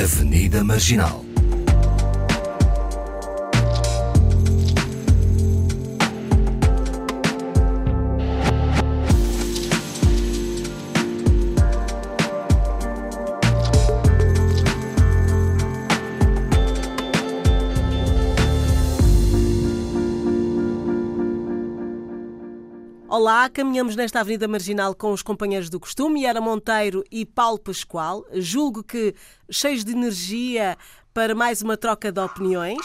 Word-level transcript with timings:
Avenida 0.00 0.64
Marginal. 0.64 1.29
Olá, 23.20 23.50
caminhamos 23.50 23.96
nesta 23.96 24.20
Avenida 24.20 24.48
Marginal 24.48 24.94
com 24.94 25.12
os 25.12 25.22
companheiros 25.22 25.68
do 25.68 25.78
costume, 25.78 26.22
Yara 26.22 26.40
Monteiro 26.40 27.04
e 27.10 27.26
Paulo 27.26 27.58
Pascoal. 27.58 28.24
Julgo 28.32 28.82
que 28.82 29.14
cheios 29.50 29.84
de 29.84 29.92
energia 29.92 30.74
para 31.12 31.34
mais 31.34 31.60
uma 31.60 31.76
troca 31.76 32.10
de 32.10 32.18
opiniões. 32.18 32.80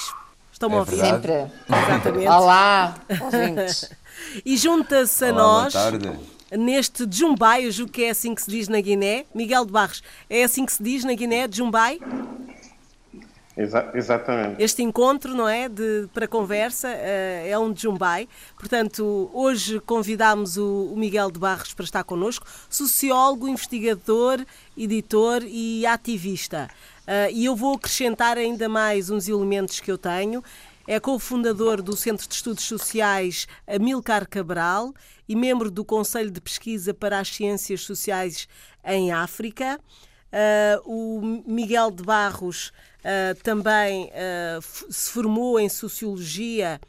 Estão-me 0.51 0.75
É 0.75 0.77
a 0.77 0.81
ouvir? 0.81 0.97
Sempre. 0.97 1.47
Exatamente. 1.69 2.27
Olá, 2.27 2.95
ouvintes. 3.21 3.89
E 4.45 4.57
junta-se 4.57 5.23
a 5.23 5.31
nós 5.31 5.73
boa 5.73 5.83
tarde. 5.91 6.19
neste 6.51 7.07
Jumbai, 7.09 7.65
eu 7.65 7.71
julgo 7.71 7.93
que 7.93 8.03
é 8.03 8.09
assim 8.09 8.35
que 8.35 8.41
se 8.41 8.51
diz 8.51 8.67
na 8.67 8.81
Guiné. 8.81 9.25
Miguel 9.33 9.65
de 9.65 9.71
Barros, 9.71 10.03
é 10.29 10.43
assim 10.43 10.65
que 10.65 10.73
se 10.73 10.83
diz 10.83 11.05
na 11.05 11.13
Guiné, 11.13 11.47
Jumbai? 11.49 11.97
Exa- 13.57 13.89
exatamente. 13.93 14.61
Este 14.61 14.83
encontro, 14.83 15.33
não 15.33 15.47
é, 15.47 15.69
de, 15.69 16.09
para 16.13 16.27
conversa, 16.27 16.89
eh, 16.89 17.47
é 17.49 17.57
um 17.57 17.71
de 17.71 17.83
Jumbai. 17.83 18.27
Portanto, 18.57 19.29
hoje 19.33 19.79
convidámos 19.79 20.57
o, 20.57 20.91
o 20.93 20.97
Miguel 20.97 21.31
de 21.31 21.39
Barros 21.39 21.73
para 21.73 21.85
estar 21.85 22.03
connosco, 22.03 22.45
sociólogo, 22.69 23.47
investigador, 23.47 24.45
editor 24.77 25.41
e 25.45 25.85
ativista. 25.85 26.69
Eh, 27.07 27.31
e 27.31 27.45
eu 27.45 27.55
vou 27.55 27.75
acrescentar 27.75 28.37
ainda 28.37 28.67
mais 28.67 29.09
uns 29.09 29.29
elementos 29.29 29.79
que 29.79 29.89
eu 29.91 29.97
tenho. 29.97 30.43
É 30.87 30.99
cofundador 30.99 31.81
do 31.81 31.95
Centro 31.95 32.27
de 32.27 32.35
Estudos 32.35 32.63
Sociais 32.65 33.47
Amilcar 33.65 34.27
Cabral 34.29 34.93
e 35.27 35.35
membro 35.35 35.71
do 35.71 35.83
Conselho 35.83 36.29
de 36.29 36.39
Pesquisa 36.39 36.93
para 36.93 37.19
as 37.19 37.29
Ciências 37.29 37.81
Sociais 37.81 38.47
em 38.83 39.11
África. 39.11 39.79
Uh, 40.35 40.81
o 40.83 41.21
Miguel 41.47 41.91
de 41.91 42.03
Barros 42.03 42.73
uh, 42.99 43.41
também 43.41 44.11
f- 44.57 44.85
se 44.89 45.09
formou 45.09 45.57
em 45.57 45.69
Sociologia, 45.69 46.81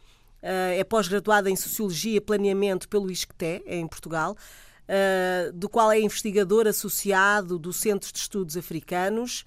é 0.42 0.82
pós-graduado 0.82 1.48
em 1.48 1.54
Sociologia 1.54 2.16
e 2.16 2.20
Planeamento 2.20 2.88
pelo 2.88 3.08
ISCTE, 3.08 3.62
em 3.64 3.86
Portugal, 3.86 4.36
uh, 4.88 5.52
do 5.52 5.68
qual 5.68 5.92
é 5.92 6.00
investigador 6.00 6.66
associado 6.66 7.56
do 7.56 7.72
Centro 7.72 8.12
de 8.12 8.18
Estudos 8.18 8.56
Africanos 8.56 9.44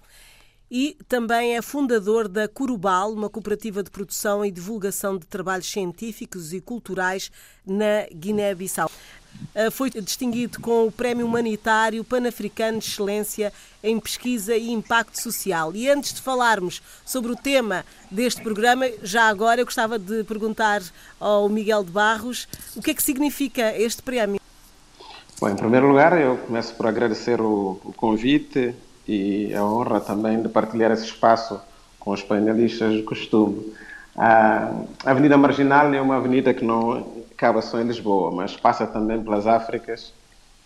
e 0.72 0.98
também 1.08 1.58
é 1.58 1.62
fundador 1.62 2.30
da 2.30 2.48
Curubal, 2.48 3.12
uma 3.12 3.30
cooperativa 3.30 3.82
de 3.84 3.90
produção 3.90 4.46
e 4.46 4.52
divulgação 4.52 5.18
de 5.18 5.26
trabalhos 5.26 5.70
científicos 5.70 6.54
e 6.54 6.62
culturais 6.62 7.32
na 7.66 8.06
Guiné-Bissau. 8.14 8.90
Uh, 9.56 9.72
Foi 9.72 9.90
distinguido 9.90 10.60
com 10.60 10.86
o 10.88 10.92
Prémio 10.92 11.26
Humanitário 11.26 12.04
Pan-Africano 12.04 12.80
de 12.80 12.86
Excelência 12.86 13.52
em 13.84 14.00
Pesquisa 14.00 14.56
e 14.56 14.70
Impacto 14.72 15.22
Social. 15.22 15.76
E 15.76 15.90
antes 15.90 16.14
de 16.14 16.22
falarmos 16.22 16.82
sobre 17.06 17.32
o 17.32 17.36
tema 17.36 17.86
deste 18.12 18.42
programa, 18.42 18.86
já 19.02 19.28
agora 19.28 19.62
eu 19.62 19.66
gostava 19.66 19.98
de 19.98 20.24
perguntar 20.24 20.82
ao 21.20 21.50
Miguel 21.50 21.84
de 21.84 21.92
Barros 21.92 22.48
o 22.76 22.82
que 22.82 22.92
é 22.92 22.94
que 22.94 23.04
significa 23.04 23.76
este 23.76 24.02
prémio. 24.02 24.40
Bom, 25.40 25.50
em 25.50 25.56
primeiro 25.56 25.88
lugar, 25.88 26.20
eu 26.20 26.38
começo 26.38 26.74
por 26.76 26.86
agradecer 26.86 27.40
o, 27.40 27.80
o 27.84 27.94
convite 27.94 28.76
e 29.08 29.54
a 29.54 29.64
honra 29.64 30.02
também 30.02 30.42
de 30.42 30.50
partilhar 30.50 30.92
esse 30.92 31.06
espaço 31.06 31.60
com 31.98 32.12
os 32.12 32.22
painelistas 32.22 32.94
de 32.94 33.04
costume. 33.04 33.74
A 34.18 34.72
Avenida 35.06 35.38
Marginal 35.38 35.94
é 35.94 36.02
uma 36.02 36.18
avenida 36.18 36.54
que 36.54 36.66
não 36.66 37.19
acaba 37.40 37.62
só 37.62 37.80
em 37.80 37.86
Lisboa, 37.86 38.32
mas 38.32 38.58
passa 38.58 38.86
também 38.86 39.24
pelas 39.24 39.48
Áfricas 39.48 40.14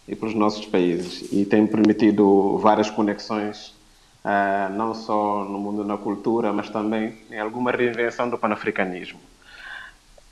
e 0.08 0.16
pelos 0.16 0.34
nossos 0.34 0.66
países 0.66 1.32
e 1.32 1.46
tem 1.46 1.68
permitido 1.68 2.58
várias 2.58 2.90
conexões, 2.90 3.76
ah, 4.24 4.70
não 4.74 4.96
só 4.96 5.44
no 5.44 5.60
mundo 5.60 5.84
da 5.84 5.96
cultura, 5.98 6.52
mas 6.52 6.72
também 6.72 7.16
em 7.30 7.40
alguma 7.40 7.70
reinvenção 7.72 8.28
do 8.28 8.40
panafricanismo. 8.40 9.20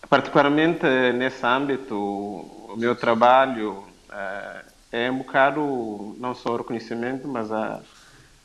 Particularmente 0.10 0.84
nesse 1.14 1.46
âmbito, 1.46 1.96
o 1.96 2.74
meu 2.76 2.96
trabalho 2.96 3.84
eh, 4.12 4.66
é 4.92 5.12
um 5.12 5.20
bocado 5.20 6.16
não 6.20 6.34
só 6.34 6.54
o 6.54 6.58
reconhecimento, 6.58 7.28
mas 7.28 7.52
a, 7.52 7.80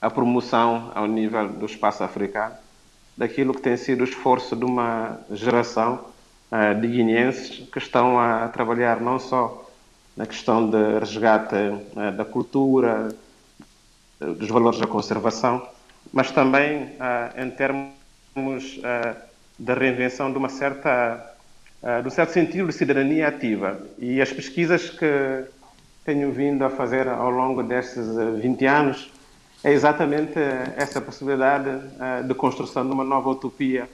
a 0.01 0.11
promoção 0.11 0.93
ao 0.95 1.07
nível 1.07 1.49
do 1.49 1.65
espaço 1.65 2.05
africano 2.05 2.55
daquilo 3.17 3.55
que 3.55 3.63
tem 3.63 3.77
sido 3.77 4.03
o 4.03 4.05
esforço 4.05 4.55
de 4.55 4.65
uma 4.65 5.19
geração 5.31 6.15
de 6.81 6.87
guineenses 6.87 7.69
que 7.73 7.79
estão 7.79 8.21
a 8.21 8.49
trabalhar 8.49 9.01
não 9.01 9.19
só 9.19 9.67
na 10.17 10.27
questão 10.27 10.69
de 10.71 10.99
resgate 10.99 11.55
eh, 11.55 12.11
da 12.13 12.25
cultura, 12.25 13.15
eh, 14.21 14.25
dos 14.25 14.49
valores 14.49 14.81
da 14.81 14.87
conservação, 14.87 15.69
mas 16.13 16.31
também 16.31 16.95
eh, 16.99 17.45
em 17.45 17.51
termos 17.51 17.95
da 19.59 19.75
reinvenção 19.75 20.31
de 20.31 20.39
uma 20.39 20.49
certa 20.49 21.33
de 22.03 22.09
um 22.09 22.11
certo 22.11 22.33
sentido 22.33 22.67
de 22.67 22.73
cidadania 22.73 23.29
ativa. 23.29 23.81
E 23.99 24.21
as 24.21 24.33
pesquisas 24.33 24.91
que 24.91 25.45
tenho 26.05 26.33
vindo 26.33 26.65
a 26.65 26.71
fazer 26.71 27.07
ao 27.07 27.31
longo 27.31 27.63
destes 27.63 28.07
uh, 28.09 28.35
20 28.35 28.67
anos 28.67 29.11
é 29.63 29.73
exatamente 29.73 30.39
essa 30.77 31.01
possibilidade 31.01 31.71
de 32.27 32.35
construção 32.35 32.85
de 32.85 32.93
uma 32.93 33.05
nova 33.05 33.31
utopia 33.31 33.89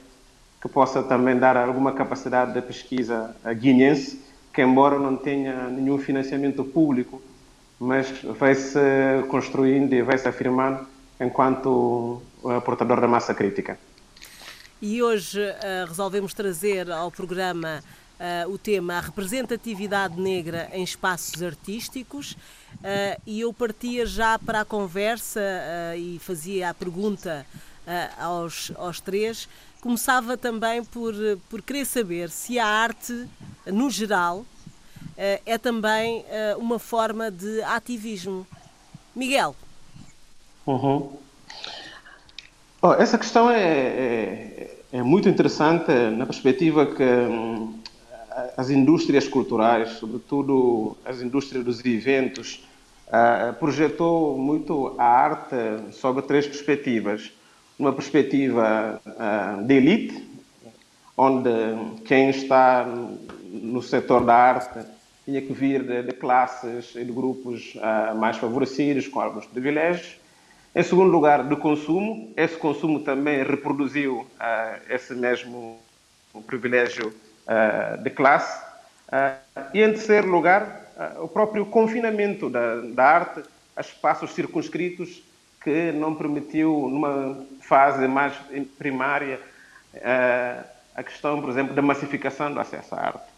que 0.63 0.69
possa 0.69 1.03
também 1.03 1.37
dar 1.37 1.57
alguma 1.57 1.91
capacidade 1.91 2.53
de 2.53 2.61
pesquisa 2.61 3.35
guinense, 3.59 4.23
que 4.53 4.61
embora 4.61 4.97
não 4.97 5.17
tenha 5.17 5.67
nenhum 5.67 5.97
financiamento 5.97 6.63
público, 6.63 7.21
mas 7.77 8.07
vai-se 8.39 8.79
construindo 9.27 9.91
e 9.91 10.01
vai-se 10.01 10.25
afirmando 10.25 10.87
enquanto 11.19 12.21
uh, 12.41 12.61
portador 12.61 13.01
da 13.01 13.09
massa 13.09 13.33
crítica. 13.33 13.77
E 14.81 15.03
hoje 15.03 15.41
uh, 15.41 15.85
resolvemos 15.85 16.33
trazer 16.33 16.89
ao 16.89 17.11
programa 17.11 17.83
uh, 18.17 18.49
o 18.49 18.57
tema 18.57 18.93
a 18.93 19.01
representatividade 19.01 20.17
negra 20.17 20.69
em 20.71 20.81
espaços 20.81 21.43
artísticos. 21.43 22.37
Uh, 22.75 23.21
e 23.27 23.41
eu 23.41 23.51
partia 23.51 24.05
já 24.05 24.39
para 24.39 24.61
a 24.61 24.65
conversa 24.65 25.41
e 25.97 26.19
fazia 26.19 26.69
a 26.69 26.73
pergunta 26.73 27.45
aos, 28.17 28.71
aos 28.77 29.01
três. 29.01 29.49
Começava 29.83 30.37
também 30.37 30.81
por, 30.81 31.13
por 31.49 31.61
querer 31.61 31.85
saber 31.85 32.29
se 32.29 32.57
a 32.57 32.65
arte, 32.65 33.27
no 33.67 33.89
geral, 33.89 34.45
é 35.17 35.57
também 35.57 36.23
uma 36.57 36.79
forma 36.79 37.29
de 37.29 37.61
ativismo. 37.63 38.47
Miguel. 39.13 39.53
Uhum. 40.65 41.17
Oh, 42.81 42.93
essa 42.93 43.17
questão 43.17 43.49
é, 43.49 43.61
é, 43.61 44.77
é, 44.93 45.03
muito 45.03 45.27
interessante 45.27 45.91
na 46.15 46.25
perspectiva 46.25 46.85
que 46.85 47.03
hum, 47.03 47.77
as 48.55 48.69
indústrias 48.69 49.27
culturais, 49.27 49.89
sobretudo 49.99 50.95
as 51.03 51.21
indústrias 51.21 51.65
dos 51.65 51.83
eventos, 51.83 52.65
uh, 53.07 53.53
projetou 53.55 54.37
muito 54.37 54.95
a 54.97 55.03
arte 55.03 55.55
sob 55.91 56.21
três 56.21 56.47
perspectivas. 56.47 57.33
Uma 57.77 57.91
perspectiva 57.91 59.01
uh, 59.05 59.63
de 59.63 59.73
elite, 59.73 60.29
onde 61.17 61.49
quem 62.05 62.29
está 62.29 62.85
no 62.85 63.81
setor 63.81 64.23
da 64.23 64.35
arte 64.35 64.79
tinha 65.25 65.41
que 65.41 65.51
vir 65.53 65.81
de, 65.83 66.03
de 66.03 66.11
classes 66.11 66.95
e 66.95 67.03
de 67.03 67.11
grupos 67.11 67.73
uh, 67.75 68.15
mais 68.15 68.37
favorecidos, 68.37 69.07
com 69.07 69.19
alguns 69.19 69.47
privilégios. 69.47 70.17
Em 70.75 70.83
segundo 70.83 71.09
lugar, 71.11 71.43
do 71.43 71.57
consumo. 71.57 72.31
Esse 72.37 72.55
consumo 72.57 72.99
também 72.99 73.43
reproduziu 73.43 74.19
uh, 74.19 74.27
esse 74.87 75.15
mesmo 75.15 75.79
privilégio 76.45 77.13
de 78.01 78.09
classe. 78.09 78.63
E 79.73 79.81
em 79.81 79.91
terceiro 79.91 80.29
lugar, 80.29 81.13
o 81.21 81.27
próprio 81.27 81.65
confinamento 81.65 82.49
da, 82.49 82.77
da, 82.77 83.03
arte 83.03 83.43
a 83.75 83.81
espaços 83.81 84.31
circunscritos 84.31 85.21
que 85.63 85.91
não 85.91 86.13
permitiu, 86.15 86.89
numa 86.89 87.45
fase 87.61 88.07
mais 88.07 88.33
primária, 88.77 89.39
a 90.95 91.03
questão, 91.03 91.39
por 91.41 91.49
exemplo, 91.49 91.73
da 91.73 91.81
massificação 91.81 92.53
do 92.53 92.59
acesso 92.59 92.93
à 92.95 92.99
arte. 92.99 93.33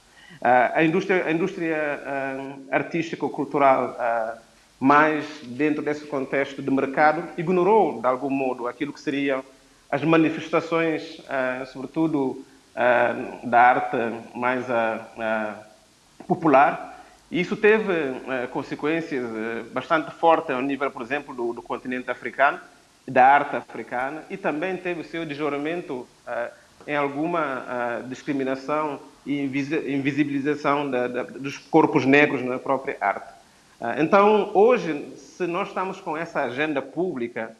a 0.73 0.83
indústria, 0.83 1.25
a 1.25 1.31
indústria 1.31 2.01
artística 2.71 3.23
ou 3.23 3.31
cultural 3.31 3.95
mas 4.79 5.25
dentro 5.43 5.81
desse 5.81 6.05
contexto 6.05 6.61
de 6.61 6.69
mercado 6.69 7.23
ignorou 7.37 8.01
de 8.01 8.07
algum 8.07 8.29
modo 8.29 8.67
aquilo 8.67 8.91
que 8.91 8.99
seriam 8.99 9.43
as 9.89 10.03
manifestações, 10.03 11.21
sobretudo 11.71 12.43
da 13.43 13.61
arte 13.61 13.97
mais 14.35 14.65
popular. 16.27 16.94
Isso 17.31 17.55
teve 17.55 17.91
consequências 18.51 19.25
bastante 19.71 20.11
fortes 20.11 20.51
ao 20.51 20.61
nível, 20.61 20.89
por 20.91 21.01
exemplo, 21.01 21.33
do, 21.33 21.53
do, 21.53 21.61
continente 21.61 22.09
africano 22.09 22.59
da 23.07 23.25
arte 23.25 23.55
africana 23.55 24.23
e 24.29 24.37
também 24.37 24.77
teve 24.77 25.01
o 25.01 25.03
seu 25.03 25.25
desdobramento 25.25 26.07
em 26.87 26.95
alguma 26.95 28.01
discriminação 28.07 28.99
e 29.25 29.41
invisibilização 29.41 30.89
da, 30.89 31.07
da, 31.07 31.23
dos 31.23 31.57
corpos 31.57 32.05
negros 32.05 32.43
na 32.43 32.59
própria 32.59 32.97
arte. 33.01 33.33
Então, 33.97 34.51
hoje, 34.53 35.13
se 35.17 35.45
nós 35.45 35.67
estamos 35.67 35.99
com 35.99 36.15
essa 36.15 36.43
agenda 36.43 36.81
pública 36.81 37.55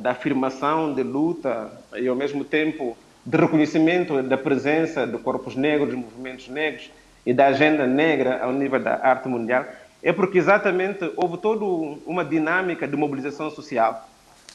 da 0.00 0.12
afirmação 0.12 0.94
de 0.94 1.02
luta 1.02 1.70
e, 1.94 2.06
ao 2.06 2.16
mesmo 2.16 2.44
tempo, 2.44 2.96
de 3.24 3.36
reconhecimento 3.36 4.22
da 4.22 4.38
presença 4.38 5.06
de 5.06 5.18
corpos 5.18 5.56
negros, 5.56 5.90
de 5.90 5.96
movimentos 5.96 6.48
negros 6.48 6.90
e 7.26 7.34
da 7.34 7.48
agenda 7.48 7.86
negra 7.86 8.40
ao 8.42 8.52
nível 8.52 8.80
da 8.80 9.04
arte 9.04 9.28
mundial, 9.28 9.66
é 10.00 10.12
porque 10.12 10.38
exatamente 10.38 11.10
houve 11.16 11.38
toda 11.38 11.64
uma 12.06 12.24
dinâmica 12.24 12.86
de 12.86 12.96
mobilização 12.96 13.50
social 13.50 14.08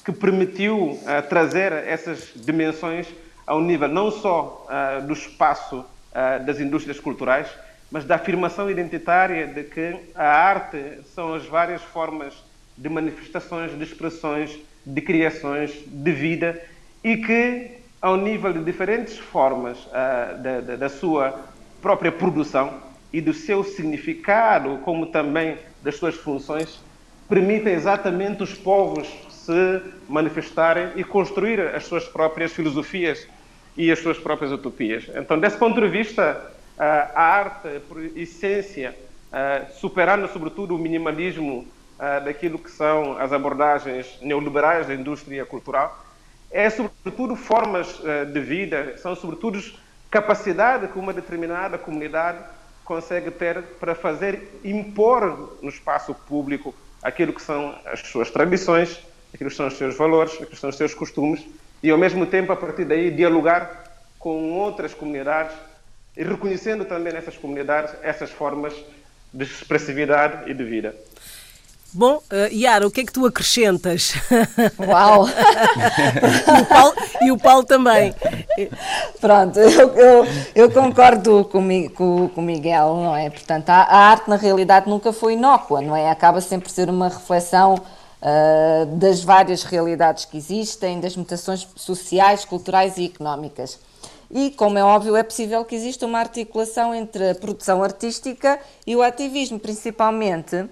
que 0.06 0.14
permitiu 0.14 0.78
uh, 0.78 1.00
trazer 1.28 1.74
essas 1.74 2.32
dimensões 2.34 3.08
ao 3.46 3.60
nível 3.60 3.90
não 3.90 4.10
só 4.10 4.66
uh, 4.70 5.06
do 5.06 5.12
espaço 5.12 5.80
uh, 5.80 6.46
das 6.46 6.62
indústrias 6.62 7.00
culturais, 7.00 7.48
mas 7.92 8.06
da 8.06 8.16
afirmação 8.16 8.72
identitária 8.72 9.46
de 9.46 9.64
que 9.64 9.96
a 10.16 10.26
arte 10.26 11.02
são 11.14 11.34
as 11.34 11.46
várias 11.46 11.82
formas 11.82 12.34
de 12.78 12.88
manifestações, 12.88 13.78
de 13.78 13.84
expressões, 13.84 14.58
de 14.86 15.02
criações, 15.02 15.74
de 15.86 16.12
vida 16.12 16.60
e 17.04 17.18
que, 17.18 17.72
ao 18.02 18.16
nível 18.16 18.54
de 18.54 18.64
diferentes 18.64 19.18
formas 19.18 19.78
da, 19.92 20.62
da, 20.62 20.76
da 20.78 20.90
sua 20.90 21.38
própria 21.82 22.12
produção 22.12 22.80
e 23.12 23.20
do 23.20 23.34
seu 23.34 23.64
significado, 23.64 24.78
como 24.84 25.08
também 25.08 25.58
das 25.82 25.96
suas 25.96 26.16
funções, 26.16 26.80
permitem 27.28 27.74
exatamente 27.74 28.44
os 28.44 28.54
povos 28.54 29.08
se 29.30 29.82
manifestarem 30.08 30.92
e 30.96 31.04
construir 31.04 31.60
as 31.60 31.86
suas 31.86 32.06
próprias 32.08 32.52
filosofias 32.52 33.28
e 33.76 33.92
as 33.92 34.00
suas 34.00 34.18
próprias 34.18 34.52
utopias. 34.52 35.10
Então, 35.16 35.40
desse 35.40 35.58
ponto 35.58 35.80
de 35.80 35.88
vista, 35.88 36.52
a 36.78 37.22
arte, 37.22 37.80
por 37.88 38.04
essência, 38.18 38.96
superando 39.80 40.28
sobretudo 40.28 40.76
o 40.76 40.78
minimalismo 40.78 41.66
daquilo 42.24 42.60
que 42.60 42.70
são 42.70 43.18
as 43.18 43.32
abordagens 43.32 44.18
neoliberais 44.22 44.88
da 44.88 44.94
indústria 44.94 45.46
cultural, 45.46 46.06
é 46.52 46.70
sobretudo 46.70 47.36
formas 47.36 48.02
de 48.32 48.40
vida, 48.40 48.98
são 48.98 49.16
sobretudo 49.16 49.62
capacidade 50.12 50.90
que 50.90 51.00
uma 51.00 51.14
determinada 51.14 51.78
comunidade 51.78 52.40
consegue 52.84 53.32
ter 53.32 53.64
para 53.80 53.96
fazer 53.96 54.60
impor 54.64 55.58
no 55.62 55.70
espaço 55.70 56.14
público 56.14 56.76
aquilo 57.02 57.32
que 57.32 57.42
são 57.42 57.74
as 57.86 58.02
suas 58.02 58.30
tradições, 58.30 59.00
aquilo 59.34 59.50
que 59.50 59.56
são 59.56 59.68
os 59.68 59.78
seus 59.78 59.98
valores, 59.98 60.34
aquilo 60.34 60.50
que 60.50 60.58
são 60.58 60.70
os 60.70 60.76
seus 60.76 60.94
costumes 60.94 61.48
e 61.82 61.90
ao 61.90 61.98
mesmo 61.98 62.26
tempo 62.26 62.52
a 62.52 62.56
partir 62.58 62.84
daí 62.84 63.10
dialogar 63.10 63.84
com 64.20 64.52
outras 64.52 64.94
comunidades 64.94 65.56
e 66.18 66.24
reconhecendo 66.24 66.84
também 66.84 67.14
nessas 67.14 67.38
comunidades 67.38 67.96
essas 68.04 68.30
formas 68.30 68.74
de 69.34 69.46
expressividade 69.46 70.52
e 70.52 70.54
de 70.54 70.64
vida. 70.66 70.94
Bom, 71.94 72.16
uh, 72.16 72.54
Yara, 72.54 72.88
o 72.88 72.92
que 72.92 73.02
é 73.02 73.06
que 73.06 73.12
tu 73.12 73.26
acrescentas? 73.26 74.14
Uau! 74.80 75.28
e, 76.48 76.62
o 76.62 76.66
Paulo, 76.66 76.94
e, 77.22 77.32
o 77.32 77.38
Paulo, 77.38 77.64
também. 77.66 78.16
Pronto, 79.20 79.60
eu, 79.60 79.90
eu, 79.90 80.28
eu 80.56 80.72
concordo 80.72 81.44
com, 81.46 81.60
o 81.60 82.42
Miguel, 82.42 82.96
não 82.96 83.14
é? 83.14 83.30
Portanto, 83.30 83.70
a, 83.70 83.82
a, 83.82 83.98
arte 84.10 84.30
na 84.30 84.38
realidade 84.38 84.90
nunca 84.90 85.12
foi 85.12 85.34
inócua, 85.34 85.82
não 85.82 85.94
é? 85.94 86.10
Acaba 86.10 86.40
sempre 86.40 86.70
por 86.70 86.74
ser 86.74 86.90
uma 86.90 87.10
reflexão 87.10 87.76
uh, 87.76 88.86
das 88.96 89.22
várias 89.22 89.64
realidades 89.64 90.24
que 90.24 90.38
existem, 90.38 91.02
das 91.02 91.18
mutações 91.18 91.68
sociais, 91.76 92.46
culturais 92.46 92.98
e 92.98 93.06
económicas. 93.06 93.78
E, 94.34 94.52
como 94.52 94.78
é 94.78 94.84
óbvio, 94.84 95.18
é 95.18 95.24
possível 95.24 95.66
que 95.66 95.76
exista 95.76 96.06
uma 96.06 96.20
articulação 96.20 96.96
entre 96.96 97.32
a 97.32 97.36
produção 97.36 97.84
artística 97.84 98.58
e 98.88 98.96
o 98.96 99.02
ativismo, 99.02 99.60
principalmente 99.60 100.70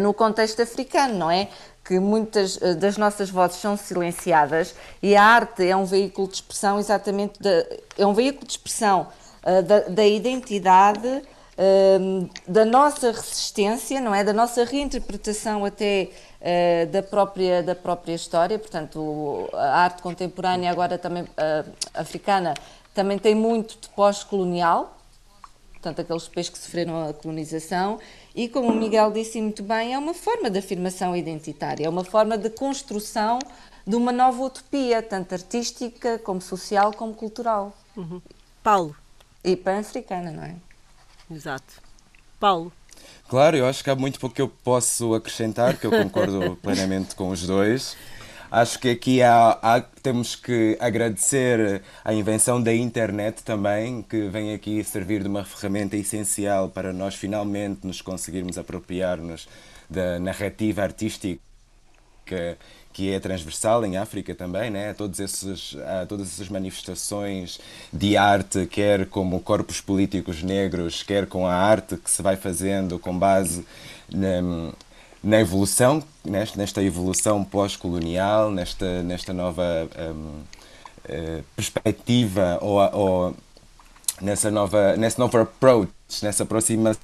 no 0.00 0.14
contexto 0.14 0.62
africano, 0.62 1.14
não 1.14 1.30
é? 1.30 1.48
Que 1.84 1.98
muitas 1.98 2.60
eh, 2.62 2.74
das 2.74 2.96
nossas 2.96 3.28
vozes 3.28 3.58
são 3.58 3.76
silenciadas 3.76 4.74
e 5.02 5.14
a 5.14 5.22
arte 5.22 5.66
é 5.66 5.76
um 5.76 5.84
veículo 5.84 6.28
de 6.28 6.34
expressão 6.34 6.78
exatamente, 6.78 7.38
de, 7.40 7.66
é 7.98 8.06
um 8.06 8.14
veículo 8.14 8.46
de 8.46 8.52
expressão 8.52 9.08
uh, 9.42 9.62
da, 9.62 9.80
da, 9.80 10.06
identidade, 10.06 11.06
uh, 11.08 12.30
da 12.48 12.64
nossa 12.64 13.10
resistência, 13.10 14.00
não 14.00 14.14
é? 14.14 14.24
Da 14.24 14.32
nossa 14.32 14.64
reinterpretação 14.64 15.64
até 15.64 16.08
uh, 16.40 16.86
da, 16.86 17.02
própria, 17.02 17.62
da 17.62 17.74
própria 17.74 18.14
história, 18.14 18.58
portanto 18.58 19.50
a 19.52 19.80
arte 19.80 20.00
contemporânea 20.00 20.70
agora 20.70 20.96
também 20.96 21.26
africana 21.92 22.54
também 22.94 23.18
tem 23.18 23.34
muito 23.34 23.76
de 23.80 23.88
pós-colonial, 23.88 24.93
portanto 25.84 26.00
aqueles 26.00 26.28
países 26.28 26.50
que 26.50 26.58
sofreram 26.58 27.08
a 27.08 27.12
colonização 27.12 28.00
e, 28.34 28.48
como 28.48 28.72
o 28.72 28.74
Miguel 28.74 29.12
disse 29.12 29.40
muito 29.40 29.62
bem, 29.62 29.92
é 29.92 29.98
uma 29.98 30.14
forma 30.14 30.48
de 30.48 30.58
afirmação 30.58 31.14
identitária, 31.14 31.84
é 31.84 31.88
uma 31.88 32.04
forma 32.04 32.38
de 32.38 32.48
construção 32.48 33.38
de 33.86 33.94
uma 33.94 34.10
nova 34.10 34.42
utopia, 34.42 35.02
tanto 35.02 35.34
artística, 35.34 36.18
como 36.18 36.40
social, 36.40 36.90
como 36.94 37.12
cultural. 37.12 37.76
Uhum. 37.94 38.22
Paulo. 38.62 38.96
E 39.44 39.54
pan-africana, 39.54 40.30
não 40.30 40.42
é? 40.42 40.54
Exato. 41.30 41.82
Paulo. 42.40 42.72
Claro, 43.28 43.58
eu 43.58 43.66
acho 43.66 43.84
que 43.84 43.90
há 43.90 43.94
muito 43.94 44.18
pouco 44.18 44.34
que 44.34 44.40
eu 44.40 44.48
posso 44.48 45.14
acrescentar, 45.14 45.76
que 45.76 45.86
eu 45.86 45.90
concordo 45.90 46.56
plenamente 46.62 47.14
com 47.14 47.28
os 47.28 47.46
dois. 47.46 47.94
Acho 48.54 48.78
que 48.78 48.88
aqui 48.90 49.20
há, 49.20 49.58
há, 49.60 49.80
temos 49.80 50.36
que 50.36 50.76
agradecer 50.78 51.82
a 52.04 52.14
invenção 52.14 52.62
da 52.62 52.72
internet 52.72 53.42
também, 53.42 54.00
que 54.00 54.28
vem 54.28 54.54
aqui 54.54 54.84
servir 54.84 55.22
de 55.22 55.28
uma 55.28 55.44
ferramenta 55.44 55.96
essencial 55.96 56.68
para 56.68 56.92
nós 56.92 57.16
finalmente 57.16 57.84
nos 57.84 58.00
conseguirmos 58.00 58.56
apropriar-nos 58.56 59.48
da 59.90 60.20
narrativa 60.20 60.82
artística 60.84 61.40
que 62.92 63.10
é 63.10 63.18
transversal 63.18 63.84
em 63.84 63.96
África 63.96 64.36
também, 64.36 64.70
né? 64.70 64.94
todos 64.94 65.18
esses, 65.18 65.76
todas 66.08 66.28
essas 66.28 66.48
manifestações 66.48 67.58
de 67.92 68.16
arte, 68.16 68.66
quer 68.66 69.06
como 69.06 69.40
corpos 69.40 69.80
políticos 69.80 70.44
negros, 70.44 71.02
quer 71.02 71.26
com 71.26 71.44
a 71.44 71.52
arte 71.52 71.96
que 71.96 72.08
se 72.08 72.22
vai 72.22 72.36
fazendo 72.36 73.00
com 73.00 73.18
base 73.18 73.66
na, 75.24 75.40
evolução, 75.40 76.02
nesta, 76.24 76.58
nesta 76.58 76.82
evolução 76.82 77.42
pós-colonial, 77.42 78.50
nesta, 78.50 79.02
nesta 79.02 79.32
nova 79.32 79.88
um, 79.98 80.12
uh, 80.12 80.42
eh, 81.08 81.42
perspectiva 81.56 82.58
ou, 82.60 82.78
ou, 82.92 83.36
nessa 84.20 84.50
nova, 84.50 84.96
nesse 84.96 85.18
novo 85.18 85.38
approach, 85.38 85.90
nessa 86.22 86.42
aproximação 86.42 87.00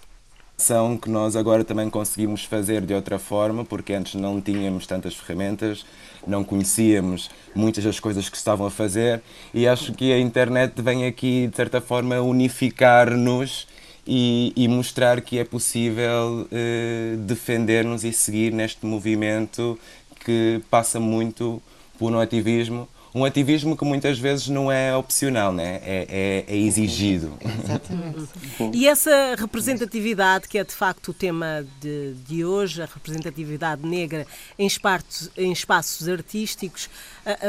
que 1.01 1.09
nós 1.09 1.35
agora 1.35 1.65
também 1.65 1.89
conseguimos 1.89 2.45
fazer 2.45 2.83
de 2.83 2.93
outra 2.93 3.19
forma, 3.19 3.65
porque 3.65 3.95
antes 3.95 4.15
não 4.15 4.41
tínhamos 4.41 4.87
tantas 4.87 5.15
ferramentas, 5.15 5.87
não 6.27 6.45
conhecíamos 6.45 7.31
muitas 7.55 7.83
das 7.83 7.99
coisas 7.99 8.29
que 8.29 8.37
estavam 8.37 8.67
a 8.67 8.71
fazer 8.71 9.23
e 9.55 9.67
acho 9.67 9.95
que 9.95 10.13
a 10.13 10.19
internet 10.19 10.81
vem 10.83 11.07
aqui 11.07 11.47
de 11.47 11.57
certa 11.57 11.81
forma 11.81 12.21
unificar-nos 12.21 13.67
e, 14.07 14.53
e 14.57 14.69
mostrar 14.69 15.21
que 15.21 15.39
é 15.39 15.45
possível 15.45 16.47
uh, 16.47 17.17
defender-nos 17.19 18.05
e 18.05 18.13
seguir 18.13 18.53
neste 18.53 18.85
movimento 18.85 19.79
que 20.25 20.61
passa 20.71 21.01
muito 21.01 21.63
por 21.99 22.13
um 22.13 22.19
ativismo 22.19 22.89
um 23.15 23.25
ativismo 23.25 23.77
que 23.77 23.85
muitas 23.85 24.19
vezes 24.19 24.49
não 24.49 24.71
é 24.71 24.97
opcional, 24.97 25.53
né? 25.53 25.81
é, 25.83 26.45
é, 26.49 26.55
é 26.55 26.57
exigido. 26.57 27.33
Exatamente. 27.41 28.31
e 28.73 28.87
essa 28.87 29.35
representatividade, 29.37 30.49
que 30.49 30.59
é 30.59 30.65
de 30.65 30.75
facto 30.75 31.09
o 31.09 31.15
tema 31.15 31.67
de, 31.81 32.15
de 32.27 32.45
hoje, 32.45 32.83
a 32.83 32.87
representatividade 32.87 33.87
negra 33.87 34.27
em 34.59 34.67
espaços, 34.67 35.31
em 35.37 35.53
espaços 35.53 36.09
artísticos, 36.09 36.89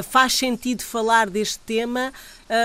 faz 0.03 0.33
sentido 0.33 0.83
falar 0.83 1.29
deste 1.29 1.59
tema 1.59 2.11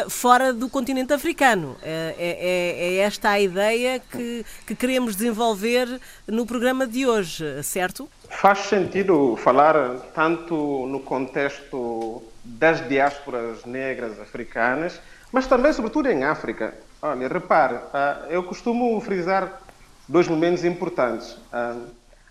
fora 0.09 0.53
do 0.53 0.69
continente 0.69 1.13
africano. 1.13 1.77
É, 1.83 2.15
é, 2.19 2.95
é, 2.95 2.97
esta 2.99 3.31
a 3.31 3.41
ideia 3.41 4.01
que, 4.01 4.45
que 4.67 4.75
queremos 4.75 5.15
desenvolver 5.15 6.01
no 6.27 6.45
programa 6.45 6.87
de 6.87 7.07
hoje, 7.07 7.45
certo? 7.63 8.09
Faz 8.29 8.61
sentido 8.61 9.37
falar 9.37 9.75
tanto 10.15 10.87
no 10.87 11.01
contexto 11.01 12.23
das 12.47 12.87
diásporas 12.89 13.65
negras 13.65 14.21
africanas, 14.21 15.01
mas 15.33 15.47
também, 15.47 15.73
sobretudo, 15.73 16.09
em 16.09 16.25
África. 16.25 16.73
Olha, 17.03 17.29
repare, 17.29 17.79
ah, 17.93 18.27
eu 18.29 18.43
costumo 18.45 18.99
frisar 19.01 19.61
dois 20.09 20.29
momentos 20.29 20.65
importantes. 20.65 21.37
Ah, 21.53 21.77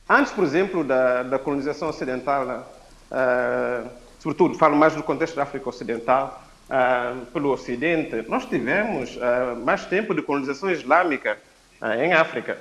antes, 0.10 0.31
por 0.31 0.43
exemplo, 0.43 0.84
da, 0.84 1.24
da 1.24 1.38
colonização 1.38 1.89
ocidental, 1.89 2.65
ah, 3.12 3.84
sobretudo, 4.19 4.57
falo 4.57 4.75
mais 4.75 4.95
do 4.95 5.03
contexto 5.03 5.36
da 5.36 5.43
África 5.43 5.69
Ocidental, 5.69 6.41
pelo 7.31 7.51
Ocidente, 7.51 8.25
nós 8.27 8.43
tivemos 8.48 9.19
mais 9.63 9.86
tempo 9.86 10.15
de 10.15 10.24
colonização 10.24 10.72
islâmica 10.72 11.38
em 12.00 12.12
África. 12.12 12.57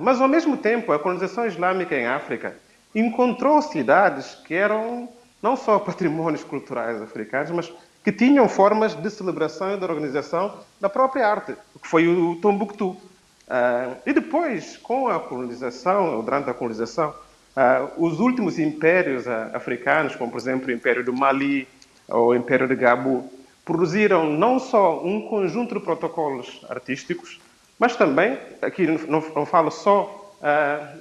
Mas, 0.00 0.18
ao 0.18 0.26
mesmo 0.26 0.56
tempo, 0.56 0.90
a 0.92 0.98
colonização 0.98 1.44
islâmica 1.44 1.94
em 1.94 2.06
África 2.06 2.56
encontrou 2.94 3.60
cidades 3.60 4.34
que 4.46 4.54
eram 4.54 5.10
não 5.42 5.56
só 5.56 5.78
patrimónios 5.78 6.44
culturais 6.44 7.02
africanos, 7.02 7.50
mas 7.50 7.72
que 8.04 8.12
tinham 8.12 8.48
formas 8.48 8.94
de 8.94 9.10
celebração 9.10 9.74
e 9.74 9.76
de 9.76 9.84
organização 9.84 10.54
da 10.80 10.88
própria 10.88 11.28
arte, 11.28 11.54
que 11.80 11.88
foi 11.88 12.06
o 12.06 12.36
Tombuctu. 12.36 12.90
Uh, 12.90 13.96
e 14.06 14.12
depois, 14.12 14.76
com 14.76 15.08
a 15.08 15.20
colonização, 15.20 16.16
ou 16.16 16.22
durante 16.22 16.48
a 16.48 16.54
colonização, 16.54 17.10
uh, 17.10 18.04
os 18.04 18.18
últimos 18.18 18.58
impérios 18.58 19.26
uh, 19.26 19.54
africanos, 19.54 20.16
como 20.16 20.30
por 20.30 20.38
exemplo 20.38 20.68
o 20.68 20.72
Império 20.72 21.04
do 21.04 21.12
Mali 21.12 21.68
ou 22.08 22.28
o 22.28 22.34
Império 22.34 22.66
de 22.66 22.74
Gabu, 22.74 23.30
produziram 23.64 24.30
não 24.30 24.58
só 24.58 25.04
um 25.04 25.28
conjunto 25.28 25.74
de 25.74 25.80
protocolos 25.80 26.64
artísticos, 26.68 27.40
mas 27.78 27.94
também, 27.94 28.38
aqui 28.60 28.86
não, 28.86 29.20
não 29.34 29.46
falo 29.46 29.70
só 29.70 30.18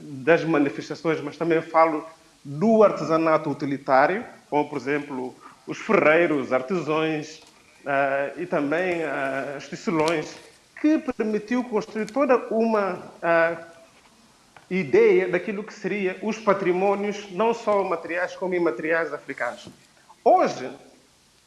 das 0.04 0.44
manifestações, 0.44 1.20
mas 1.22 1.36
também 1.36 1.60
falo 1.62 2.06
do 2.44 2.84
artesanato 2.84 3.50
utilitário, 3.50 4.26
como 4.50 4.70
por 4.70 4.78
exemplo 4.78 5.36
os 5.68 5.78
ferreiros, 5.78 6.52
artesãos 6.52 7.42
uh, 7.86 8.40
e 8.40 8.46
também 8.46 9.04
uh, 9.04 9.58
os 9.58 9.68
tecelões, 9.68 10.36
que 10.80 10.98
permitiu 10.98 11.64
construir 11.64 12.10
toda 12.10 12.36
uma 12.50 12.96
uh, 12.96 13.66
ideia 14.70 15.30
daquilo 15.30 15.64
que 15.64 15.74
seria 15.74 16.18
os 16.24 16.38
patrimónios, 16.40 17.32
não 17.32 17.54
só 17.54 17.84
materiais 17.84 18.36
como 18.36 18.56
imateriais 18.56 19.14
africanos. 19.14 19.68
Hoje, 20.24 20.70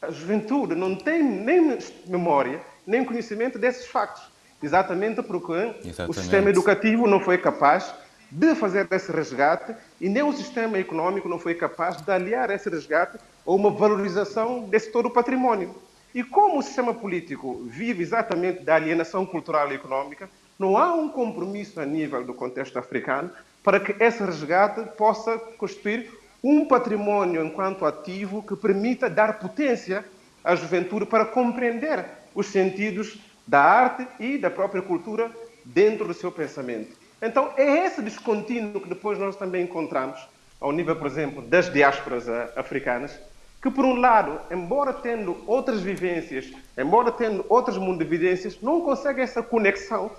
a 0.01 0.11
juventude 0.11 0.75
não 0.75 0.95
tem 0.95 1.23
nem 1.23 1.79
memória, 2.07 2.61
nem 2.87 3.05
conhecimento 3.05 3.59
desses 3.59 3.87
factos, 3.87 4.23
exatamente 4.63 5.23
porque 5.23 5.75
exatamente. 5.85 6.11
o 6.11 6.13
sistema 6.15 6.51
educativo 6.51 7.07
não 7.07 7.19
foi 7.19 7.39
capaz 7.39 7.93
de 8.35 8.53
fazer 8.57 8.89
esse 8.91 9.13
resgate 9.13 9.77
e 10.01 10.09
nem 10.09 10.25
o 10.25 10.33
sistema 10.33 10.77
econômico 10.77 11.29
não 11.29 11.39
foi 11.39 11.55
capaz 11.55 11.99
de 11.99 12.11
aliar 12.11 12.51
esse 12.51 12.69
resgate 12.69 13.17
a 13.17 13.53
uma 13.53 13.71
valorização 13.71 14.65
desse 14.65 14.91
todo 14.91 15.07
o 15.07 15.11
património. 15.11 15.73
E 16.13 16.25
como 16.25 16.59
o 16.59 16.63
sistema 16.63 16.93
político 16.93 17.63
vive 17.65 18.03
exatamente 18.03 18.65
da 18.65 18.75
alienação 18.75 19.25
cultural 19.25 19.71
e 19.71 19.77
econômica, 19.77 20.29
não 20.59 20.77
há 20.77 20.93
um 20.93 21.09
compromisso 21.09 21.81
a 21.81 21.87
nível 21.87 22.25
do 22.25 22.35
contexto 22.35 22.77
africano 22.77 23.31
para 23.63 23.79
que 23.79 23.95
esse 24.03 24.25
resgate 24.25 24.83
possa 24.97 25.39
constituir 25.57 26.11
um 26.43 26.67
património 26.67 27.45
enquanto 27.45 27.87
ativo 27.87 28.43
que 28.43 28.57
permita 28.57 29.09
dar 29.09 29.39
potência 29.39 30.05
à 30.43 30.57
juventude 30.57 31.07
para 31.07 31.25
compreender 31.25 32.05
os 32.35 32.49
sentidos 32.49 33.17
da 33.47 33.63
arte 33.63 34.09
e 34.19 34.39
da 34.39 34.51
própria 34.51 34.83
cultura 34.83 35.31
dentro 35.65 36.09
do 36.09 36.15
seu 36.15 36.33
pensamento. 36.33 37.04
Então, 37.25 37.51
é 37.57 37.87
esse 37.87 38.03
descontínuo 38.03 38.83
que 38.83 38.89
depois 38.89 39.19
nós 39.19 39.35
também 39.35 39.65
encontramos, 39.65 40.21
ao 40.61 40.71
nível, 40.71 40.95
por 40.95 41.07
exemplo, 41.07 41.41
das 41.41 41.73
diásporas 41.73 42.29
eh, 42.29 42.53
africanas, 42.55 43.19
que, 43.63 43.71
por 43.71 43.83
um 43.83 43.97
lado, 43.97 44.39
embora 44.51 44.93
tendo 44.93 45.43
outras 45.47 45.81
vivências, 45.81 46.53
embora 46.77 47.11
tendo 47.11 47.43
outras 47.49 47.79
mundividências, 47.79 48.61
não 48.61 48.83
consegue 48.83 49.23
essa 49.23 49.43
conexão 49.43 50.11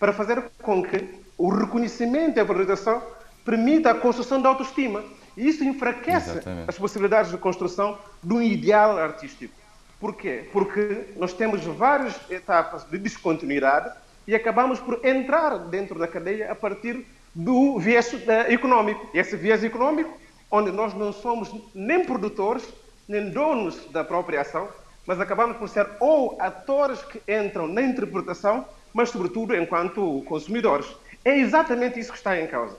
para 0.00 0.10
fazer 0.10 0.42
com 0.62 0.82
que 0.82 1.06
o 1.36 1.50
reconhecimento 1.50 2.38
e 2.38 2.40
a 2.40 2.44
valorização 2.44 3.02
permita 3.44 3.90
a 3.90 3.94
construção 3.94 4.40
da 4.40 4.48
autoestima. 4.48 5.04
E 5.36 5.46
isso 5.46 5.62
enfraquece 5.62 6.30
Exatamente. 6.30 6.70
as 6.70 6.78
possibilidades 6.78 7.30
de 7.30 7.36
construção 7.36 7.98
de 8.22 8.32
um 8.32 8.40
ideal 8.40 8.96
artístico. 8.96 9.52
Por 10.00 10.16
quê? 10.16 10.48
Porque 10.50 11.08
nós 11.16 11.34
temos 11.34 11.62
várias 11.64 12.18
etapas 12.30 12.84
de 12.84 12.96
descontinuidade 12.96 13.92
e 14.26 14.34
acabamos 14.34 14.80
por 14.80 15.04
entrar 15.04 15.58
dentro 15.58 15.98
da 15.98 16.08
cadeia 16.08 16.50
a 16.50 16.54
partir 16.54 17.06
do 17.34 17.78
viés 17.78 18.12
uh, 18.12 18.50
econômico. 18.50 19.08
Esse 19.12 19.36
viés 19.36 19.62
econômico, 19.64 20.16
onde 20.50 20.70
nós 20.70 20.94
não 20.94 21.12
somos 21.12 21.50
nem 21.74 22.04
produtores, 22.04 22.66
nem 23.08 23.30
donos 23.30 23.90
da 23.90 24.04
própria 24.04 24.40
ação, 24.40 24.68
mas 25.06 25.20
acabamos 25.20 25.56
por 25.56 25.68
ser 25.68 25.86
ou 26.00 26.36
atores 26.40 27.02
que 27.02 27.20
entram 27.30 27.66
na 27.66 27.82
interpretação, 27.82 28.64
mas 28.92 29.10
sobretudo 29.10 29.54
enquanto 29.54 30.22
consumidores. 30.26 30.86
É 31.24 31.36
exatamente 31.38 31.98
isso 31.98 32.12
que 32.12 32.18
está 32.18 32.40
em 32.40 32.46
causa. 32.46 32.78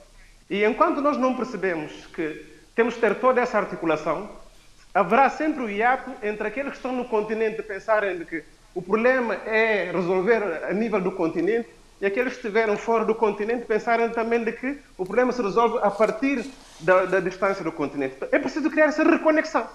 E 0.49 0.63
enquanto 0.63 1.01
nós 1.01 1.17
não 1.17 1.35
percebemos 1.35 2.05
que 2.07 2.45
temos 2.75 2.95
que 2.95 3.01
ter 3.01 3.15
toda 3.15 3.41
essa 3.41 3.57
articulação, 3.57 4.29
haverá 4.93 5.29
sempre 5.29 5.63
o 5.63 5.69
hiato 5.69 6.11
entre 6.23 6.47
aqueles 6.47 6.71
que 6.71 6.77
estão 6.77 6.91
no 6.91 7.05
continente 7.05 7.61
pensarem 7.63 8.17
de 8.17 8.25
que 8.25 8.43
o 8.75 8.81
problema 8.81 9.35
é 9.45 9.89
resolver 9.89 10.65
a 10.69 10.73
nível 10.73 10.99
do 10.99 11.13
continente 11.13 11.69
e 12.01 12.05
aqueles 12.05 12.33
que 12.33 12.39
estiveram 12.39 12.77
fora 12.77 13.05
do 13.05 13.15
continente 13.15 13.65
pensarem 13.65 14.09
também 14.09 14.43
de 14.43 14.51
que 14.51 14.77
o 14.97 15.05
problema 15.05 15.31
se 15.31 15.41
resolve 15.41 15.79
a 15.81 15.89
partir 15.89 16.45
da, 16.81 17.05
da 17.05 17.21
distância 17.21 17.63
do 17.63 17.71
continente. 17.71 18.17
É 18.33 18.37
preciso 18.37 18.69
criar 18.69 18.87
essa 18.87 19.01
reconexão. 19.01 19.65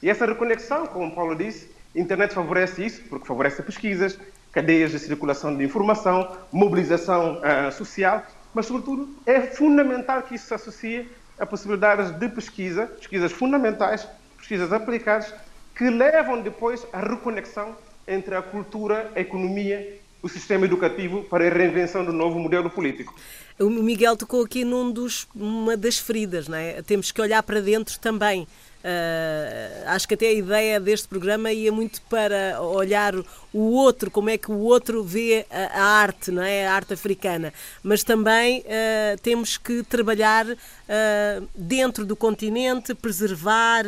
E 0.00 0.08
essa 0.08 0.24
reconexão, 0.24 0.86
como 0.86 1.12
Paulo 1.12 1.34
disse, 1.34 1.68
a 1.96 1.98
internet 1.98 2.32
favorece 2.32 2.86
isso, 2.86 3.02
porque 3.08 3.26
favorece 3.26 3.60
pesquisas, 3.60 4.16
cadeias 4.52 4.92
de 4.92 5.00
circulação 5.00 5.56
de 5.56 5.64
informação, 5.64 6.36
mobilização 6.52 7.40
uh, 7.40 7.72
social, 7.72 8.22
mas, 8.54 8.66
sobretudo, 8.66 9.08
é 9.26 9.40
fundamental 9.40 10.22
que 10.22 10.36
isso 10.36 10.46
se 10.46 10.54
associe 10.54 11.10
a 11.40 11.44
possibilidades 11.44 12.12
de 12.12 12.28
pesquisa, 12.28 12.86
pesquisas 12.86 13.32
fundamentais, 13.32 14.06
pesquisas 14.38 14.72
aplicadas, 14.72 15.34
que 15.74 15.90
levam 15.90 16.40
depois 16.40 16.86
à 16.92 17.00
reconexão 17.00 17.74
entre 18.06 18.34
a 18.34 18.42
cultura, 18.42 19.12
a 19.14 19.20
economia, 19.20 20.00
o 20.22 20.28
sistema 20.28 20.64
educativo 20.64 21.22
para 21.24 21.46
a 21.46 21.50
reinvenção 21.50 22.04
do 22.04 22.12
novo 22.12 22.38
modelo 22.38 22.70
político. 22.70 23.14
O 23.58 23.68
Miguel 23.68 24.16
tocou 24.16 24.42
aqui 24.42 24.64
num 24.64 24.90
dos, 24.90 25.28
uma 25.34 25.76
das 25.76 25.98
feridas, 25.98 26.48
não 26.48 26.56
é? 26.56 26.82
Temos 26.82 27.12
que 27.12 27.20
olhar 27.20 27.42
para 27.42 27.60
dentro 27.60 27.98
também. 28.00 28.48
Uh, 28.84 29.88
acho 29.88 30.06
que 30.06 30.12
até 30.12 30.26
a 30.26 30.32
ideia 30.32 30.78
deste 30.78 31.08
programa 31.08 31.50
ia 31.50 31.72
muito 31.72 32.02
para 32.02 32.60
olhar 32.60 33.14
o 33.50 33.70
outro, 33.70 34.10
como 34.10 34.28
é 34.28 34.36
que 34.36 34.52
o 34.52 34.58
outro 34.58 35.02
vê 35.02 35.46
a, 35.50 35.80
a 35.80 35.84
arte, 36.02 36.30
não 36.30 36.42
é? 36.42 36.66
A 36.66 36.74
arte 36.74 36.92
africana. 36.92 37.50
Mas 37.82 38.04
também 38.04 38.60
uh, 38.60 39.18
temos 39.22 39.56
que 39.56 39.82
trabalhar 39.84 40.44
uh, 40.46 41.48
dentro 41.54 42.04
do 42.04 42.14
continente, 42.14 42.94
preservar, 42.94 43.84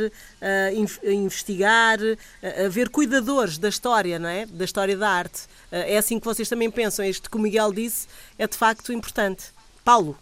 investigar, 1.02 1.98
haver 2.64 2.88
cuidadores 2.88 3.58
da 3.58 3.68
história, 3.68 4.18
não 4.18 4.28
é? 4.28 4.46
Da 4.46 4.64
história 4.64 4.96
da 4.96 5.08
arte. 5.08 5.42
é 5.70 5.98
assim 5.98 6.18
que 6.18 6.24
vocês 6.24 6.48
também 6.48 6.70
pensam. 6.70 7.04
Este 7.04 7.28
que 7.28 7.36
o 7.36 7.40
Miguel 7.40 7.72
disse 7.72 8.06
é 8.38 8.46
de 8.46 8.56
facto 8.56 8.92
importante. 8.92 9.46
Paulo. 9.84 10.16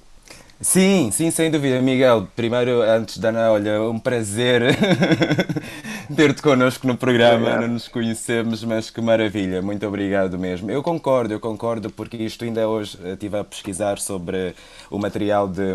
Sim, 0.65 1.11
sim, 1.13 1.31
sem 1.31 1.51
dúvida, 1.51 1.79
Miguel. 1.83 2.27
Primeiro, 2.35 2.81
antes 2.81 3.19
da 3.19 3.29
Ana, 3.29 3.53
olha, 3.53 3.83
um 3.83 3.99
prazer 3.99 4.63
ter-te 6.17 6.41
connosco 6.41 6.87
no 6.87 6.97
programa. 6.97 7.61
Não 7.61 7.69
nos 7.69 7.87
conhecemos, 7.87 8.65
mas 8.65 8.89
que 8.89 8.99
maravilha. 9.03 9.61
Muito 9.61 9.87
obrigado 9.87 10.39
mesmo. 10.39 10.71
Eu 10.71 10.83
concordo, 10.83 11.35
eu 11.35 11.39
concordo, 11.39 11.91
porque 11.91 12.17
isto 12.17 12.47
ainda 12.47 12.67
hoje 12.67 12.99
estive 13.05 13.37
a 13.37 13.45
pesquisar 13.45 13.99
sobre 13.99 14.55
o 14.91 14.99
material 14.99 15.47
de, 15.47 15.75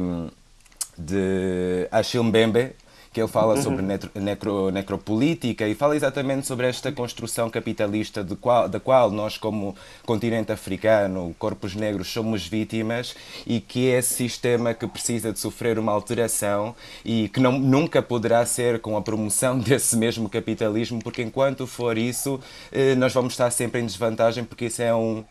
de 0.97 1.87
Achille 1.91 2.23
Mbembe, 2.23 2.71
que 3.19 3.23
ele 3.23 3.27
fala 3.27 3.55
uhum. 3.55 3.61
sobre 3.61 3.85
necro, 4.15 4.71
necropolítica 4.71 5.67
e 5.67 5.75
fala 5.75 5.95
exatamente 5.95 6.47
sobre 6.47 6.67
esta 6.67 6.89
construção 6.91 7.49
capitalista 7.49 8.25
qual, 8.39 8.69
da 8.69 8.79
qual 8.79 9.11
nós, 9.11 9.37
como 9.37 9.75
continente 10.05 10.51
africano, 10.51 11.35
corpos 11.37 11.75
negros, 11.75 12.07
somos 12.07 12.47
vítimas 12.47 13.15
e 13.45 13.59
que 13.59 13.89
é 13.91 13.99
esse 13.99 14.13
sistema 14.13 14.73
que 14.73 14.87
precisa 14.87 15.33
de 15.33 15.39
sofrer 15.39 15.77
uma 15.77 15.91
alteração 15.91 16.73
e 17.03 17.27
que 17.29 17.41
não, 17.41 17.59
nunca 17.59 18.01
poderá 18.01 18.45
ser 18.45 18.79
com 18.79 18.95
a 18.95 19.01
promoção 19.01 19.59
desse 19.59 19.97
mesmo 19.97 20.29
capitalismo, 20.29 21.03
porque 21.03 21.21
enquanto 21.21 21.67
for 21.67 21.97
isso, 21.97 22.39
eh, 22.71 22.95
nós 22.95 23.13
vamos 23.13 23.33
estar 23.33 23.51
sempre 23.51 23.81
em 23.81 23.85
desvantagem, 23.85 24.45
porque 24.45 24.65
isso 24.65 24.81
é 24.81 24.95
um 24.95 25.25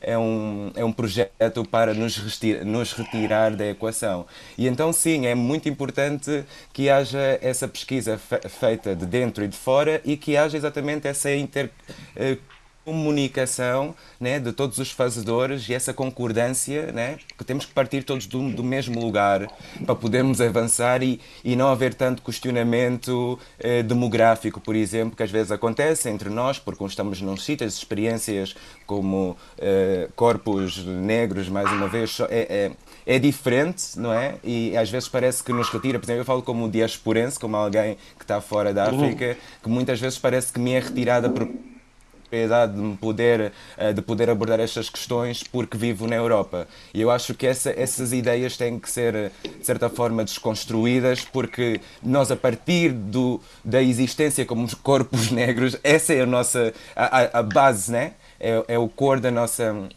é 0.00 0.16
um, 0.16 0.70
é 0.74 0.84
um 0.84 0.92
projeto 0.92 1.64
para 1.64 1.94
nos, 1.94 2.16
retirar, 2.16 2.64
nos 2.64 2.92
retirar 2.92 3.56
da 3.56 3.66
equação. 3.66 4.26
E 4.56 4.66
então, 4.66 4.92
sim, 4.92 5.26
é 5.26 5.34
muito 5.34 5.68
importante 5.68 6.44
que 6.72 6.88
haja 6.88 7.38
essa 7.42 7.68
pesquisa 7.68 8.18
feita 8.18 8.94
de 8.94 9.06
dentro 9.06 9.44
e 9.44 9.48
de 9.48 9.56
fora 9.56 10.00
e 10.04 10.16
que 10.16 10.36
haja 10.36 10.56
exatamente 10.56 11.06
essa 11.06 11.34
inter 11.34 11.70
eh, 12.16 12.38
comunicação 12.84 13.94
né, 14.18 14.38
de 14.38 14.52
todos 14.52 14.78
os 14.78 14.90
fazedores 14.90 15.68
e 15.68 15.74
essa 15.74 15.92
concordância, 15.92 16.90
né, 16.92 17.18
que 17.36 17.44
temos 17.44 17.66
que 17.66 17.72
partir 17.72 18.02
todos 18.02 18.26
do, 18.26 18.50
do 18.50 18.64
mesmo 18.64 19.00
lugar 19.00 19.46
para 19.84 19.94
podermos 19.94 20.40
avançar 20.40 21.02
e, 21.02 21.20
e 21.44 21.54
não 21.54 21.68
haver 21.68 21.94
tanto 21.94 22.22
questionamento 22.22 23.38
eh, 23.58 23.82
demográfico, 23.82 24.60
por 24.60 24.74
exemplo, 24.74 25.16
que 25.16 25.22
às 25.22 25.30
vezes 25.30 25.52
acontece 25.52 26.08
entre 26.08 26.30
nós, 26.30 26.58
porque 26.58 26.82
estamos 26.84 27.20
num 27.20 27.36
sítio, 27.36 27.66
as 27.66 27.74
experiências 27.74 28.54
como 28.86 29.36
eh, 29.58 30.08
corpos 30.16 30.84
negros, 30.84 31.48
mais 31.48 31.70
uma 31.70 31.86
vez, 31.86 32.18
é, 32.28 32.72
é, 33.06 33.14
é, 33.14 33.18
diferente, 33.18 33.98
não 33.98 34.12
é? 34.12 34.36
E 34.42 34.76
às 34.76 34.90
vezes 34.90 35.08
parece 35.08 35.44
que 35.44 35.52
nos 35.52 35.68
retira, 35.68 35.98
por 35.98 36.06
exemplo, 36.06 36.22
eu 36.22 36.24
falo 36.24 36.42
como 36.42 36.68
diasporense, 36.68 37.38
como 37.38 37.56
alguém 37.56 37.96
que 38.18 38.24
está 38.24 38.40
fora 38.40 38.72
da 38.72 38.84
África, 38.88 39.36
que 39.62 39.68
muitas 39.68 40.00
vezes 40.00 40.18
parece 40.18 40.52
que 40.52 40.58
me 40.58 40.72
é 40.72 40.80
retirada 40.80 41.28
por 41.28 41.48
propriedade 42.30 42.80
de 42.80 42.96
poder, 42.96 43.52
eh, 43.76 43.92
de 43.92 44.00
poder 44.00 44.30
abordar 44.30 44.60
estas 44.60 44.88
questões 44.88 45.42
porque 45.42 45.76
vivo 45.76 46.06
na 46.06 46.14
Europa. 46.14 46.68
E 46.94 47.00
eu 47.00 47.10
acho 47.10 47.34
que 47.34 47.46
essa, 47.46 47.70
essas 47.70 48.12
ideias 48.12 48.56
têm 48.56 48.78
que 48.78 48.88
ser, 48.88 49.32
de 49.42 49.66
certa 49.66 49.90
forma, 49.90 50.24
desconstruídas 50.24 51.24
porque 51.24 51.80
nós, 52.02 52.30
a 52.30 52.36
partir 52.36 52.92
do, 52.92 53.40
da 53.64 53.82
existência 53.82 54.46
como 54.46 54.68
corpos 54.76 55.30
negros, 55.32 55.76
essa 55.82 56.14
é 56.14 56.20
a 56.20 56.26
nossa 56.26 56.72
a, 56.94 57.40
a 57.40 57.42
base, 57.42 57.90
né? 57.90 58.12
é, 58.38 58.64
é 58.68 58.78
o 58.78 58.88
cor 58.88 59.20
da 59.20 59.30
nossa 59.30 59.88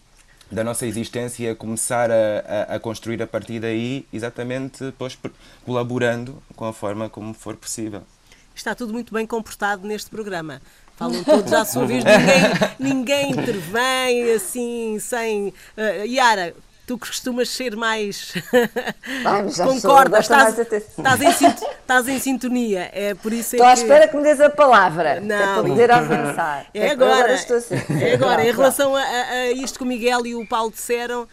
da 0.52 0.64
nossa 0.64 0.86
existência 0.86 1.56
começar 1.56 2.12
a, 2.12 2.70
a, 2.72 2.76
a, 2.76 2.80
construir 2.80 3.20
a 3.24 3.26
partir 3.26 3.60
daí, 3.60 4.06
exatamente 4.14 4.84
depois 4.84 5.18
colaborando 5.66 6.44
com 6.56 6.66
a 6.66 6.72
forma 6.72 7.10
como 7.10 7.34
for 7.34 7.56
possível. 7.56 8.04
Está 8.54 8.76
tudo 8.76 8.94
muito 8.94 9.12
bem 9.12 9.26
comportado 9.26 9.88
neste 9.88 10.12
programa. 10.12 10.62
Falam 11.04 11.24
todos 11.26 11.52
à 11.52 11.66
sua 11.66 11.86
vez, 11.86 12.02
ninguém, 12.80 12.80
ninguém 12.80 13.32
intervém 13.32 14.32
assim, 14.32 14.98
sem. 15.02 15.50
Uh, 15.78 16.06
Yara, 16.06 16.56
tu 16.88 16.98
que 16.98 17.08
costumas 17.08 17.50
ser 17.50 17.76
mais. 17.76 18.34
Ai, 19.26 19.44
Concordas, 19.66 20.22
estás, 20.22 20.58
estás, 20.58 21.22
em 21.22 21.30
estás 21.30 22.08
em 22.08 22.20
sintonia. 22.20 22.90
É 22.94 23.14
por 23.16 23.34
isso 23.34 23.56
é 23.56 23.58
Estou 23.58 23.68
à 23.68 23.74
espera 23.74 24.08
que 24.08 24.16
me 24.16 24.24
des 24.24 24.40
a 24.40 24.50
palavra. 24.50 25.20
Não. 25.20 25.36
É 25.36 25.54
para 25.54 25.64
poder 25.64 25.92
avançar. 25.92 26.68
É, 26.74 26.88
é 26.88 26.92
agora. 26.92 27.14
agora 27.16 27.34
estou 27.34 27.58
assim. 27.58 27.76
É 28.02 28.14
agora. 28.14 28.48
Em 28.48 28.52
relação 28.52 28.96
a, 28.96 29.02
a, 29.02 29.52
isto 29.52 29.78
que 29.78 29.84
o 29.84 29.88
Miguel 29.88 30.26
e 30.26 30.36
o 30.36 30.48
Paulo 30.48 30.72
disseram, 30.72 31.28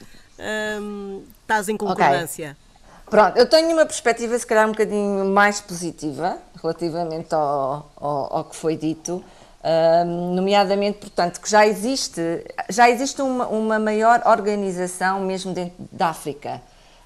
hum, 0.81 1.23
estás 1.43 1.69
em 1.69 1.77
concordância. 1.77 2.57
Okay. 2.57 2.71
Pronto, 3.09 3.37
eu 3.37 3.49
tenho 3.49 3.73
uma 3.73 3.87
perspectiva 3.87 4.37
se 4.37 4.47
calhar 4.47 4.67
um 4.67 4.73
bocadinho 4.73 5.25
mais 5.27 5.61
positiva 5.61 6.39
relativamente 6.61 7.35
ao, 7.35 7.91
ao, 7.97 8.37
ao 8.37 8.45
que 8.45 8.55
foi 8.55 8.77
dito 8.77 9.25
nomeadamente, 10.35 10.99
portanto, 10.99 11.41
que 11.41 11.51
já 11.51 11.67
existe, 11.67 12.21
já 12.71 12.89
existe 12.89 13.21
uma, 13.21 13.47
uma 13.49 13.79
maior 13.79 14.23
organização 14.25 15.21
mesmo 15.21 15.53
dentro 15.53 15.75
da 15.93 16.09
África, 16.09 16.63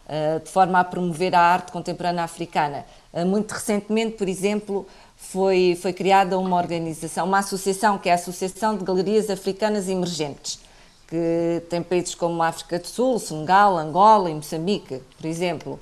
uh, 0.06 0.40
de 0.40 0.50
forma 0.50 0.78
a 0.78 0.84
promover 0.84 1.34
a 1.34 1.40
arte 1.40 1.72
contemporânea 1.72 2.22
africana. 2.22 2.84
Uh, 3.12 3.26
muito 3.26 3.52
recentemente, 3.52 4.16
por 4.16 4.28
exemplo, 4.28 4.86
foi, 5.16 5.76
foi 5.80 5.92
criada 5.92 6.38
uma 6.38 6.56
organização, 6.56 7.26
uma 7.26 7.38
associação, 7.38 7.98
que 7.98 8.08
é 8.08 8.12
a 8.12 8.16
Associação 8.16 8.76
de 8.76 8.84
Galerias 8.84 9.28
Africanas 9.30 9.88
Emergentes, 9.88 10.60
que 11.08 11.62
tem 11.68 11.82
países 11.82 12.14
como 12.14 12.40
a 12.42 12.48
África 12.48 12.78
do 12.78 12.86
Sul, 12.86 13.18
Senegal, 13.18 13.76
Angola 13.76 14.30
e 14.30 14.34
Moçambique, 14.34 15.02
por 15.16 15.26
exemplo. 15.26 15.80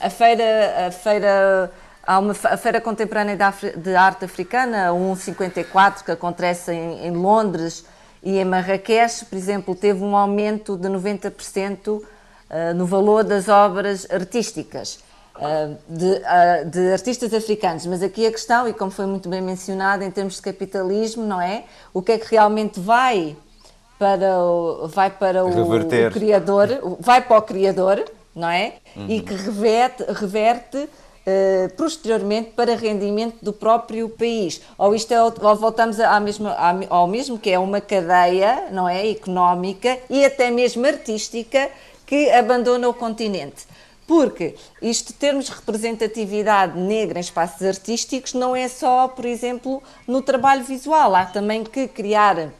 a 0.00 0.10
feira, 0.10 0.88
a 0.88 0.90
feira 0.90 1.70
Há 2.06 2.18
uma 2.18 2.32
a 2.32 2.56
Feira 2.56 2.80
Contemporânea 2.80 3.38
de 3.76 3.94
Arte 3.96 4.26
Africana, 4.26 4.90
a 4.90 4.92
154, 4.92 6.04
que 6.04 6.10
acontece 6.10 6.72
em, 6.72 7.06
em, 7.06 7.10
Londres 7.12 7.84
e 8.22 8.36
em 8.38 8.44
Marrakech, 8.44 9.24
por 9.24 9.36
exemplo, 9.36 9.74
teve 9.74 10.02
um 10.02 10.14
aumento 10.14 10.76
de 10.76 10.88
90% 10.88 11.88
uh, 11.88 12.04
eh, 12.50 12.72
no 12.74 12.84
valor 12.84 13.24
das 13.24 13.48
obras 13.48 14.06
artísticas 14.10 14.98
uh, 15.36 15.76
de, 15.88 16.04
uh, 16.04 16.70
de, 16.70 16.92
artistas 16.92 17.32
africanos. 17.32 17.86
Mas 17.86 18.02
aqui 18.02 18.26
a 18.26 18.30
questão, 18.30 18.68
e 18.68 18.74
como 18.74 18.90
foi 18.90 19.06
muito 19.06 19.28
bem 19.28 19.40
mencionado, 19.40 20.04
em 20.04 20.10
termos 20.10 20.36
de 20.36 20.42
capitalismo, 20.42 21.24
não 21.24 21.40
é? 21.40 21.64
O 21.92 22.02
que 22.02 22.12
é 22.12 22.18
que 22.18 22.30
realmente 22.30 22.80
vai 22.80 23.34
para 23.98 24.38
o, 24.40 24.88
vai 24.88 25.08
para 25.08 25.44
o, 25.44 25.48
o 25.48 26.10
criador, 26.12 26.68
vai 27.00 27.22
para 27.22 27.38
o 27.38 27.42
criador, 27.42 28.04
não 28.34 28.48
é? 28.48 28.74
Uhum. 28.94 29.06
E 29.08 29.20
que 29.20 29.34
reverte, 29.34 30.04
reverte 30.12 30.88
Uh, 31.26 31.72
posteriormente 31.74 32.50
para 32.50 32.76
rendimento 32.76 33.36
do 33.42 33.50
próprio 33.50 34.10
país. 34.10 34.60
Ou 34.76 34.94
isto 34.94 35.12
é, 35.12 35.22
ou 35.22 35.56
voltamos 35.56 35.98
à 35.98 36.20
mesma, 36.20 36.54
ao 36.90 37.06
mesmo 37.06 37.38
que 37.38 37.50
é 37.50 37.58
uma 37.58 37.80
cadeia, 37.80 38.68
não 38.70 38.86
é, 38.86 39.08
económica 39.08 39.98
e 40.10 40.22
até 40.22 40.50
mesmo 40.50 40.84
artística 40.84 41.70
que 42.04 42.30
abandona 42.30 42.86
o 42.88 42.92
continente. 42.92 43.64
Porque 44.06 44.54
isto 44.82 45.14
termos 45.14 45.48
representatividade 45.48 46.78
negra 46.78 47.18
em 47.18 47.22
espaços 47.22 47.62
artísticos 47.66 48.34
não 48.34 48.54
é 48.54 48.68
só, 48.68 49.08
por 49.08 49.24
exemplo, 49.24 49.82
no 50.06 50.20
trabalho 50.20 50.62
visual, 50.62 51.14
há 51.14 51.24
também 51.24 51.64
que 51.64 51.88
criar 51.88 52.50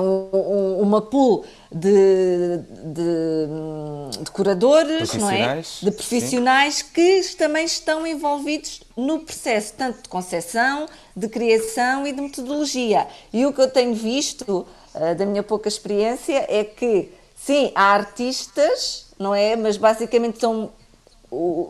uma 0.00 1.02
pool 1.02 1.44
de, 1.70 2.58
de, 2.84 4.22
de 4.22 4.30
curadores, 4.30 5.12
não 5.14 5.30
é? 5.30 5.62
De 5.82 5.90
profissionais 5.90 6.76
sim. 6.76 6.84
que 6.94 7.22
também 7.36 7.64
estão 7.66 8.06
envolvidos 8.06 8.82
no 8.96 9.20
processo, 9.20 9.74
tanto 9.76 10.02
de 10.02 10.08
concepção, 10.08 10.86
de 11.14 11.28
criação 11.28 12.06
e 12.06 12.12
de 12.12 12.22
metodologia. 12.22 13.06
E 13.32 13.44
o 13.44 13.52
que 13.52 13.60
eu 13.60 13.70
tenho 13.70 13.94
visto, 13.94 14.66
uh, 14.94 15.14
da 15.14 15.26
minha 15.26 15.42
pouca 15.42 15.68
experiência, 15.68 16.46
é 16.48 16.64
que, 16.64 17.12
sim, 17.34 17.70
há 17.74 17.92
artistas, 17.92 19.06
não 19.18 19.34
é? 19.34 19.56
Mas 19.56 19.76
basicamente 19.76 20.40
são 20.40 20.70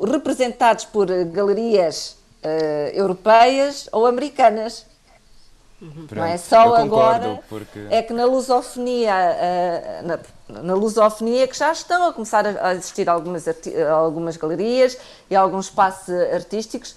representados 0.08 0.84
por 0.84 1.06
galerias 1.24 2.16
uh, 2.44 2.94
europeias 2.94 3.88
ou 3.92 4.06
americanas 4.06 4.86
Pronto, 5.82 6.14
não 6.14 6.24
é 6.24 6.36
só 6.36 6.76
agora 6.76 7.40
porque... 7.48 7.88
é 7.90 8.00
que 8.02 8.12
na 8.12 8.24
lusofonia 8.24 9.12
uh, 9.12 10.06
na, 10.06 10.62
na, 10.62 10.74
lusofonia 10.74 11.48
que 11.48 11.58
já 11.58 11.72
estão 11.72 12.06
a 12.06 12.12
começar 12.12 12.46
a 12.46 12.72
existir 12.72 13.08
algumas 13.08 13.44
algumas 13.92 14.36
galerias 14.36 14.96
e 15.28 15.34
alguns 15.34 15.66
espaços 15.66 16.14
artísticos 16.32 16.94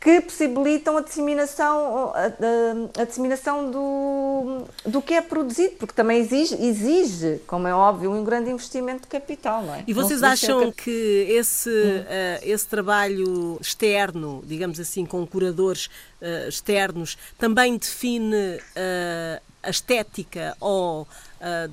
que 0.00 0.18
possibilitam 0.22 0.96
a 0.96 1.02
disseminação, 1.02 2.12
a, 2.14 2.26
a, 2.28 3.02
a, 3.02 3.04
disseminação 3.04 3.70
do, 3.70 4.64
do 4.86 5.02
que 5.02 5.12
é 5.12 5.20
produzido, 5.20 5.76
porque 5.76 5.92
também 5.92 6.18
exige, 6.18 6.54
exige, 6.54 7.38
como 7.46 7.68
é 7.68 7.74
óbvio, 7.74 8.10
um 8.10 8.24
grande 8.24 8.50
investimento 8.50 9.02
de 9.02 9.08
capital, 9.08 9.62
não 9.62 9.74
é? 9.74 9.84
E 9.86 9.92
vocês 9.92 10.22
acham 10.22 10.72
que 10.72 11.26
esse, 11.28 11.68
hum. 11.68 12.00
uh, 12.00 12.40
esse 12.42 12.66
trabalho 12.66 13.58
externo, 13.60 14.42
digamos 14.46 14.80
assim, 14.80 15.04
com 15.04 15.26
curadores 15.26 15.86
uh, 16.22 16.48
externos, 16.48 17.18
também 17.36 17.76
define 17.76 18.56
uh, 18.56 19.42
a 19.62 19.68
estética 19.68 20.56
ou 20.58 21.06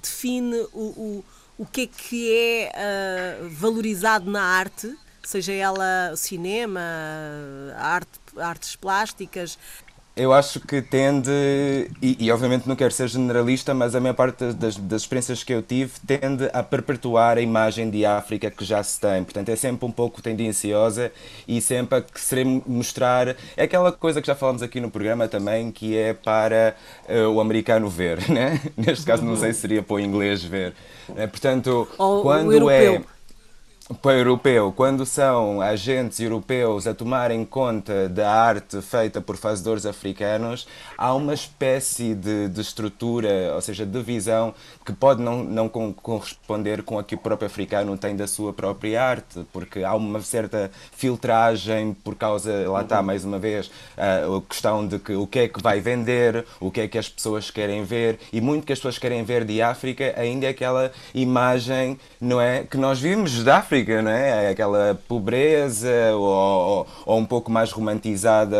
define 0.02 0.56
o, 0.74 0.80
o, 0.80 1.26
o 1.60 1.66
que 1.66 1.82
é 1.82 1.88
que 1.88 2.34
é 2.34 3.40
valorizado 3.52 4.30
na 4.30 4.42
arte? 4.42 4.94
Seja 5.28 5.54
ela 5.54 6.14
cinema, 6.16 6.82
arte, 7.78 8.20
artes 8.38 8.76
plásticas? 8.76 9.58
Eu 10.16 10.34
acho 10.34 10.60
que 10.60 10.82
tende, 10.82 11.30
e, 12.02 12.26
e, 12.26 12.32
obviamente 12.32 12.68
não 12.68 12.76
quero 12.76 12.92
ser 12.92 13.08
generalista, 13.08 13.72
mas 13.76 13.94
a 13.94 14.00
maior 14.00 14.16
parte 14.16 14.46
das, 14.54 14.76
das, 14.76 15.04
experiências 15.04 15.44
que 15.44 15.54
eu 15.54 15.62
tive 15.62 15.92
tende 16.08 16.50
a 16.52 16.64
perpetuar 16.64 17.38
a 17.38 17.42
imagem 17.42 17.88
de 17.88 18.04
África 18.04 18.50
que 18.50 18.66
já 18.66 18.82
se 18.82 19.00
tem. 19.00 19.24
Portanto, 19.24 19.50
é 19.50 19.56
sempre 19.56 19.86
um 19.86 19.92
pouco 19.92 20.20
tendenciosa 20.20 21.12
e 21.48 21.62
sempre 21.62 22.00
a 22.00 22.02
querer 22.02 22.46
mostrar 22.66 23.36
é 23.56 23.64
aquela 23.64 23.92
coisa 23.92 24.20
que 24.20 24.26
já 24.26 24.34
falamos 24.34 24.64
aqui 24.64 24.82
no 24.82 24.90
programa 24.90 25.28
também, 25.28 25.72
que 25.72 25.96
é 25.96 26.16
para 26.16 26.76
uh, 27.08 27.30
o 27.30 27.40
americano 27.40 27.88
ver, 27.88 28.18
né? 28.28 28.60
Neste 28.76 29.06
caso, 29.06 29.24
não 29.24 29.36
sei 29.36 29.54
se 29.54 29.62
seria 29.62 29.84
para 29.84 29.98
o 29.98 30.00
inglês 30.00 30.44
ver. 30.44 30.74
Uh, 31.10 31.28
portanto, 31.28 31.88
Ou 31.96 32.24
quando 32.24 32.72
é 32.72 33.04
para 33.96 34.18
europeu, 34.18 34.74
quando 34.76 35.06
são 35.06 35.62
agentes 35.62 36.20
europeus 36.20 36.86
a 36.86 36.94
tomarem 36.94 37.46
conta 37.46 38.10
da 38.10 38.30
arte 38.30 38.82
feita 38.82 39.22
por 39.22 39.38
fazedores 39.38 39.86
africanos, 39.86 40.68
há 40.98 41.14
uma 41.14 41.34
espécie 41.34 42.14
de, 42.14 42.50
de 42.50 42.60
estrutura, 42.60 43.54
ou 43.56 43.62
seja, 43.62 43.86
de 43.86 44.02
visão, 44.02 44.54
que 44.88 44.94
pode 44.94 45.22
não, 45.22 45.44
não 45.44 45.68
corresponder 45.68 46.82
com 46.82 46.98
a 46.98 47.04
que 47.04 47.16
o 47.16 47.18
próprio 47.18 47.48
africano 47.48 47.98
tem 47.98 48.16
da 48.16 48.26
sua 48.26 48.54
própria 48.54 49.04
arte, 49.04 49.46
porque 49.52 49.84
há 49.84 49.94
uma 49.94 50.22
certa 50.22 50.72
filtragem 50.94 51.94
por 52.06 52.16
causa, 52.16 52.70
lá 52.70 52.84
está, 52.84 53.02
mais 53.02 53.26
uma 53.26 53.38
vez, 53.38 53.70
a 53.98 54.42
questão 54.48 54.88
de 54.88 54.98
que 54.98 55.12
o 55.12 55.28
que 55.28 55.40
é 55.40 55.48
que 55.50 55.62
vai 55.62 55.82
vender, 55.82 56.46
o 56.62 56.72
que 56.72 56.80
é 56.80 56.88
que 56.88 56.98
as 56.98 57.10
pessoas 57.10 57.52
querem 57.52 57.84
ver, 57.84 58.18
e 58.32 58.40
muito 58.40 58.66
que 58.66 58.72
as 58.72 58.80
pessoas 58.80 58.98
querem 58.98 59.26
ver 59.26 59.44
de 59.44 59.62
África 59.62 60.14
ainda 60.16 60.46
é 60.46 60.50
aquela 60.52 60.90
imagem, 61.14 62.00
não 62.22 62.40
é, 62.40 62.64
que 62.64 62.78
nós 62.78 62.98
vimos 62.98 63.44
da 63.44 63.58
África 63.58 64.02
não 64.02 64.12
é? 64.12 64.46
é 64.46 64.50
aquela 64.52 64.98
pobreza 65.06 66.14
ou, 66.14 66.88
ou, 67.06 67.18
um 67.18 67.26
pouco 67.26 67.52
mais 67.52 67.72
romantizada. 67.72 68.58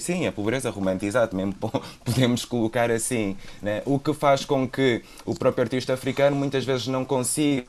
Sim, 0.00 0.26
a 0.26 0.32
pobreza 0.32 0.70
romantizada, 0.70 1.28
também 1.28 1.52
podemos 2.02 2.46
colocar 2.46 2.90
assim. 2.90 3.36
Né? 3.60 3.82
O 3.84 3.98
que 3.98 4.14
faz 4.14 4.42
com 4.42 4.66
que 4.66 5.02
o 5.26 5.34
próprio 5.34 5.65
artista 5.66 5.92
africano 5.92 6.36
muitas 6.36 6.64
vezes 6.64 6.86
não 6.86 7.04
consiga 7.04 7.66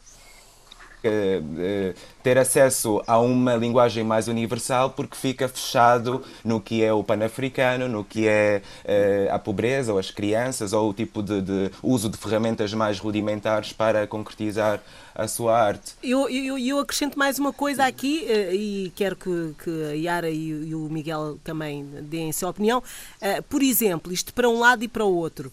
uh, 1.03 1.93
ter 2.27 2.37
acesso 2.37 3.01
a 3.07 3.17
uma 3.19 3.55
linguagem 3.55 4.03
mais 4.03 4.27
universal 4.27 4.89
porque 4.89 5.15
fica 5.15 5.47
fechado 5.47 6.21
no 6.43 6.59
que 6.59 6.83
é 6.83 6.91
o 6.91 7.01
panafricano, 7.01 7.87
no 7.87 8.03
que 8.03 8.27
é 8.27 8.61
uh, 8.83 9.33
a 9.33 9.39
pobreza 9.39 9.93
ou 9.93 9.97
as 9.97 10.11
crianças 10.11 10.73
ou 10.73 10.89
o 10.89 10.93
tipo 10.93 11.23
de, 11.23 11.41
de 11.41 11.71
uso 11.81 12.09
de 12.09 12.17
ferramentas 12.17 12.73
mais 12.73 12.99
rudimentares 12.99 13.71
para 13.71 14.05
concretizar 14.05 14.81
a 15.15 15.25
sua 15.27 15.57
arte. 15.57 15.93
Eu, 16.03 16.29
eu, 16.29 16.57
eu 16.59 16.79
acrescento 16.79 17.17
mais 17.17 17.39
uma 17.39 17.53
coisa 17.53 17.85
aqui 17.85 18.27
uh, 18.29 18.53
e 18.53 18.91
quero 18.93 19.15
que, 19.15 19.55
que 19.63 19.83
a 19.85 19.93
Yara 19.93 20.29
e, 20.29 20.49
e, 20.49 20.75
o 20.75 20.89
Miguel 20.89 21.39
também 21.45 21.85
deem 22.03 22.29
a 22.29 22.33
sua 22.33 22.49
opinião. 22.49 22.79
Uh, 23.21 23.41
por 23.43 23.63
exemplo, 23.63 24.11
isto 24.11 24.33
para 24.33 24.49
um 24.49 24.59
lado 24.59 24.83
e 24.83 24.89
para 24.89 25.05
o 25.05 25.15
outro. 25.15 25.49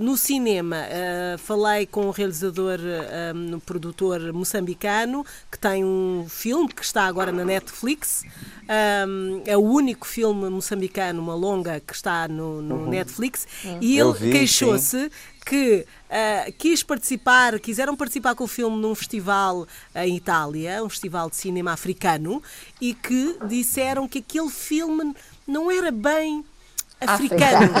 No 0.00 0.16
cinema, 0.16 0.76
falei 1.38 1.86
com 1.86 2.06
o 2.06 2.10
realizador, 2.10 2.80
um, 3.32 3.60
produtor 3.60 4.32
moçambicano, 4.32 5.24
que 5.52 5.56
tem 5.56 5.84
um 5.84 6.07
filme 6.28 6.68
que 6.68 6.84
está 6.84 7.04
agora 7.04 7.32
na 7.32 7.44
Netflix. 7.44 8.24
Um, 8.68 9.42
é 9.46 9.56
o 9.56 9.62
único 9.62 10.06
filme 10.06 10.48
moçambicano, 10.50 11.22
uma 11.22 11.34
longa, 11.34 11.80
que 11.80 11.94
está 11.94 12.28
no, 12.28 12.60
no 12.60 12.74
uhum. 12.76 12.88
Netflix. 12.88 13.46
Uhum. 13.64 13.78
E 13.80 13.98
ele 13.98 14.32
queixou-se 14.32 15.10
que 15.44 15.86
uh, 16.10 16.52
quis 16.58 16.82
participar, 16.82 17.58
quiseram 17.58 17.96
participar 17.96 18.34
com 18.34 18.44
o 18.44 18.48
filme 18.48 18.76
num 18.76 18.94
festival 18.94 19.66
em 19.94 20.16
Itália, 20.16 20.84
um 20.84 20.88
festival 20.88 21.30
de 21.30 21.36
cinema 21.36 21.72
africano, 21.72 22.42
e 22.80 22.92
que 22.92 23.38
disseram 23.46 24.06
que 24.06 24.18
aquele 24.18 24.50
filme 24.50 25.14
não 25.46 25.70
era 25.70 25.90
bem 25.90 26.44
africano. 27.00 27.72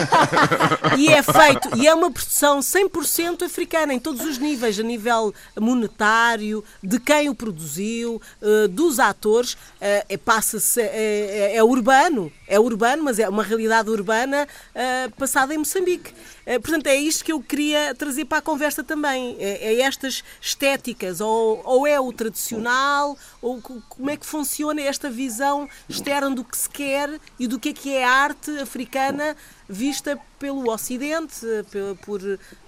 e 0.96 1.08
é 1.08 1.22
feito, 1.22 1.76
e 1.76 1.86
é 1.86 1.94
uma 1.94 2.10
produção 2.10 2.60
100% 2.60 3.44
africana 3.44 3.92
em 3.92 3.98
todos 3.98 4.24
os 4.24 4.38
níveis, 4.38 4.78
a 4.78 4.82
nível 4.82 5.34
monetário, 5.58 6.64
de 6.82 6.98
quem 7.00 7.28
o 7.28 7.34
produziu, 7.34 8.20
uh, 8.40 8.68
dos 8.68 8.98
atores, 8.98 9.54
uh, 9.54 10.04
é, 10.08 10.16
passa-se, 10.16 10.80
é, 10.80 11.52
é, 11.52 11.56
é, 11.56 11.64
urbano, 11.64 12.32
é 12.46 12.58
urbano, 12.58 13.04
mas 13.04 13.18
é 13.18 13.28
uma 13.28 13.42
realidade 13.42 13.90
urbana 13.90 14.46
uh, 14.74 15.10
passada 15.16 15.54
em 15.54 15.58
Moçambique. 15.58 16.12
portanto, 16.62 16.86
é 16.86 16.96
isto 16.96 17.24
que 17.24 17.32
eu 17.32 17.40
queria 17.40 17.94
trazer 17.94 18.24
para 18.24 18.38
a 18.38 18.42
conversa 18.42 18.82
também, 18.82 19.36
é, 19.38 19.74
é 19.74 19.80
estas 19.80 20.22
estéticas, 20.40 21.20
ou, 21.20 21.60
ou 21.64 21.86
é 21.86 22.00
o 22.00 22.12
tradicional, 22.12 23.16
ou 23.42 23.60
como 23.60 24.10
é 24.10 24.16
que 24.16 24.24
funciona 24.24 24.80
esta 24.80 25.10
visão 25.10 25.68
externa 25.88 26.30
do 26.30 26.44
que 26.44 26.56
se 26.56 26.68
quer 26.70 27.20
e 27.38 27.46
do 27.46 27.58
que 27.58 27.70
é 27.70 27.72
que 27.72 27.94
é 27.94 28.04
arte 28.04 28.50
africana 28.58 29.07
vista 29.68 30.18
pelo 30.38 30.70
Ocidente, 30.70 31.46
pelo, 31.70 31.96
por, 31.96 32.20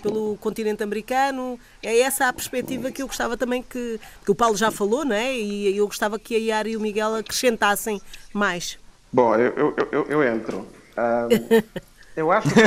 pelo 0.03 0.37
continente 0.39 0.83
americano. 0.83 1.59
É 1.83 2.01
essa 2.01 2.29
a 2.29 2.33
perspectiva 2.33 2.91
que 2.91 3.03
eu 3.03 3.07
gostava 3.07 3.37
também 3.37 3.63
que, 3.63 4.01
que 4.25 4.31
o 4.31 4.35
Paulo 4.35 4.57
já 4.57 4.71
falou, 4.71 5.05
não 5.05 5.17
é? 5.17 5.35
E 5.35 5.77
eu 5.77 5.87
gostava 5.87 6.19
que 6.19 6.35
a 6.35 6.39
Yara 6.39 6.69
e 6.69 6.77
o 6.77 6.81
Miguel 6.81 7.15
acrescentassem 7.17 8.01
mais. 8.33 8.79
Bom, 9.13 9.35
eu, 9.35 9.53
eu, 9.57 9.89
eu, 9.91 10.07
eu 10.07 10.23
entro. 10.23 10.67
Um, 10.97 11.63
eu 12.17 12.31
acho 12.31 12.49
que. 12.49 12.61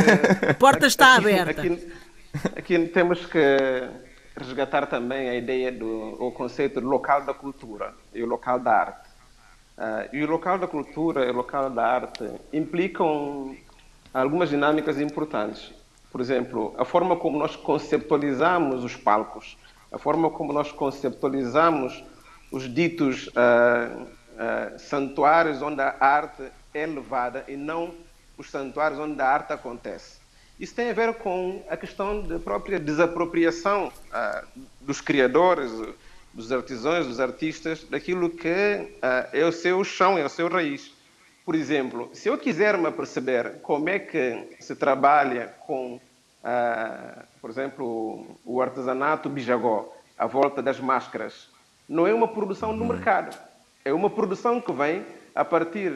A 0.50 0.54
porta 0.54 0.88
está 0.88 1.16
aqui, 1.16 1.40
aberta. 1.40 1.62
Aqui, 1.62 1.94
aqui 2.56 2.88
temos 2.88 3.26
que 3.26 3.40
resgatar 4.36 4.88
também 4.88 5.30
a 5.30 5.36
ideia 5.36 5.72
do 5.72 6.18
o 6.20 6.32
conceito 6.32 6.80
local 6.80 7.24
da 7.24 7.34
cultura 7.34 7.94
e 8.14 8.24
o 8.24 8.26
local 8.26 8.60
da 8.60 8.72
arte. 8.72 9.03
Uh, 9.78 10.16
e 10.16 10.24
o 10.24 10.30
local 10.30 10.60
da 10.60 10.68
cultura 10.68 11.26
e 11.26 11.30
o 11.32 11.34
local 11.34 11.70
da 11.70 11.84
arte 11.84 12.30
implicam 12.52 13.56
algumas 14.14 14.50
dinâmicas 14.50 15.00
importantes. 15.00 15.74
Por 16.12 16.22
exemplo, 16.22 16.76
a 16.78 16.86
forma 16.86 17.16
como 17.16 17.40
nós 17.40 17.56
conceptualizamos 17.56 18.84
os 18.84 18.96
palcos, 18.96 19.58
a 19.92 19.98
forma 19.98 20.30
como 20.30 20.54
nós 20.54 20.72
conceptualizamos 20.72 22.04
os 22.52 22.72
ditos 22.72 23.28
uh, 23.30 24.04
uh, 24.04 24.78
santuários 24.78 25.60
onde 25.64 25.82
a 25.82 25.96
arte 26.00 26.44
é 26.72 26.86
levada 26.86 27.44
e 27.48 27.56
não 27.56 27.96
os 28.38 28.52
santuários 28.52 29.00
onde 29.00 29.20
a 29.20 29.28
arte 29.28 29.54
acontece. 29.54 30.22
Isso 30.60 30.76
tem 30.76 30.92
a 30.92 30.94
ver 30.94 31.16
com 31.16 31.64
a 31.68 31.76
questão 31.76 32.22
da 32.22 32.38
própria 32.38 32.80
desapropriação 32.80 33.92
dos 34.80 35.02
criadores, 35.02 35.72
dos 36.34 36.52
artesãos, 36.52 37.08
dos 37.08 37.19
artistas, 37.19 37.84
daquilo 37.84 38.30
que 38.30 38.50
uh, 38.50 39.30
é 39.32 39.46
o 39.46 39.52
seu 39.52 39.84
chão, 39.84 40.17
é 40.17 40.26
o 40.26 40.30
seu 40.30 40.48
raiz. 40.48 40.91
Por 41.46 41.56
exemplo, 41.56 42.10
se 42.13 42.30
eu 42.30 42.38
quiser 42.38 42.78
me 42.78 42.89
perceber 42.91 43.60
como 43.62 43.89
é 43.89 44.00
que 44.00 44.56
se 44.60 44.76
trabalha 44.76 45.54
com, 45.67 45.96
uh, 45.96 47.24
por 47.39 47.50
exemplo, 47.50 48.38
o 48.43 48.62
artesanato 48.62 49.30
bijagó, 49.30 49.93
à 50.17 50.26
volta 50.26 50.62
das 50.62 50.80
máscaras, 50.80 51.50
não 51.88 52.08
é 52.08 52.13
uma 52.13 52.28
produção 52.28 52.76
do 52.76 52.84
uhum. 52.84 52.89
mercado. 52.89 53.38
É 53.86 53.93
uma 53.93 54.10
produção 54.10 54.60
que 54.62 54.72
vem 54.72 55.06
a 55.36 55.43
partir 55.43 55.91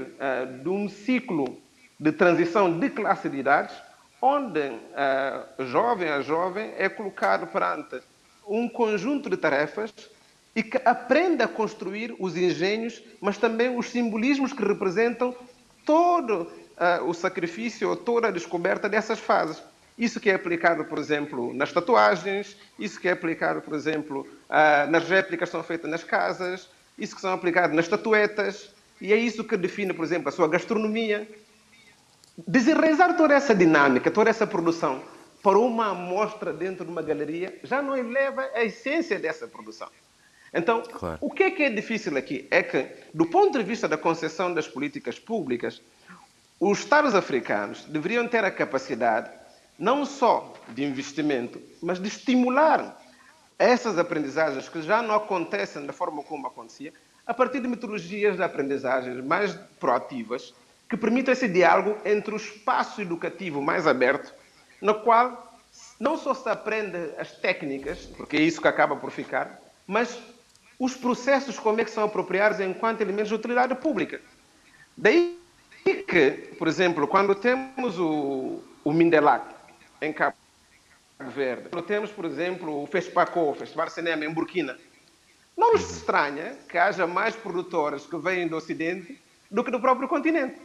de 0.61 0.67
um 0.67 0.89
ciclo 0.89 1.57
de 1.97 2.11
transição 2.11 2.77
de 2.77 2.89
classe 2.89 3.29
de 3.29 3.37
idades 3.37 3.73
onde 4.21 4.73
jovem 5.67 6.09
a 6.09 6.21
jovem 6.21 6.73
é 6.75 6.89
colocado 6.89 7.47
perante 7.47 8.01
um 8.47 8.67
conjunto 8.67 9.29
de 9.29 9.37
tarefas 9.37 9.93
e 10.57 10.63
que 10.63 10.81
aprende 10.83 11.43
a 11.43 11.47
construir 11.47 12.15
os 12.17 12.35
engenhos, 12.35 13.03
mas 13.21 13.37
também 13.37 13.77
os 13.77 13.91
simbolismos 13.91 14.51
que 14.51 14.65
representam 14.65 15.35
todo 15.85 16.41
uh, 16.41 17.07
o 17.07 17.13
sacrifício 17.13 17.87
ou 17.87 17.95
toda 17.95 18.29
a 18.29 18.31
descoberta 18.31 18.89
dessas 18.89 19.19
fases. 19.19 19.61
Isso 19.95 20.19
que 20.19 20.31
é 20.31 20.33
aplicado, 20.33 20.83
por 20.85 20.97
exemplo, 20.97 21.53
nas 21.53 21.71
tatuagens, 21.71 22.57
isso 22.79 22.99
que 22.99 23.07
é 23.07 23.11
aplicado, 23.11 23.61
por 23.61 23.75
exemplo, 23.75 24.27
uh, 24.49 24.89
nas 24.89 25.07
réplicas 25.07 25.47
que 25.47 25.51
são 25.51 25.61
feitas 25.61 25.91
nas 25.91 26.03
casas, 26.03 26.67
isso 26.97 27.13
que 27.13 27.21
são 27.21 27.33
aplicados 27.33 27.75
nas 27.75 27.87
tatuetas, 27.87 28.71
e 28.99 29.13
é 29.13 29.15
isso 29.15 29.43
que 29.43 29.55
define, 29.55 29.93
por 29.93 30.03
exemplo, 30.03 30.29
a 30.29 30.31
sua 30.31 30.47
gastronomia, 30.47 31.29
desenraizar 32.47 33.15
toda 33.15 33.35
essa 33.35 33.53
dinâmica, 33.53 34.09
toda 34.09 34.31
essa 34.31 34.47
produção 34.47 35.03
para 35.43 35.59
uma 35.59 35.91
amostra 35.91 36.51
dentro 36.51 36.83
de 36.83 36.91
uma 36.91 37.03
galeria 37.03 37.59
já 37.63 37.79
não 37.79 37.95
eleva 37.95 38.49
a 38.55 38.63
essência 38.63 39.19
dessa 39.19 39.47
produção. 39.47 39.87
Então, 40.53 40.81
claro. 40.81 41.17
o 41.21 41.29
que 41.29 41.43
é 41.43 41.51
que 41.51 41.63
é 41.63 41.69
difícil 41.69 42.17
aqui? 42.17 42.47
É 42.49 42.63
que, 42.63 42.87
do 43.13 43.25
ponto 43.25 43.57
de 43.57 43.63
vista 43.63 43.87
da 43.87 43.97
concessão 43.97 44.53
das 44.53 44.67
políticas 44.67 45.19
públicas, 45.19 45.81
os 46.59 46.79
Estados 46.79 47.13
africanos 47.13 47.85
deveriam 47.85 48.27
ter 48.27 48.43
a 48.43 48.51
capacidade 48.51 49.29
não 49.77 50.05
só 50.05 50.53
de 50.69 50.83
investimento, 50.83 51.61
mas 51.81 51.99
de 51.99 52.07
estimular 52.07 52.99
essas 53.59 53.97
aprendizagens 53.97 54.67
que 54.67 54.81
já 54.81 55.01
não 55.01 55.15
acontecem 55.15 55.85
da 55.85 55.93
forma 55.93 56.23
como 56.23 56.47
acontecia, 56.47 56.93
a 57.25 57.33
partir 57.33 57.59
de 57.59 57.67
metodologias 57.67 58.37
de 58.37 58.43
aprendizagem 58.43 59.21
mais 59.21 59.53
proativas, 59.79 60.53
que 60.89 60.95
permita 60.95 61.31
esse 61.31 61.47
diálogo 61.47 61.97
entre 62.05 62.33
o 62.33 62.37
espaço 62.37 63.01
educativo 63.01 63.61
mais 63.61 63.85
aberto, 63.85 64.33
no 64.81 64.95
qual 65.01 65.59
não 65.99 66.17
só 66.17 66.33
se 66.33 66.47
aprende 66.47 67.11
as 67.17 67.31
técnicas, 67.31 67.99
porque 68.17 68.37
é 68.37 68.41
isso 68.41 68.61
que 68.61 68.67
acaba 68.67 68.95
por 68.95 69.11
ficar, 69.11 69.59
mas 69.85 70.17
os 70.79 70.95
processos 70.95 71.57
como 71.57 71.81
é 71.81 71.85
que 71.85 71.91
são 71.91 72.03
apropriados 72.03 72.59
enquanto 72.59 73.01
elementos 73.01 73.29
de 73.29 73.35
utilidade 73.35 73.75
pública. 73.75 74.21
Daí 74.95 75.37
que, 75.83 76.55
por 76.57 76.67
exemplo, 76.67 77.07
quando 77.07 77.33
temos 77.33 77.97
o, 77.97 78.61
o 78.83 78.93
Mindelac 78.93 79.45
em 80.01 80.13
Cabo 80.13 80.35
Verde, 81.19 81.69
quando 81.69 81.85
temos, 81.85 82.11
por 82.11 82.25
exemplo, 82.25 82.83
o 82.83 82.87
FESPACO, 82.87 83.39
o 83.39 83.55
Festival 83.55 83.89
Cinema 83.89 84.25
em 84.25 84.33
Burkina, 84.33 84.77
não 85.55 85.73
nos 85.73 85.89
estranha 85.97 86.55
que 86.69 86.77
haja 86.77 87.07
mais 87.07 87.35
produtores 87.35 88.05
que 88.05 88.17
vêm 88.17 88.47
do 88.47 88.55
Ocidente 88.55 89.19
do 89.49 89.63
que 89.63 89.71
do 89.71 89.79
próprio 89.79 90.07
continente. 90.07 90.61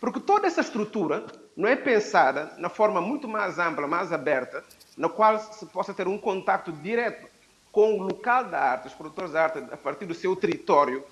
Porque 0.00 0.18
toda 0.18 0.48
essa 0.48 0.62
estrutura 0.62 1.26
não 1.56 1.68
é 1.68 1.76
pensada 1.76 2.52
na 2.58 2.68
forma 2.68 3.00
muito 3.00 3.28
mais 3.28 3.58
ampla, 3.58 3.86
mais 3.86 4.12
aberta, 4.12 4.64
na 4.96 5.08
qual 5.08 5.38
se 5.38 5.64
possa 5.66 5.94
ter 5.94 6.08
um 6.08 6.18
contato 6.18 6.72
direto 6.72 7.28
com 7.72 7.98
o 7.98 8.02
local 8.02 8.44
da 8.44 8.60
arte, 8.60 8.88
os 8.88 8.94
produtores 8.94 9.30
de 9.30 9.38
arte, 9.38 9.58
a 9.72 9.76
partir 9.78 10.04
do 10.04 10.14
seu 10.14 10.36
território 10.36 11.02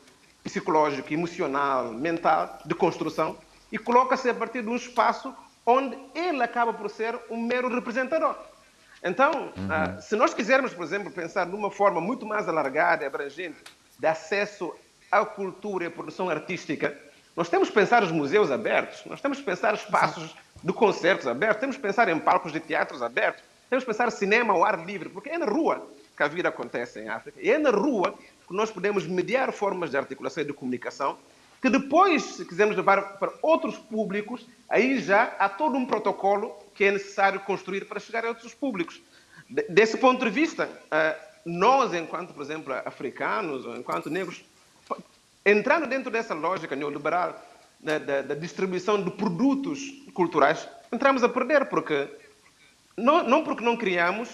psicológico, 0.45 1.13
emocional, 1.13 1.91
mental, 1.91 2.59
de 2.65 2.75
construção, 2.75 3.37
e 3.73 3.79
coloca-se 3.79 4.29
a 4.29 4.35
partir 4.35 4.63
de 4.63 4.69
um 4.69 4.77
espaço 4.77 5.35
onde 5.65 5.97
ele 6.15 6.43
acaba 6.43 6.73
por 6.73 6.91
ser 6.91 7.19
um 7.31 7.41
mero 7.41 7.69
representador. 7.69 8.37
Então, 9.03 9.53
uhum. 9.57 10.01
Se 10.03 10.15
nós 10.15 10.35
quisermos, 10.35 10.75
por 10.75 10.85
exemplo, 10.85 11.11
pensar 11.11 11.47
numa 11.47 11.71
forma 11.71 12.01
muito 12.01 12.27
mais 12.27 12.49
alargada 12.49 13.05
e 13.05 13.07
abrangente 13.07 13.63
de 13.99 14.07
acesso 14.07 14.75
à 15.11 15.25
cultura 15.25 15.85
e 15.85 15.87
à 15.87 15.91
produção 15.91 16.29
artística, 16.29 16.97
nós 17.35 17.49
temos 17.49 17.69
que 17.69 17.75
pensar 17.75 18.03
os 18.03 18.13
museus 18.13 18.51
abertos, 18.51 19.05
nós 19.07 19.21
temos 19.21 19.39
que 19.39 19.45
pensar 19.45 19.73
espaços 19.75 20.35
de 20.63 20.73
concertos 20.73 21.27
abertos, 21.27 21.61
temos 21.61 21.77
que 21.77 21.83
pensar 21.83 22.09
em 22.09 22.19
palcos 22.19 22.53
de 22.53 22.61
teatros 22.61 23.03
abertos, 23.03 23.43
temos 23.71 23.85
que 23.85 23.91
pensar 23.91 24.11
cinema 24.11 24.53
ao 24.53 24.65
ar 24.65 24.85
livre, 24.85 25.09
porque 25.09 25.31
é 25.31 25.39
na 25.39 25.47
rua 25.47 25.89
que 26.21 26.25
a 26.25 26.29
vida 26.29 26.51
acontece 26.51 27.01
em 27.01 27.09
África, 27.09 27.41
e 27.41 27.51
é 27.51 27.57
na 27.57 27.71
rua 27.71 28.15
que 28.47 28.55
nós 28.55 28.71
podemos 28.71 29.07
mediar 29.07 29.51
formas 29.55 29.91
de 29.91 29.97
articulação 29.97 30.43
e 30.43 30.47
de 30.47 30.53
comunicação, 30.53 31.17
que 31.63 31.71
depois, 31.71 32.23
se 32.23 32.45
quisermos 32.45 32.77
levar 32.77 33.19
para 33.19 33.33
outros 33.41 33.79
públicos, 33.79 34.47
aí 34.69 35.01
já 35.01 35.35
há 35.39 35.49
todo 35.49 35.79
um 35.79 35.87
protocolo 35.87 36.55
que 36.75 36.85
é 36.85 36.91
necessário 36.91 37.41
construir 37.41 37.87
para 37.87 37.99
chegar 37.99 38.27
a 38.27 38.29
outros 38.29 38.53
públicos. 38.53 39.01
Desse 39.71 39.97
ponto 39.97 40.23
de 40.23 40.31
vista, 40.31 40.69
nós, 41.47 41.95
enquanto, 41.95 42.35
por 42.35 42.43
exemplo, 42.43 42.75
africanos 42.85 43.65
ou 43.65 43.75
enquanto 43.79 44.11
negros, 44.11 44.45
entrando 45.45 45.87
dentro 45.87 46.11
dessa 46.11 46.35
lógica 46.35 46.77
neoliberal 46.77 47.35
da, 47.81 47.99
da, 47.99 48.21
da 48.21 48.35
distribuição 48.35 49.03
de 49.03 49.11
produtos 49.13 49.81
culturais, 50.13 50.69
entramos 50.93 51.25
a 51.25 51.31
perder, 51.31 51.65
porque 51.71 52.09
não, 52.95 53.23
não 53.23 53.43
porque 53.43 53.65
não 53.65 53.75
criamos, 53.75 54.29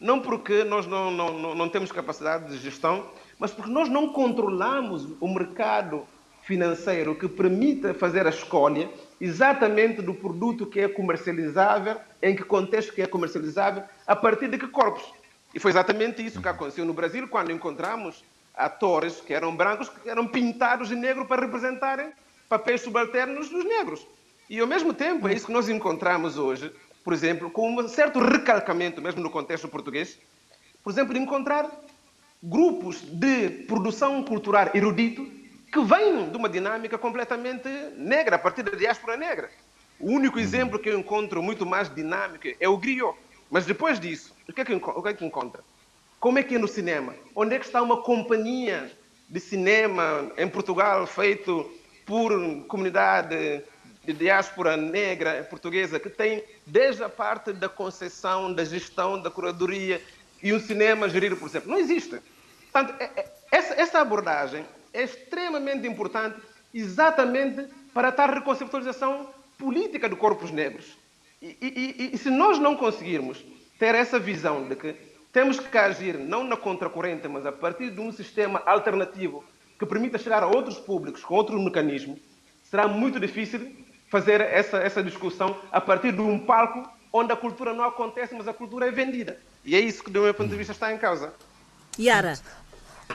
não 0.00 0.20
porque 0.20 0.64
nós 0.64 0.86
não, 0.86 1.10
não, 1.10 1.38
não, 1.38 1.54
não 1.54 1.68
temos 1.68 1.92
capacidade 1.92 2.50
de 2.50 2.58
gestão, 2.58 3.06
mas 3.38 3.50
porque 3.50 3.70
nós 3.70 3.88
não 3.88 4.08
controlamos 4.08 5.06
o 5.20 5.28
mercado 5.28 6.06
financeiro 6.42 7.14
que 7.14 7.28
permita 7.28 7.92
fazer 7.92 8.26
a 8.26 8.30
escolha 8.30 8.90
exatamente 9.20 10.00
do 10.00 10.14
produto 10.14 10.66
que 10.66 10.80
é 10.80 10.88
comercializável, 10.88 11.96
em 12.22 12.34
que 12.34 12.42
contexto 12.42 12.94
que 12.94 13.02
é 13.02 13.06
comercializável, 13.06 13.82
a 14.06 14.16
partir 14.16 14.48
de 14.48 14.56
que 14.56 14.66
corpos. 14.66 15.04
E 15.54 15.60
foi 15.60 15.70
exatamente 15.70 16.24
isso 16.24 16.40
que 16.40 16.48
aconteceu 16.48 16.84
no 16.84 16.94
Brasil, 16.94 17.28
quando 17.28 17.52
encontramos 17.52 18.24
atores 18.54 19.20
que 19.20 19.34
eram 19.34 19.54
brancos, 19.54 19.88
que 19.88 20.08
eram 20.08 20.26
pintados 20.26 20.88
de 20.88 20.96
negro 20.96 21.26
para 21.26 21.42
representarem 21.42 22.12
papéis 22.48 22.80
subalternos 22.80 23.48
dos 23.48 23.64
negros. 23.64 24.06
E 24.48 24.58
ao 24.58 24.66
mesmo 24.66 24.92
tempo, 24.92 25.28
é 25.28 25.34
isso 25.34 25.46
que 25.46 25.52
nós 25.52 25.68
encontramos 25.68 26.36
hoje, 26.36 26.72
por 27.10 27.14
exemplo, 27.14 27.50
com 27.50 27.74
um 27.74 27.88
certo 27.88 28.20
recalcamento, 28.20 29.02
mesmo 29.02 29.20
no 29.20 29.30
contexto 29.30 29.66
português, 29.66 30.16
por 30.80 30.92
exemplo, 30.92 31.12
de 31.12 31.18
encontrar 31.18 31.68
grupos 32.40 33.00
de 33.00 33.64
produção 33.66 34.22
cultural 34.22 34.70
erudito 34.72 35.28
que 35.72 35.80
vêm 35.82 36.30
de 36.30 36.36
uma 36.36 36.48
dinâmica 36.48 36.96
completamente 36.96 37.68
negra, 37.96 38.36
a 38.36 38.38
partir 38.38 38.62
da 38.62 38.76
diáspora 38.78 39.16
negra. 39.16 39.50
O 39.98 40.12
único 40.12 40.36
uhum. 40.36 40.42
exemplo 40.44 40.78
que 40.78 40.88
eu 40.88 41.00
encontro 41.00 41.42
muito 41.42 41.66
mais 41.66 41.92
dinâmico 41.92 42.46
é 42.60 42.68
o 42.68 42.76
griot. 42.76 43.18
Mas 43.50 43.66
depois 43.66 43.98
disso, 43.98 44.32
o 44.48 44.52
que 44.52 44.60
é 44.60 44.64
que, 44.64 44.72
o 44.72 45.02
que, 45.02 45.08
é 45.08 45.12
que 45.12 45.24
encontra? 45.24 45.64
Como 46.20 46.38
é 46.38 46.44
que 46.44 46.54
é 46.54 46.58
no 46.58 46.68
cinema? 46.68 47.16
Onde 47.34 47.56
é 47.56 47.58
que 47.58 47.66
está 47.66 47.82
uma 47.82 48.02
companhia 48.02 48.88
de 49.28 49.40
cinema 49.40 50.30
em 50.38 50.46
Portugal 50.46 51.08
feito 51.08 51.68
por 52.06 52.30
comunidade 52.68 53.64
de 54.12 54.18
diáspora 54.18 54.76
negra 54.76 55.46
portuguesa 55.48 56.00
que 56.00 56.10
tem 56.10 56.42
desde 56.66 57.04
a 57.04 57.08
parte 57.08 57.52
da 57.52 57.68
concessão, 57.68 58.52
da 58.52 58.64
gestão, 58.64 59.20
da 59.20 59.30
curadoria 59.30 60.02
e 60.42 60.52
um 60.52 60.58
cinema 60.58 61.08
gerido 61.08 61.36
por 61.36 61.48
exemplo. 61.48 61.70
Não 61.70 61.78
existe. 61.78 62.20
Portanto, 62.72 63.00
é, 63.00 63.04
é, 63.04 63.32
essa, 63.52 63.74
essa 63.74 64.00
abordagem 64.00 64.64
é 64.92 65.02
extremamente 65.04 65.86
importante 65.86 66.40
exatamente 66.74 67.66
para 67.94 68.12
tal 68.12 68.28
reconceptualização 68.30 69.28
política 69.58 70.08
de 70.08 70.16
corpos 70.16 70.50
negros. 70.50 70.96
E, 71.40 71.56
e, 71.60 72.10
e, 72.14 72.18
se 72.18 72.30
nós 72.30 72.58
não 72.58 72.76
conseguirmos 72.76 73.42
ter 73.78 73.94
essa 73.94 74.18
visão 74.18 74.68
de 74.68 74.76
que 74.76 74.94
temos 75.32 75.58
que 75.58 75.78
agir 75.78 76.18
não 76.18 76.44
na 76.44 76.56
contracorrente, 76.56 77.26
mas 77.28 77.46
a 77.46 77.52
partir 77.52 77.90
de 77.90 78.00
um 78.00 78.12
sistema 78.12 78.62
alternativo 78.66 79.44
que 79.78 79.86
permita 79.86 80.18
chegar 80.18 80.42
a 80.42 80.46
outros 80.46 80.78
públicos 80.78 81.24
com 81.24 81.34
outros 81.34 81.62
mecanismos, 81.62 82.18
será 82.62 82.86
muito 82.86 83.18
difícil 83.18 83.74
fazer 84.10 84.40
essa, 84.40 84.78
essa 84.78 85.02
discussão 85.02 85.56
a 85.70 85.80
partir 85.80 86.12
de 86.12 86.20
um 86.20 86.38
palco 86.38 86.86
onde 87.12 87.32
a 87.32 87.36
cultura 87.36 87.72
não 87.72 87.84
acontece, 87.84 88.34
mas 88.34 88.46
a 88.46 88.52
cultura 88.52 88.88
é 88.88 88.90
vendida. 88.90 89.38
E 89.64 89.74
é 89.74 89.80
isso 89.80 90.02
que, 90.02 90.10
do 90.10 90.20
meu 90.20 90.34
ponto 90.34 90.50
de 90.50 90.56
vista, 90.56 90.72
está 90.72 90.92
em 90.92 90.98
causa. 90.98 91.32
Yara. 91.98 92.38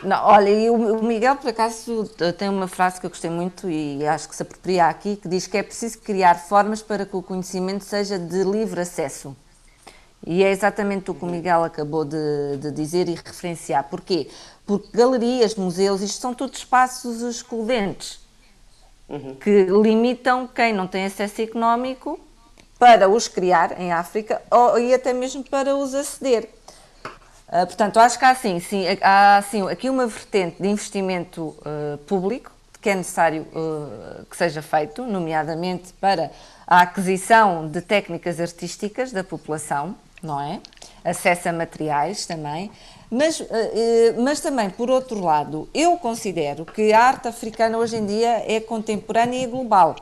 Não, 0.03 0.25
olha, 0.25 0.49
e 0.49 0.69
o 0.69 1.01
Miguel, 1.03 1.37
por 1.37 1.49
acaso, 1.49 2.09
tem 2.37 2.49
uma 2.49 2.67
frase 2.67 2.99
que 2.99 3.05
eu 3.05 3.09
gostei 3.09 3.29
muito 3.29 3.69
e 3.69 4.05
acho 4.05 4.27
que 4.27 4.35
se 4.35 4.41
apropria 4.41 4.87
aqui, 4.87 5.15
que 5.15 5.27
diz 5.27 5.47
que 5.47 5.57
é 5.57 5.63
preciso 5.63 5.99
criar 5.99 6.35
formas 6.35 6.81
para 6.81 7.05
que 7.05 7.15
o 7.15 7.21
conhecimento 7.21 7.83
seja 7.83 8.19
de 8.19 8.43
livre 8.43 8.81
acesso. 8.81 9.35
E 10.25 10.43
é 10.43 10.51
exatamente 10.51 11.11
o 11.11 11.13
que 11.13 11.23
o 11.23 11.27
Miguel 11.27 11.63
acabou 11.63 12.03
de, 12.03 12.57
de 12.57 12.71
dizer 12.71 13.07
e 13.07 13.15
referenciar. 13.15 13.85
Porquê? 13.85 14.29
Porque 14.65 14.89
galerias, 14.91 15.55
museus, 15.55 16.01
isto 16.01 16.19
são 16.19 16.33
todos 16.33 16.57
espaços 16.57 17.21
excludentes 17.21 18.24
uhum. 19.09 19.35
que 19.35 19.63
limitam 19.63 20.47
quem 20.47 20.73
não 20.73 20.87
tem 20.87 21.05
acesso 21.05 21.41
económico 21.41 22.19
para 22.77 23.09
os 23.09 23.27
criar 23.27 23.79
em 23.79 23.91
África 23.91 24.41
ou, 24.51 24.77
e 24.77 24.93
até 24.93 25.13
mesmo 25.13 25.43
para 25.43 25.75
os 25.75 25.93
aceder. 25.93 26.49
Uh, 27.47 27.65
portanto, 27.65 27.99
acho 27.99 28.17
que 28.17 28.25
há, 28.25 28.35
sim, 28.35 28.59
sim, 28.59 28.85
há 29.01 29.43
sim, 29.49 29.67
aqui 29.69 29.89
uma 29.89 30.07
vertente 30.07 30.61
de 30.61 30.67
investimento 30.67 31.55
uh, 31.59 31.97
público 32.07 32.51
que 32.85 32.89
é 32.91 32.95
necessário 32.95 33.47
uh, 33.53 34.25
que 34.25 34.37
seja 34.37 34.61
feito, 34.61 35.03
nomeadamente 35.07 35.91
para 35.93 36.29
a 36.67 36.81
aquisição 36.81 37.67
de 37.67 37.81
técnicas 37.81 38.39
artísticas 38.39 39.11
da 39.11 39.23
população, 39.23 39.95
não 40.21 40.39
é? 40.39 40.61
Acesso 41.03 41.49
a 41.49 41.51
materiais 41.51 42.27
também. 42.27 42.71
Mas, 43.09 43.41
mas 44.17 44.39
também, 44.39 44.69
por 44.69 44.89
outro 44.89 45.23
lado, 45.23 45.69
eu 45.73 45.95
considero 45.97 46.65
que 46.65 46.91
a 46.91 47.01
arte 47.01 47.27
africana 47.27 47.77
hoje 47.77 47.97
em 47.97 48.05
dia 48.05 48.43
é 48.47 48.59
contemporânea 48.59 49.43
e 49.43 49.47
global. 49.47 49.95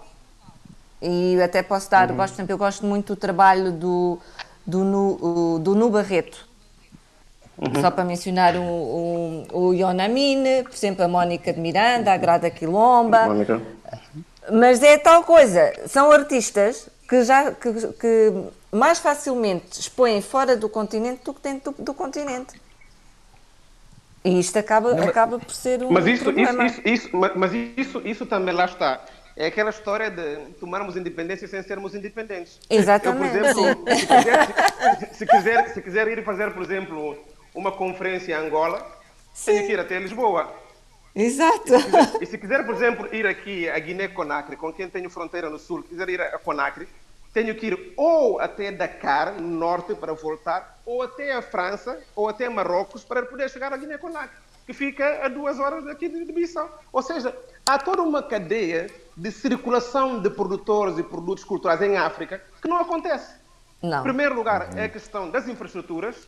E 1.01 1.39
até 1.41 1.61
posso 1.61 1.91
dar, 1.91 2.09
uhum. 2.09 2.15
gosto, 2.15 2.39
eu 2.47 2.57
gosto 2.57 2.85
muito 2.85 3.13
do 3.13 3.19
trabalho 3.19 3.73
do, 3.73 4.17
do, 4.65 5.59
do 5.59 5.75
Nu 5.75 5.89
Barreto, 5.89 6.47
Uhum. 7.57 7.81
Só 7.81 7.91
para 7.91 8.03
mencionar 8.03 8.55
o, 8.55 8.61
o, 8.61 9.45
o 9.53 9.73
Ionamine, 9.73 10.63
por 10.63 10.73
exemplo, 10.73 11.03
a 11.03 11.07
Mónica 11.07 11.53
de 11.53 11.59
Miranda, 11.59 12.11
a 12.11 12.17
Grada 12.17 12.49
Quilomba. 12.49 13.27
Mónica. 13.27 13.61
Mas 14.51 14.81
é 14.81 14.97
tal 14.97 15.23
coisa, 15.23 15.71
são 15.87 16.11
artistas 16.11 16.89
que 17.07 17.23
já 17.23 17.51
que, 17.51 17.71
que 17.93 18.33
mais 18.71 18.99
facilmente 18.99 19.79
expõem 19.79 20.21
fora 20.21 20.57
do 20.57 20.67
continente 20.67 21.23
do 21.23 21.33
que 21.33 21.41
dentro 21.41 21.71
do, 21.71 21.83
do 21.83 21.93
continente. 21.93 22.59
E 24.23 24.39
isto 24.39 24.57
acaba, 24.57 24.93
Não, 24.93 25.03
acaba 25.03 25.37
por 25.37 25.53
ser 25.53 25.83
um 25.83 25.91
mas 25.91 26.07
isso, 26.07 26.23
problema. 26.23 26.65
Isso, 26.65 26.81
isso, 26.85 27.07
isso, 27.07 27.31
mas 27.35 27.51
isso, 27.53 28.01
isso 28.05 28.25
também 28.25 28.53
lá 28.53 28.65
está. 28.65 29.03
É 29.35 29.47
aquela 29.47 29.71
história 29.71 30.09
de 30.09 30.53
tomarmos 30.59 30.95
independência 30.95 31.47
sem 31.47 31.61
sermos 31.63 31.93
independentes. 31.95 32.59
Exatamente. 32.69 33.35
Eu, 33.35 33.41
por 33.41 33.89
exemplo, 33.89 33.95
se 33.97 34.05
quiser, 34.05 34.47
se, 35.11 35.15
se, 35.15 35.25
quiser, 35.25 35.69
se 35.69 35.81
quiser 35.81 36.07
ir 36.07 36.23
fazer, 36.23 36.53
por 36.53 36.63
exemplo, 36.63 37.17
uma 37.53 37.71
conferência 37.71 38.33
em 38.33 38.45
Angola, 38.47 38.85
Sim. 39.33 39.53
tenho 39.53 39.67
que 39.67 39.73
ir 39.73 39.79
até 39.79 39.99
Lisboa. 39.99 40.53
Exato. 41.15 41.73
E 41.75 41.79
se, 41.79 41.85
quiser, 41.85 42.21
e 42.21 42.25
se 42.25 42.37
quiser, 42.37 42.65
por 42.65 42.75
exemplo, 42.75 43.09
ir 43.13 43.27
aqui 43.27 43.69
a 43.69 43.77
Guiné-Conakry, 43.77 44.55
com 44.55 44.71
quem 44.71 44.87
tenho 44.87 45.09
fronteira 45.09 45.49
no 45.49 45.59
sul, 45.59 45.83
quiser 45.83 46.09
ir 46.09 46.21
a 46.21 46.39
Conakry, 46.39 46.87
tenho 47.33 47.55
que 47.55 47.67
ir 47.67 47.93
ou 47.97 48.39
até 48.39 48.71
Dakar, 48.71 49.33
no 49.33 49.47
norte, 49.47 49.95
para 49.95 50.13
voltar, 50.13 50.79
ou 50.85 51.01
até 51.01 51.33
a 51.33 51.41
França, 51.41 51.99
ou 52.15 52.29
até 52.29 52.47
Marrocos, 52.47 53.03
para 53.03 53.25
poder 53.25 53.49
chegar 53.49 53.73
a 53.73 53.77
Guiné-Conakry, 53.77 54.37
que 54.67 54.73
fica 54.73 55.25
a 55.25 55.27
duas 55.27 55.59
horas 55.59 55.83
daqui 55.83 56.07
de 56.07 56.31
Bissau. 56.31 56.69
Ou 56.91 57.01
seja, 57.01 57.35
há 57.65 57.79
toda 57.79 58.03
uma 58.03 58.21
cadeia 58.21 58.87
de 59.17 59.31
circulação 59.31 60.21
de 60.21 60.29
produtores 60.29 60.97
e 60.99 61.03
produtos 61.03 61.43
culturais 61.43 61.81
em 61.81 61.97
África 61.97 62.41
que 62.61 62.67
não 62.67 62.77
acontece. 62.77 63.35
Não. 63.81 63.99
Em 63.99 64.03
primeiro 64.03 64.35
lugar, 64.35 64.77
é 64.77 64.85
a 64.85 64.89
questão 64.89 65.29
das 65.29 65.47
infraestruturas, 65.47 66.27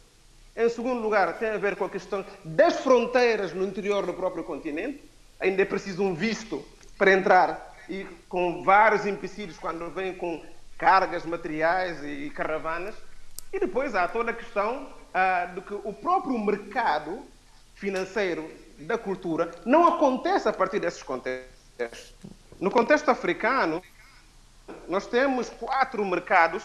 em 0.56 0.70
segundo 0.70 1.02
lugar, 1.02 1.38
tem 1.38 1.50
a 1.50 1.58
ver 1.58 1.76
com 1.76 1.86
a 1.86 1.90
questão 1.90 2.26
das 2.44 2.80
fronteiras 2.80 3.54
no 3.54 3.64
interior 3.64 4.06
do 4.06 4.14
próprio 4.14 4.44
continente. 4.44 5.04
Ainda 5.40 5.62
é 5.62 5.66
preciso 5.66 6.02
um 6.02 6.16
visto 6.16 6.64
para 6.98 7.12
entrar 7.12 7.76
e 7.90 8.06
com 8.30 8.64
vários 8.64 9.06
empecilhos 9.06 9.58
quando 9.58 9.90
vem 9.92 10.16
com 10.16 10.42
cargas 10.78 11.26
materiais 11.26 12.04
e 12.04 12.30
caravanas. 12.30 12.96
E 13.54 13.60
depois 13.60 13.96
há 13.96 14.08
toda 14.08 14.32
a 14.32 14.34
questão 14.34 14.90
ah, 15.14 15.46
de 15.54 15.62
que 15.62 15.74
o 15.74 15.94
próprio 15.94 16.38
mercado 16.38 17.24
financeiro 17.76 18.50
da 18.80 18.98
cultura 18.98 19.52
não 19.66 19.88
acontece 19.88 20.48
a 20.48 20.54
partir 20.54 20.80
desses 20.80 21.04
contextos. 21.04 22.14
No 22.60 22.72
contexto 22.72 23.10
africano, 23.10 23.82
nós 24.88 25.08
temos 25.08 25.50
quatro 25.50 26.04
mercados 26.06 26.64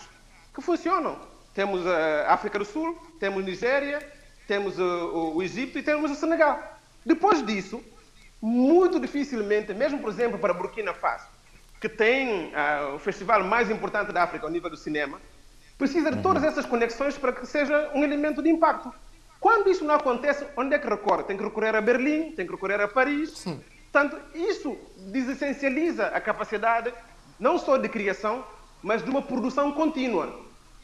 que 0.55 0.61
funcionam. 0.61 1.19
Temos 1.55 1.87
a 1.87 2.33
África 2.33 2.59
do 2.59 2.65
Sul, 2.65 2.97
temos 3.19 3.45
Nigéria, 3.45 4.01
temos 4.47 4.79
o, 4.79 5.35
o 5.37 5.43
Egito 5.43 5.79
e 5.79 5.83
temos 5.83 6.11
o 6.11 6.15
Senegal. 6.15 6.61
Depois 7.05 7.45
disso, 7.45 7.83
muito 8.41 8.99
dificilmente, 9.01 9.75
mesmo 9.75 9.99
por 9.99 10.11
exemplo 10.11 10.39
para 10.39 10.55
Burkina 10.55 10.95
Faso, 10.95 11.27
que 11.81 11.89
tem 11.89 12.49
uh, 12.49 12.95
o 12.95 12.99
festival 12.99 13.43
mais 13.43 13.71
importante 13.71 14.13
da 14.13 14.23
África 14.23 14.47
ao 14.47 14.53
nível 14.53 14.69
do 14.69 14.77
cinema, 14.77 15.21
precisa 15.79 16.11
de 16.11 16.19
uhum. 16.19 16.23
todas 16.23 16.45
essas 16.45 16.67
conexões 16.67 17.17
para 17.17 17.33
que 17.33 17.47
seja 17.47 17.91
um 17.95 18.05
elemento 18.05 18.43
de 18.43 18.51
impacto. 18.51 18.93
Quando 19.41 19.71
isso 19.71 19.85
não 19.85 19.95
acontece, 19.95 20.47
onde 20.57 20.75
é 20.75 20.79
que 20.79 20.87
recorre? 20.87 21.23
Tem 21.23 21.37
que 21.37 21.43
recorrer 21.43 21.75
a 21.75 21.81
Berlim, 21.81 22.33
tem 22.33 22.45
que 22.45 22.53
recorrer 22.53 22.79
a 22.81 22.87
Paris. 22.87 23.31
Sim. 23.31 23.59
Portanto, 23.91 24.21
isso 24.35 24.77
desessencializa 25.11 26.09
a 26.09 26.21
capacidade 26.21 26.93
não 27.39 27.59
só 27.59 27.79
de 27.79 27.89
criação, 27.89 28.45
mas 28.83 29.03
de 29.03 29.11
uma 29.11 29.23
produção 29.23 29.73
contínua. 29.73 30.39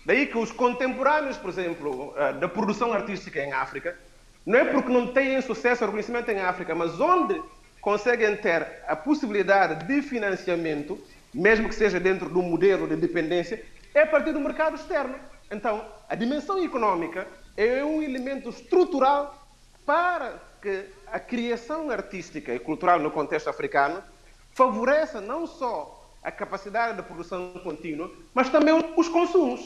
Daí 0.06 0.26
que 0.26 0.38
os 0.38 0.50
contemporâneos, 0.50 1.36
por 1.36 1.50
exemplo, 1.50 2.14
eh, 2.16 2.32
da 2.34 2.48
produção 2.48 2.92
artística 2.92 3.40
em 3.40 3.52
África, 3.52 3.98
não 4.46 4.58
é 4.58 4.64
porque 4.64 4.90
não 4.90 5.08
têm 5.08 5.40
sucesso 5.42 5.84
ou 5.84 5.88
reconhecimento 5.88 6.30
em 6.30 6.40
África, 6.40 6.74
mas 6.74 6.98
onde 6.98 7.42
conseguem 7.86 8.36
ter 8.36 8.66
a 8.88 8.96
possibilidade 8.96 9.86
de 9.86 10.02
financiamento, 10.02 10.98
mesmo 11.32 11.68
que 11.68 11.74
seja 11.76 12.00
dentro 12.00 12.28
de 12.28 12.36
um 12.36 12.42
modelo 12.42 12.88
de 12.88 12.96
dependência, 12.96 13.64
é 13.94 14.00
a 14.00 14.06
partir 14.08 14.32
do 14.32 14.40
mercado 14.40 14.74
externo. 14.74 15.14
Então, 15.52 15.86
a 16.08 16.16
dimensão 16.16 16.60
económica 16.64 17.28
é 17.56 17.84
um 17.84 18.02
elemento 18.02 18.48
estrutural 18.48 19.46
para 19.86 20.32
que 20.60 20.86
a 21.06 21.20
criação 21.20 21.88
artística 21.88 22.52
e 22.52 22.58
cultural 22.58 22.98
no 22.98 23.12
contexto 23.12 23.48
africano 23.48 24.02
favoreça 24.50 25.20
não 25.20 25.46
só 25.46 26.10
a 26.24 26.32
capacidade 26.32 26.96
de 26.96 27.04
produção 27.04 27.52
contínua, 27.62 28.10
mas 28.34 28.48
também 28.48 28.74
os 28.96 29.08
consumos. 29.08 29.60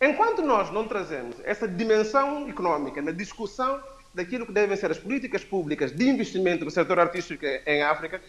Enquanto 0.00 0.42
nós 0.42 0.72
não 0.72 0.88
trazemos 0.88 1.36
essa 1.44 1.68
dimensão 1.68 2.48
económica 2.48 3.00
na 3.00 3.12
discussão 3.12 3.80
daquilo 4.14 4.46
que 4.46 4.52
devem 4.52 4.76
ser 4.76 4.90
as 4.90 4.98
políticas 4.98 5.44
públicas 5.44 5.90
de 5.90 6.08
investimento 6.08 6.64
no 6.64 6.70
setor 6.70 7.00
artístico 7.00 7.44
em 7.66 7.82
África, 7.82 8.22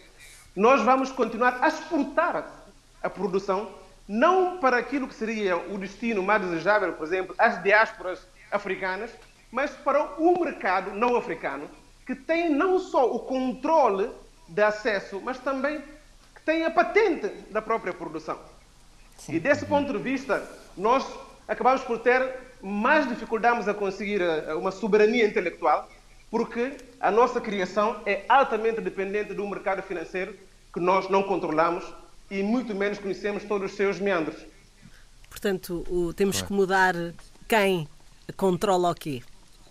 nós 0.54 0.82
vamos 0.82 1.12
continuar 1.12 1.58
a 1.62 1.68
exportar 1.68 2.50
a 3.02 3.08
produção 3.08 3.70
não 4.08 4.58
para 4.58 4.78
aquilo 4.78 5.08
que 5.08 5.14
seria 5.14 5.56
o 5.56 5.78
destino 5.78 6.22
mais 6.22 6.42
desejável, 6.42 6.92
por 6.92 7.06
exemplo, 7.06 7.34
as 7.38 7.62
diásporas 7.62 8.26
africanas, 8.50 9.10
mas 9.50 9.70
para 9.70 10.20
o 10.20 10.40
mercado 10.40 10.92
não 10.92 11.16
africano, 11.16 11.68
que 12.06 12.14
tem 12.14 12.50
não 12.50 12.78
só 12.78 13.12
o 13.12 13.20
controle 13.20 14.10
de 14.48 14.62
acesso, 14.62 15.20
mas 15.24 15.38
também 15.38 15.80
que 16.34 16.42
tem 16.44 16.64
a 16.64 16.70
patente 16.70 17.28
da 17.50 17.60
própria 17.60 17.92
produção. 17.92 18.38
Sim. 19.18 19.34
E 19.34 19.40
desse 19.40 19.66
ponto 19.66 19.92
de 19.92 19.98
vista, 19.98 20.46
nós 20.76 21.04
acabamos 21.48 21.82
por 21.82 21.98
ter 21.98 22.45
mais 22.62 23.08
dificuldades 23.08 23.68
a 23.68 23.74
conseguir 23.74 24.20
eh, 24.20 24.54
uma 24.54 24.70
soberania 24.70 25.26
intelectual, 25.26 25.88
porque 26.30 26.76
a 27.00 27.10
nossa 27.10 27.40
criação 27.40 28.00
é 28.04 28.24
altamente 28.28 28.80
dependente 28.80 29.34
do 29.34 29.46
mercado 29.46 29.82
financeiro 29.82 30.34
que 30.72 30.80
nós 30.80 31.08
não 31.08 31.22
controlamos 31.22 31.84
e 32.30 32.42
muito 32.42 32.74
menos 32.74 32.98
conhecemos 32.98 33.44
todos 33.44 33.70
os 33.70 33.76
seus 33.76 33.98
meandros. 33.98 34.36
Portanto, 35.30 35.84
o, 35.88 36.12
temos 36.12 36.42
que 36.42 36.52
mudar 36.52 36.94
quem 37.48 37.88
controla 38.36 38.90
o 38.90 38.94
quê? 38.94 39.22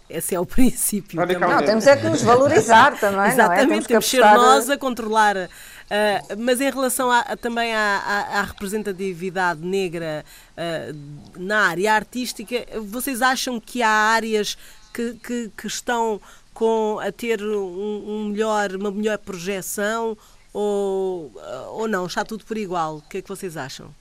Esse 0.10 0.36
é 0.36 0.40
o 0.40 0.46
princípio. 0.48 1.20
Não, 1.40 1.64
temos 1.64 1.88
é 1.88 1.98
que 1.98 2.08
nos 2.08 2.22
valorizar 2.22 2.98
também. 3.00 3.28
Exatamente, 3.28 3.38
não 3.38 3.54
é? 3.54 3.68
temos, 3.68 3.88
temos 3.88 4.06
que 4.06 4.12
ser 4.12 4.22
nós 4.22 4.70
a 4.70 4.78
controlar. 4.78 5.50
Uh, 5.86 6.36
mas 6.40 6.60
em 6.60 6.70
relação 6.72 7.12
a, 7.12 7.36
também 7.38 7.74
à, 7.76 8.44
representatividade 8.48 9.62
negra 9.62 10.26
uh, 10.58 11.40
na 11.40 11.68
área 11.68 11.94
artística, 11.94 12.66
vocês 12.82 13.22
acham 13.22 13.60
que 13.60 13.84
há 13.84 13.90
áreas 13.90 14.58
que, 14.92 15.14
que, 15.14 15.52
que 15.56 15.68
estão 15.68 16.20
com, 16.56 17.00
a 17.00 17.12
ter 17.12 17.42
um, 17.44 18.04
um 18.08 18.26
melhor, 18.30 18.76
uma 18.76 18.90
melhor 18.90 19.20
projeção 19.20 20.18
ou, 20.52 21.32
ou 21.70 21.88
não? 21.88 22.08
Está 22.08 22.26
tudo 22.26 22.46
por 22.46 22.58
igual? 22.58 22.98
O 22.98 23.02
que 23.02 23.18
é 23.18 23.22
que 23.22 23.30
vocês 23.30 23.56
acham? 23.56 23.94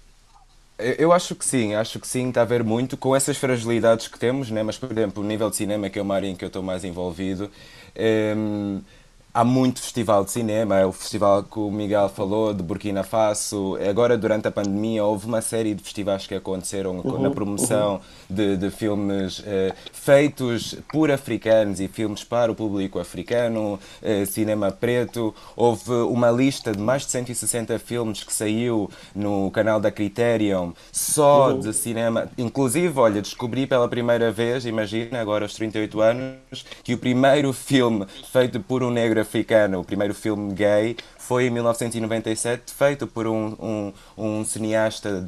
Eu 0.78 1.12
acho 1.12 1.36
que 1.36 1.44
sim, 1.44 1.74
acho 1.74 2.00
que 2.00 2.08
sim, 2.08 2.28
está 2.28 2.42
a 2.42 2.44
ver 2.44 2.64
muito 2.64 2.96
com 2.96 3.14
essas 3.14 3.36
fragilidades 3.36 4.08
que 4.08 4.18
temos, 4.18 4.50
né? 4.50 4.62
mas, 4.62 4.76
por 4.76 4.90
exemplo, 4.90 5.22
o 5.22 5.26
nível 5.26 5.48
de 5.48 5.54
cinema, 5.54 5.88
que 5.88 6.00
é 6.00 6.02
uma 6.02 6.16
área 6.16 6.26
em 6.26 6.34
que 6.34 6.44
eu 6.44 6.48
estou 6.48 6.64
mais 6.64 6.82
envolvido, 6.82 7.48
é, 7.94 8.34
há 9.34 9.42
muito 9.42 9.82
festival 9.82 10.24
de 10.24 10.30
cinema, 10.30 10.78
é 10.78 10.86
o 10.86 10.92
festival 10.92 11.42
que 11.42 11.58
o 11.58 11.68
Miguel 11.68 12.08
falou, 12.08 12.54
de 12.54 12.62
Burkina 12.62 13.02
Faso. 13.02 13.76
Agora, 13.88 14.16
durante 14.16 14.46
a 14.46 14.50
pandemia, 14.50 15.04
houve 15.04 15.26
uma 15.26 15.42
série 15.42 15.74
de 15.74 15.82
festivais 15.82 16.24
que 16.24 16.36
aconteceram 16.36 17.00
uhum, 17.00 17.20
na 17.20 17.30
promoção 17.30 17.94
uhum. 17.94 18.00
de, 18.30 18.56
de, 18.56 18.70
filmes 18.70 19.42
eh, 19.44 19.74
feitos 19.92 20.76
por 20.92 21.10
africanos 21.10 21.80
e 21.80 21.88
filmes 21.88 22.22
para 22.22 22.52
o 22.52 22.54
público 22.54 23.00
africano, 23.00 23.80
eh, 24.00 24.24
cinema 24.24 24.70
preto. 24.70 25.34
Houve 25.56 25.90
uma 25.90 26.30
lista 26.30 26.70
de 26.70 26.78
mais 26.78 27.04
de 27.04 27.10
160 27.10 27.76
filmes 27.80 28.22
que 28.22 28.32
saiu 28.32 28.88
no 29.14 29.50
canal 29.50 29.80
da 29.80 29.90
Criterion 29.90 30.70
só 30.92 31.50
uhum. 31.50 31.58
de 31.58 31.72
cinema. 31.72 32.28
Inclusive, 32.38 33.00
olha, 33.00 33.20
descobri 33.20 33.66
pela 33.66 33.88
primeira 33.88 34.30
vez, 34.30 34.64
imagina, 34.64 35.20
agora 35.20 35.44
aos 35.44 35.54
38 35.54 36.00
anos, 36.00 36.64
que 36.84 36.94
o 36.94 36.98
primeiro 36.98 37.52
filme 37.52 38.06
feito 38.30 38.60
por 38.60 38.84
um 38.84 38.90
negro 38.90 39.23
africano, 39.24 39.80
o 39.80 39.84
primeiro 39.84 40.14
filme 40.14 40.52
gay, 40.52 40.96
foi 41.18 41.46
em 41.46 41.50
1997, 41.50 42.72
feito 42.72 43.06
por 43.06 43.26
um, 43.26 43.56
um, 43.58 43.92
um 44.16 44.44
cineasta 44.44 45.24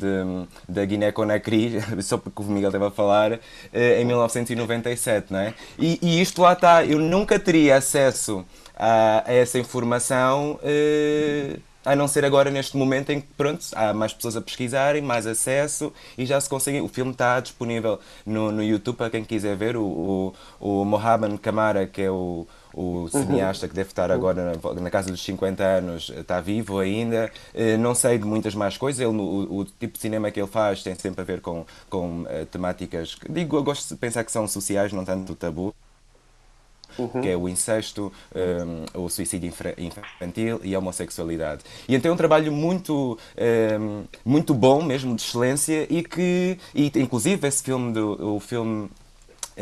da 0.68 0.84
Guiné-Conakry, 0.84 1.80
só 2.02 2.18
porque 2.18 2.42
o 2.42 2.44
Miguel 2.44 2.68
estava 2.68 2.88
a 2.88 2.90
falar, 2.90 3.40
eh, 3.72 4.00
em 4.00 4.04
1997, 4.04 5.32
não 5.32 5.40
é? 5.40 5.54
E, 5.78 5.98
e 6.02 6.20
isto 6.20 6.42
lá 6.42 6.52
está, 6.52 6.84
eu 6.84 6.98
nunca 6.98 7.38
teria 7.38 7.76
acesso 7.76 8.44
a, 8.76 9.24
a 9.26 9.32
essa 9.32 9.58
informação. 9.58 10.60
Eh, 10.62 11.58
a 11.86 11.94
não 11.94 12.08
ser 12.08 12.24
agora 12.24 12.50
neste 12.50 12.76
momento 12.76 13.10
em 13.10 13.20
que 13.20 13.28
pronto, 13.36 13.64
há 13.72 13.94
mais 13.94 14.12
pessoas 14.12 14.36
a 14.36 14.40
pesquisarem, 14.40 15.00
mais 15.00 15.24
acesso 15.24 15.92
e 16.18 16.26
já 16.26 16.40
se 16.40 16.48
conseguem. 16.48 16.80
O 16.80 16.88
filme 16.88 17.12
está 17.12 17.38
disponível 17.38 18.00
no, 18.26 18.50
no 18.50 18.60
YouTube 18.60 18.96
para 18.96 19.08
quem 19.08 19.24
quiser 19.24 19.56
ver. 19.56 19.76
O, 19.76 20.34
o, 20.60 20.80
o 20.80 20.84
Mohamed 20.84 21.38
Kamara, 21.38 21.86
que 21.86 22.02
é 22.02 22.10
o, 22.10 22.44
o 22.76 23.08
cineasta 23.08 23.66
que 23.66 23.74
deve 23.74 23.88
estar 23.88 24.12
agora 24.12 24.52
na, 24.52 24.74
na, 24.74 24.90
casa 24.90 25.10
dos 25.10 25.24
50 25.24 25.64
anos 25.64 26.12
está 26.14 26.42
vivo 26.42 26.78
ainda. 26.78 27.32
Eh, 27.54 27.78
não 27.78 27.94
sei 27.94 28.18
de 28.18 28.24
muitas 28.24 28.54
mais 28.54 28.76
coisas. 28.76 29.00
Ele, 29.00 29.16
o, 29.16 29.60
o, 29.60 29.64
tipo 29.64 29.94
de 29.94 29.98
cinema 29.98 30.30
que 30.30 30.38
ele 30.38 30.46
faz 30.46 30.82
tem 30.82 30.94
sempre 30.94 31.22
a 31.22 31.24
ver 31.24 31.40
com, 31.40 31.64
com 31.88 32.22
uh, 32.22 32.46
temáticas. 32.50 33.16
Digo, 33.30 33.56
eu 33.56 33.64
gosto 33.64 33.88
de 33.88 33.96
pensar 33.98 34.22
que 34.24 34.30
são 34.30 34.46
sociais, 34.46 34.92
não 34.92 35.06
tanto 35.06 35.34
tabu. 35.34 35.74
Uhum. 36.98 37.20
que 37.20 37.28
é 37.28 37.36
o 37.36 37.46
incesto, 37.46 38.10
um, 38.94 39.04
o 39.04 39.10
suicídio 39.10 39.52
infantil 39.76 40.60
e 40.62 40.74
a 40.74 40.78
homossexualidade. 40.78 41.62
E 41.86 41.94
então 41.94 42.10
é 42.10 42.14
um 42.14 42.16
trabalho 42.16 42.50
muito, 42.50 43.18
um, 43.78 44.04
muito 44.24 44.54
bom, 44.54 44.82
mesmo 44.82 45.14
de 45.14 45.20
excelência, 45.20 45.86
e 45.90 46.02
que, 46.02 46.58
e, 46.74 46.90
inclusive, 46.96 47.46
esse 47.46 47.62
filme, 47.62 47.92
do, 47.92 48.36
o 48.36 48.40
filme 48.40 48.88
eh, 48.88 49.05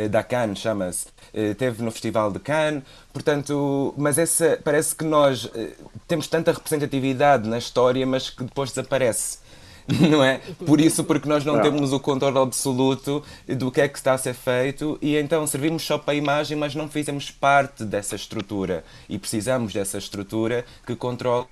da 0.08 0.22
Cannes, 0.22 0.58
chama-se, 0.58 1.06
eh, 1.32 1.54
teve 1.54 1.82
no 1.82 1.90
Festival 1.90 2.30
de 2.32 2.38
Cannes, 2.40 2.82
portanto, 3.12 3.94
mas 3.96 4.18
essa, 4.18 4.58
parece 4.62 4.94
que 4.94 5.04
nós 5.04 5.48
eh, 5.54 5.72
temos 6.08 6.26
tanta 6.26 6.52
representatividade 6.52 7.48
na 7.48 7.58
história, 7.58 8.04
mas 8.06 8.28
que 8.30 8.44
depois 8.44 8.70
desaparece. 8.70 9.38
Não 10.10 10.24
é? 10.24 10.40
Por 10.64 10.80
isso, 10.80 11.04
porque 11.04 11.28
nós 11.28 11.44
não, 11.44 11.56
não, 11.56 11.62
temos 11.62 11.92
o 11.92 12.00
controle 12.00 12.38
absoluto 12.38 13.22
do 13.46 13.70
que 13.70 13.82
é 13.82 13.88
que 13.88 13.98
está 13.98 14.14
a 14.14 14.18
ser 14.18 14.32
feito 14.32 14.98
e 15.02 15.14
então 15.14 15.46
servimos 15.46 15.82
só 15.82 15.98
para 15.98 16.14
a 16.14 16.16
imagem, 16.16 16.56
mas 16.56 16.74
não 16.74 16.88
fizemos 16.88 17.30
parte 17.30 17.84
dessa 17.84 18.16
estrutura 18.16 18.82
e 19.10 19.18
precisamos 19.18 19.74
dessa 19.74 19.98
estrutura 19.98 20.64
que 20.86 20.96
controle 20.96 21.44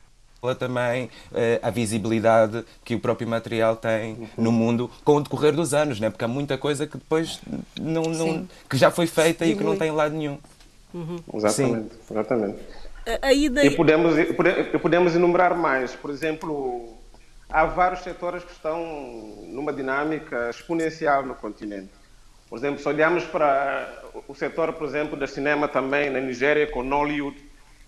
também 0.58 1.04
uh, 1.04 1.38
a 1.62 1.70
visibilidade 1.70 2.64
que 2.84 2.96
o 2.96 2.98
próprio 2.98 3.28
material 3.28 3.76
tem 3.76 4.28
no 4.36 4.50
mundo 4.50 4.90
com 5.04 5.16
o 5.16 5.20
decorrer 5.20 5.52
dos 5.52 5.72
anos, 5.72 6.00
né? 6.00 6.10
porque 6.10 6.24
há 6.24 6.28
muita 6.28 6.58
coisa 6.58 6.84
que 6.84 6.98
depois 6.98 7.40
não, 7.80 8.02
não 8.02 8.48
que 8.68 8.76
já 8.76 8.90
foi 8.90 9.06
feita 9.06 9.44
Sim. 9.44 9.52
e 9.52 9.56
que 9.56 9.62
não 9.62 9.76
tem 9.76 9.92
lado 9.92 10.14
nenhum. 10.14 10.38
Uhum. 10.92 11.20
Exatamente, 11.34 11.94
Sim. 11.94 12.00
exatamente. 12.10 12.58
E 13.64 13.70
podemos, 13.70 14.14
podemos 14.80 15.14
enumerar 15.14 15.56
mais. 15.56 15.94
Por 15.94 16.10
exemplo, 16.10 16.92
há 17.48 17.64
vários 17.64 18.00
setores 18.00 18.42
que 18.42 18.52
estão 18.52 18.84
numa 19.46 19.72
dinâmica 19.72 20.50
exponencial 20.50 21.24
no 21.24 21.36
continente. 21.36 21.90
Por 22.50 22.58
exemplo, 22.58 22.82
se 22.82 22.88
olharmos 22.88 23.24
para 23.24 24.02
o 24.28 24.34
setor, 24.34 24.72
por 24.72 24.86
exemplo, 24.86 25.16
do 25.16 25.26
cinema 25.26 25.68
também 25.68 26.10
na 26.10 26.20
Nigéria, 26.20 26.66
com 26.66 26.82
Nollywood, 26.82 27.36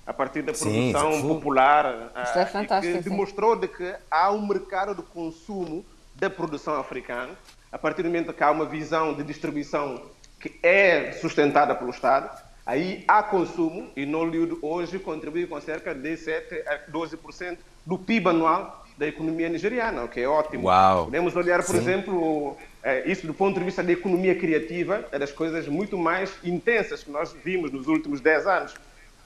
a 0.07 0.13
partir 0.13 0.43
da 0.43 0.53
produção 0.53 1.13
sim, 1.13 1.29
popular, 1.29 2.13
Isto 2.25 2.39
é 2.39 2.47
fantástico, 2.47 2.99
que 2.99 3.09
demonstrou 3.09 3.57
de 3.57 3.69
que 3.69 3.95
há 4.11 4.31
um 4.31 4.47
mercado 4.47 4.95
de 4.95 5.03
consumo 5.03 5.85
da 6.15 6.29
produção 6.29 6.75
africana, 6.75 7.33
a 7.73 7.79
partir 7.79 8.03
do 8.03 8.09
momento 8.09 8.33
que 8.33 8.43
há 8.43 8.51
uma 8.51 8.67
visão 8.67 9.15
de 9.15 9.23
distribuição 9.23 10.03
que 10.39 10.59
é 10.63 11.13
sustentada 11.13 11.75
pelo 11.75 11.91
Estado, 11.91 12.31
aí 12.67 13.03
há 13.09 13.23
consumo 13.23 13.91
e 13.97 14.05
Nollywood 14.05 14.59
hoje 14.63 14.99
contribui 14.99 15.47
com 15.47 15.61
cerca 15.61 15.95
de 15.95 16.17
7 16.17 16.63
a 16.69 16.91
12% 16.91 17.57
do 17.85 17.99
PIB 17.99 18.29
anual 18.29 18.85
da 18.97 19.09
economia 19.09 19.49
nigeriana, 19.49 20.05
o 20.05 20.09
que 20.09 20.21
é 20.21 20.29
ótimo. 20.29 20.69
Uau. 20.69 21.07
Podemos 21.07 21.35
olhar, 21.35 21.65
por 21.65 21.75
Sim. 21.75 21.79
exemplo, 21.79 22.57
é, 22.83 23.11
isso 23.11 23.27
do 23.27 23.35
ponto 23.35 23.59
de 23.59 23.65
vista 23.65 23.83
da 23.83 23.93
economia 23.93 24.35
criativa, 24.37 25.05
é 25.11 25.19
das 25.19 25.33
coisas 25.33 25.67
muito 25.67 25.99
mais 25.99 26.33
intensas 26.45 27.03
que 27.03 27.11
nós 27.11 27.35
vimos 27.45 27.73
nos 27.73 27.89
últimos 27.89 28.21
10 28.21 28.47
anos. 28.47 28.75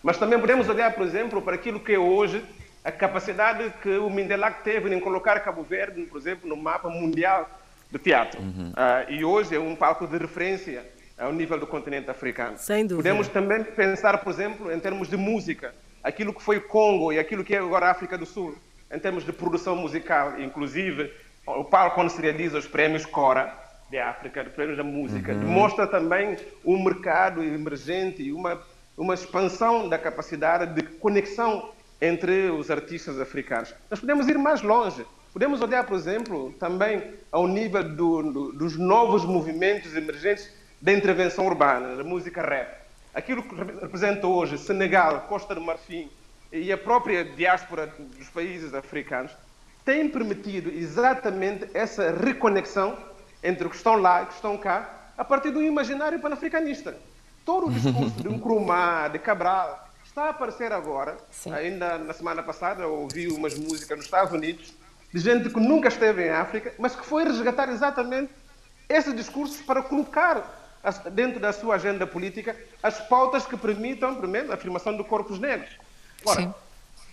Mas 0.02 0.16
também 0.16 0.38
podemos 0.38 0.68
olhar, 0.68 0.92
por 0.92 1.04
exemplo, 1.04 1.42
para 1.42 1.54
aquilo 1.54 1.80
que 1.80 1.92
é 1.92 1.98
hoje 1.98 2.44
a 2.84 2.92
capacidade 2.92 3.72
que 3.82 3.98
o 3.98 4.08
Mindelac 4.08 4.62
teve 4.62 4.94
em 4.94 5.00
colocar 5.00 5.40
Cabo 5.40 5.62
Verde, 5.62 6.02
por 6.02 6.18
exemplo, 6.18 6.48
no 6.48 6.56
mapa 6.56 6.88
mundial 6.88 7.48
do 7.90 7.98
teatro. 7.98 8.40
Uhum. 8.40 8.70
Uh, 8.70 9.12
e 9.12 9.24
hoje 9.24 9.54
é 9.54 9.58
um 9.58 9.74
palco 9.74 10.06
de 10.06 10.16
referência 10.16 10.84
ao 11.18 11.32
nível 11.32 11.58
do 11.58 11.66
continente 11.66 12.10
africano. 12.10 12.56
Sem 12.58 12.86
dúvida. 12.86 13.08
Podemos 13.08 13.28
também 13.28 13.64
pensar, 13.64 14.18
por 14.18 14.32
exemplo, 14.32 14.72
em 14.72 14.78
termos 14.78 15.08
de 15.08 15.16
música, 15.16 15.74
aquilo 16.02 16.32
que 16.32 16.42
foi 16.42 16.60
Congo 16.60 17.12
e 17.12 17.18
aquilo 17.18 17.42
que 17.42 17.54
é 17.54 17.58
agora 17.58 17.86
a 17.86 17.90
África 17.90 18.16
do 18.16 18.24
Sul, 18.24 18.56
em 18.90 18.98
termos 18.98 19.24
de 19.24 19.32
produção 19.32 19.74
musical, 19.74 20.40
inclusive 20.40 21.12
o 21.46 21.64
palco 21.64 22.00
onde 22.00 22.12
se 22.12 22.20
realiza 22.22 22.58
os 22.58 22.66
prémios 22.66 23.04
Cora 23.04 23.52
de 23.90 23.98
África, 23.98 24.42
os 24.42 24.52
prémios 24.52 24.76
da 24.76 24.84
música, 24.84 25.32
uhum. 25.32 25.40
demonstra 25.40 25.86
também 25.86 26.36
um 26.64 26.82
mercado 26.82 27.42
emergente 27.42 28.22
e 28.22 28.32
uma 28.32 28.62
uma 28.98 29.14
expansão 29.14 29.88
da 29.88 29.96
capacidade 29.96 30.74
de 30.74 30.82
conexão 30.82 31.70
entre 32.00 32.50
os 32.50 32.70
artistas 32.70 33.20
africanos. 33.20 33.72
Nós 33.88 34.00
podemos 34.00 34.28
ir 34.28 34.36
mais 34.36 34.60
longe. 34.60 35.06
Podemos 35.32 35.62
olhar, 35.62 35.84
por 35.84 35.96
exemplo, 35.96 36.52
também 36.58 37.14
ao 37.30 37.46
nível 37.46 37.84
do, 37.84 38.32
do, 38.32 38.52
dos 38.52 38.76
novos 38.76 39.24
movimentos 39.24 39.94
emergentes 39.94 40.50
da 40.80 40.92
intervenção 40.92 41.46
urbana, 41.46 41.96
da 41.96 42.04
música 42.04 42.42
rap. 42.42 42.76
aquilo 43.14 43.42
que 43.42 43.54
representa 43.54 44.26
hoje 44.26 44.58
Senegal, 44.58 45.22
Costa 45.28 45.54
do 45.54 45.60
Marfim 45.60 46.10
e 46.52 46.72
a 46.72 46.78
própria 46.78 47.24
diáspora 47.24 47.86
dos 48.16 48.28
países 48.30 48.74
africanos, 48.74 49.32
tem 49.84 50.08
permitido 50.08 50.70
exatamente 50.70 51.68
essa 51.74 52.10
reconexão 52.10 52.96
entre 53.42 53.64
os 53.64 53.70
que 53.70 53.76
estão 53.76 53.96
lá 53.96 54.20
e 54.20 54.22
os 54.22 54.28
que 54.30 54.34
estão 54.34 54.56
cá, 54.56 55.12
a 55.16 55.24
partir 55.24 55.50
do 55.50 55.62
imaginário 55.62 56.18
panafricanista. 56.20 56.96
Todo 57.48 57.68
o 57.68 57.70
discurso 57.70 58.10
de 58.10 58.28
Nkrumah, 58.28 59.08
de 59.08 59.18
Cabral, 59.18 59.88
está 60.04 60.24
a 60.24 60.28
aparecer 60.28 60.70
agora. 60.70 61.16
Sim. 61.30 61.50
Ainda 61.54 61.96
na 61.96 62.12
semana 62.12 62.42
passada 62.42 62.82
eu 62.82 62.92
ouvi 62.92 63.26
umas 63.28 63.58
músicas 63.58 63.96
nos 63.96 64.04
Estados 64.04 64.34
Unidos 64.34 64.74
de 65.10 65.18
gente 65.18 65.48
que 65.48 65.58
nunca 65.58 65.88
esteve 65.88 66.26
em 66.26 66.28
África, 66.28 66.74
mas 66.78 66.94
que 66.94 67.06
foi 67.06 67.24
resgatar 67.24 67.70
exatamente 67.70 68.30
esses 68.86 69.16
discursos 69.16 69.62
para 69.62 69.80
colocar 69.80 70.44
dentro 71.10 71.40
da 71.40 71.50
sua 71.50 71.76
agenda 71.76 72.06
política 72.06 72.54
as 72.82 73.00
pautas 73.08 73.46
que 73.46 73.56
permitam, 73.56 74.14
primeiro, 74.16 74.50
a 74.50 74.54
afirmação 74.54 74.94
de 74.94 75.02
corpos 75.04 75.38
negros. 75.38 75.70
Ora, 76.26 76.42
Sim. 76.42 76.54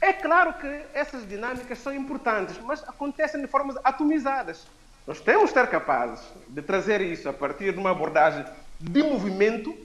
é 0.01 0.11
claro 0.11 0.55
que 0.55 0.67
essas 0.93 1.25
dinâmicas 1.25 1.79
são 1.79 1.95
importantes, 1.95 2.57
mas 2.61 2.83
acontecem 2.83 3.39
de 3.39 3.47
formas 3.47 3.77
atomizadas. 3.85 4.67
Nós 5.07 5.21
temos 5.21 5.53
que 5.53 5.57
ser 5.57 5.67
capazes 5.67 6.25
de 6.49 6.61
trazer 6.61 6.99
isso 6.99 7.29
a 7.29 7.33
partir 7.33 7.71
de 7.71 7.79
uma 7.79 7.91
abordagem 7.91 8.45
de 8.81 9.01
movimento 9.01 9.84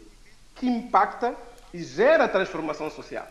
que 0.54 0.66
impacta 0.66 1.34
e 1.72 1.82
gera 1.82 2.28
transformação 2.28 2.90
social. 2.90 3.26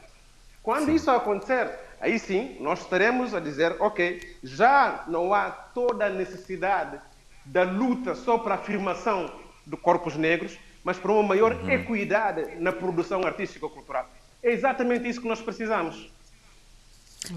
Quando 0.61 0.87
sim. 0.87 0.95
isso 0.95 1.09
acontecer, 1.11 1.69
aí 1.99 2.19
sim 2.19 2.57
nós 2.59 2.79
estaremos 2.81 3.33
a 3.33 3.39
dizer, 3.39 3.75
ok, 3.79 4.37
já 4.43 5.03
não 5.07 5.33
há 5.33 5.49
toda 5.49 6.05
a 6.05 6.09
necessidade 6.09 6.99
da 7.45 7.63
luta 7.63 8.15
só 8.15 8.37
para 8.37 8.55
a 8.55 8.57
afirmação 8.57 9.31
de 9.65 9.75
corpos 9.77 10.15
negros, 10.15 10.57
mas 10.83 10.97
para 10.97 11.11
uma 11.11 11.23
maior 11.23 11.53
uhum. 11.53 11.69
equidade 11.69 12.55
na 12.59 12.71
produção 12.71 13.23
artística 13.23 13.65
e 13.65 13.69
cultural. 13.69 14.07
É 14.41 14.51
exatamente 14.51 15.07
isso 15.07 15.21
que 15.21 15.27
nós 15.27 15.41
precisamos. 15.41 16.11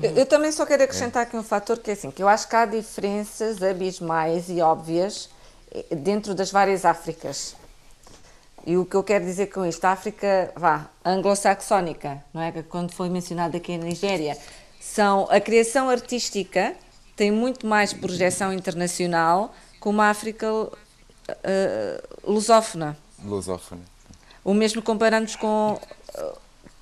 Eu, 0.00 0.16
eu, 0.18 0.26
também 0.26 0.52
só 0.52 0.64
quero 0.64 0.84
acrescentar 0.84 1.24
aqui 1.24 1.36
um 1.36 1.42
fator 1.42 1.78
que 1.78 1.90
é 1.90 1.94
assim, 1.94 2.10
que 2.10 2.22
eu 2.22 2.28
acho 2.28 2.48
que 2.48 2.54
há 2.54 2.64
diferenças 2.64 3.62
abismais 3.62 4.48
e 4.48 4.60
óbvias 4.60 5.28
eh, 5.72 5.94
dentro 5.96 6.34
das 6.34 6.52
várias 6.52 6.84
Áfricas. 6.84 7.56
E 8.64 8.76
o 8.76 8.84
que 8.84 8.94
eu 8.94 9.02
quero 9.02 9.24
dizer 9.24 9.46
com 9.48 9.64
isto, 9.66 9.84
a 9.84 9.90
África, 9.90 10.52
vá, 10.56 10.88
anglo-saxónica, 11.04 12.22
não 12.32 12.40
é? 12.40 12.52
Quando 12.68 12.92
foi 12.92 13.08
mencionado 13.08 13.56
aqui 13.56 13.74
a 13.74 13.78
Nigéria, 13.78 14.36
são 14.80 15.26
a 15.30 15.40
criação 15.40 15.88
artística 15.88 16.74
tem 17.16 17.30
muito 17.30 17.66
mais 17.66 17.92
projeção 17.92 18.52
internacional 18.52 19.54
como 19.78 20.00
a 20.00 20.10
África 20.10 20.52
uh, 20.52 20.70
lusófona. 22.24 22.96
Lusófona. 23.24 23.82
O 24.44 24.54
mesmo 24.54 24.82
comparando 24.82 25.30
com 25.38 25.78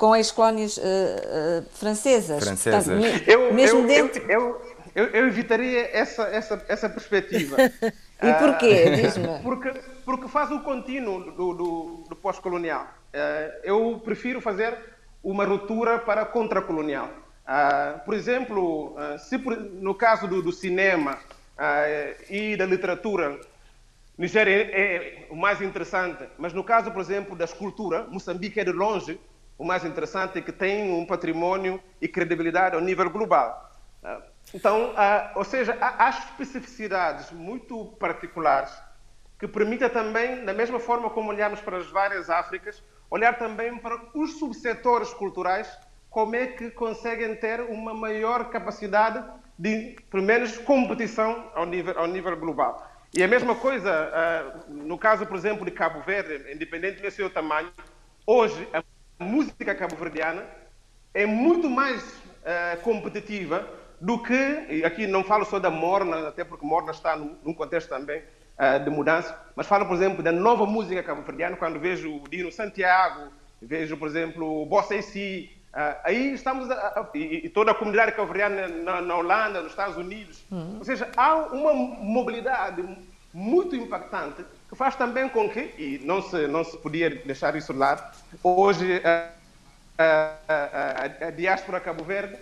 com 0.01 0.15
as 0.15 0.31
colónias 0.31 0.79
uh, 0.79 0.81
uh, 0.81 1.67
francesas. 1.75 2.43
Francesas. 2.43 2.87
Portanto, 2.87 3.29
eu, 3.29 3.53
mesmo 3.53 3.81
eu, 3.81 3.87
dentro... 3.87 4.31
Eu, 4.31 4.63
eu, 4.95 5.05
eu, 5.09 5.27
evitaria 5.29 5.91
essa, 5.93 6.23
essa, 6.23 6.65
essa 6.69 6.89
perspectiva. 6.89 7.57
e 8.23 8.33
porquê? 8.35 8.91
Diz-me. 8.97 9.39
Porque, 9.43 9.73
porque 10.05 10.29
faz 10.29 10.51
o 10.51 10.61
contínuo 10.61 11.33
do, 11.33 11.55
do, 11.55 12.05
do 12.09 12.17
pós-colonial. 12.17 12.85
Uh, 12.85 13.61
eu 13.63 14.01
prefiro 14.05 14.41
fazer 14.41 14.77
uma 15.23 15.45
ruptura 15.45 15.99
para 15.99 16.25
contra-colonial. 16.25 17.09
por 18.05 18.15
exemplo, 18.15 18.97
se 19.19 19.39
por, 19.39 19.57
no 19.57 19.95
caso 19.95 20.27
do, 20.27 20.43
do 20.43 20.51
cinema 20.51 21.19
e 22.31 22.57
da 22.57 22.65
literatura 22.65 23.39
Nigéria 24.21 24.53
é, 24.53 24.81
é 24.81 25.27
o 25.31 25.37
mais 25.37 25.63
interessante, 25.63 26.29
mas 26.37 26.53
no 26.53 26.63
caso, 26.63 26.91
por 26.91 27.01
exemplo, 27.01 27.35
da 27.35 27.47
escultura, 27.47 28.05
Moçambique 28.05 28.61
é 28.61 28.65
de 28.65 28.71
longe 28.71 29.19
o 29.57 29.65
mais 29.65 29.83
interessante 29.85 30.43
que 30.43 30.53
tem 30.53 30.93
um 30.93 31.07
patrimônio 31.07 31.81
e 32.01 32.07
credibilidade 32.07 32.75
ao 32.75 32.83
nível 32.83 33.09
global. 33.09 33.71
Ah, 34.53 34.57
então, 34.57 34.95
ou 35.37 35.45
seja, 35.45 35.77
há 35.81 36.11
especificidades 36.11 37.31
muito 37.31 37.87
particulares 37.99 38.73
que 39.39 39.49
permitem 39.49 39.89
também, 39.89 40.45
da 40.45 40.53
mesma 40.53 40.79
forma 40.79 41.09
como 41.09 41.31
olhamos 41.31 41.61
para 41.61 41.79
as 41.79 41.87
várias 41.91 42.29
Áfricas, 42.29 42.83
olhar 43.11 43.39
também 43.39 43.79
para 43.79 43.99
os 44.15 44.39
subsetores 44.39 45.15
culturais, 45.15 45.67
como 46.11 46.37
é 46.37 46.47
que 46.47 46.71
conseguem 46.71 47.35
ter 47.37 47.61
uma 47.61 47.95
maior 47.95 48.51
capacidade 48.51 49.25
de, 49.59 49.97
pelo 50.11 50.23
menos, 50.23 50.59
competição 50.59 51.51
ao 51.55 51.65
nível, 51.65 51.99
ao 51.99 52.07
nível 52.07 52.37
global. 52.37 52.87
E 53.15 53.23
a 53.23 53.29
mesma 53.29 53.55
coisa, 53.55 53.91
uh, 53.91 54.73
no 54.73 54.99
caso, 54.99 55.27
por 55.27 55.37
exemplo, 55.37 55.65
de 55.65 55.71
Cabo 55.71 56.01
Verde, 56.01 56.53
independente 56.53 57.01
do 57.01 57.11
seu 57.11 57.31
tamanho, 57.31 57.71
hoje 58.27 58.69
a 58.73 58.83
música 59.19 59.75
cabo-verdiana 59.75 60.47
é 61.13 61.27
muito 61.27 61.69
mais 61.69 62.03
uh, 62.03 62.81
competitiva 62.83 63.67
do 64.01 64.19
que, 64.23 64.67
e 64.71 64.85
aqui 64.85 65.07
não 65.07 65.23
falo 65.23 65.45
só 65.45 65.59
da 65.59 65.71
Morna, 65.71 66.29
até 66.29 66.43
porque 66.43 66.65
Morna 66.65 66.91
está 66.91 67.17
num, 67.17 67.53
contexto 67.53 67.89
também 67.89 68.23
uh, 68.59 68.83
de 68.83 68.91
mudança, 68.91 69.39
mas 69.55 69.67
falo, 69.67 69.87
por 69.87 69.95
exemplo, 69.95 70.23
da 70.23 70.33
nova 70.33 70.65
música 70.65 71.03
cabo-verdiana, 71.03 71.57
quando 71.57 71.79
vejo 71.79 72.11
o 72.17 72.29
Dino 72.29 72.51
Santiago, 72.51 73.31
vejo, 73.61 73.97
por 73.97 74.09
exemplo, 74.09 74.63
o 74.63 74.67
Bossa 74.67 74.95
e 74.95 75.03
Si, 75.03 75.57
Uh, 75.71 75.95
aí 76.03 76.35
estamos, 76.35 76.69
a, 76.69 76.75
a, 76.75 77.17
e, 77.17 77.49
toda 77.49 77.71
a 77.71 77.75
comunidade 77.75 78.11
cabo-verdiana 78.11 78.67
na, 78.67 79.01
na, 79.01 79.17
Holanda, 79.17 79.61
nos 79.61 79.71
Estados 79.71 79.97
Unidos. 79.97 80.45
Uhum. 80.51 80.79
Ou 80.79 80.85
seja, 80.85 81.09
há 81.17 81.37
uma 81.37 81.73
mobilidade 81.73 82.85
muito 83.33 83.77
impactante 83.77 84.45
que 84.69 84.75
faz 84.75 84.97
também 84.97 85.29
com 85.29 85.49
que, 85.49 85.73
e 85.79 86.01
não 86.05 86.23
se, 86.23 86.49
não 86.49 86.65
se 86.65 86.77
podia 86.79 87.11
deixar 87.11 87.55
isso 87.55 87.73
de 87.73 87.79
lado, 87.79 88.03
hoje 88.43 89.01
a, 89.05 89.31
a, 89.97 90.35
a, 90.49 91.27
a 91.29 91.31
diáspora 91.31 91.79
Cabo 91.79 92.03
Verde, 92.03 92.37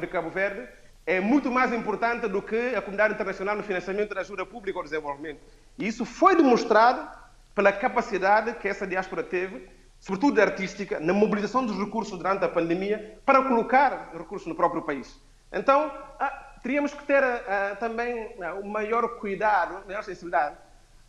de 0.00 0.06
Cabo 0.06 0.30
Verde 0.30 0.68
é 1.06 1.20
muito 1.20 1.50
mais 1.50 1.72
importante 1.72 2.28
do 2.28 2.42
que 2.42 2.74
a 2.74 2.82
comunidade 2.82 3.14
internacional 3.14 3.56
no 3.56 3.62
financiamento 3.62 4.14
da 4.14 4.20
ajuda 4.20 4.44
pública 4.44 4.78
ao 4.78 4.84
desenvolvimento. 4.84 5.40
E 5.78 5.86
isso 5.86 6.04
foi 6.04 6.36
demonstrado 6.36 7.08
pela 7.54 7.72
capacidade 7.72 8.54
que 8.54 8.68
essa 8.68 8.86
diáspora 8.86 9.22
teve 9.22 9.68
sobretudo 10.00 10.40
artística, 10.40 10.98
na 10.98 11.12
mobilização 11.12 11.64
dos 11.64 11.78
recursos 11.78 12.16
durante 12.16 12.42
a 12.44 12.48
pandemia 12.48 13.18
para 13.24 13.42
colocar 13.42 14.10
recursos 14.16 14.48
no 14.48 14.54
próprio 14.54 14.82
país. 14.82 15.20
Então, 15.52 15.92
ah, 16.18 16.54
teríamos 16.62 16.94
que 16.94 17.04
ter 17.04 17.22
ah, 17.22 17.76
também 17.78 18.34
ah, 18.42 18.54
o 18.54 18.66
maior 18.66 19.06
cuidado, 19.18 19.86
maior 19.86 20.02
sensibilidade, 20.02 20.56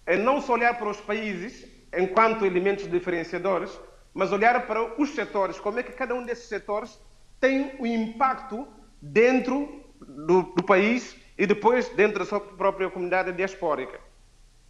em 0.05 0.17
não 0.17 0.41
só 0.41 0.53
olhar 0.53 0.77
para 0.77 0.89
os 0.89 0.99
países 0.99 1.65
enquanto 1.97 2.45
elementos 2.45 2.89
diferenciadores, 2.89 3.79
mas 4.13 4.33
olhar 4.33 4.67
para 4.67 5.01
os 5.01 5.11
setores, 5.11 5.57
como 5.57 5.79
é 5.79 5.83
que 5.83 5.93
cada 5.93 6.13
um 6.13 6.23
desses 6.23 6.49
setores 6.49 6.99
tem 7.41 7.73
o 7.79 7.83
um 7.83 7.85
impacto 7.87 8.67
dentro 9.01 9.83
do, 9.99 10.43
do 10.43 10.63
país 10.63 11.15
e 11.37 11.47
depois 11.47 11.89
dentro 11.89 12.19
da 12.19 12.25
sua 12.25 12.39
própria 12.39 12.89
comunidade 12.89 13.31
diaspórica. 13.33 13.99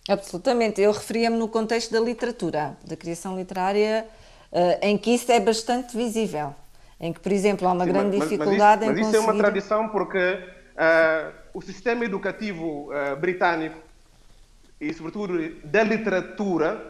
Absolutamente. 0.07 0.81
Eu 0.81 0.91
referia-me 0.91 1.37
no 1.37 1.49
contexto 1.49 1.91
da 1.91 1.99
literatura, 1.99 2.77
da 2.87 2.95
criação 2.95 3.37
literária, 3.37 4.07
uh, 4.51 4.79
em 4.81 4.97
que 4.97 5.11
isso 5.11 5.31
é 5.31 5.39
bastante 5.39 5.95
visível. 5.95 6.55
Em 6.99 7.11
que, 7.11 7.19
por 7.19 7.31
exemplo, 7.31 7.67
há 7.67 7.73
uma 7.73 7.85
Sim, 7.85 7.91
grande 7.91 8.17
mas, 8.17 8.29
dificuldade 8.29 8.85
mas 8.85 8.97
isso, 8.97 9.09
em 9.09 9.11
mas 9.11 9.11
conseguir... 9.11 9.17
isso 9.17 9.17
é 9.17 9.19
uma 9.19 9.37
tradição 9.37 9.89
porque 9.89 10.17
uh, 10.17 11.33
o 11.53 11.61
sistema 11.61 12.05
educativo 12.05 12.89
uh, 12.89 13.15
britânico 13.17 13.77
e, 14.79 14.93
sobretudo, 14.93 15.37
da 15.63 15.83
literatura, 15.83 16.89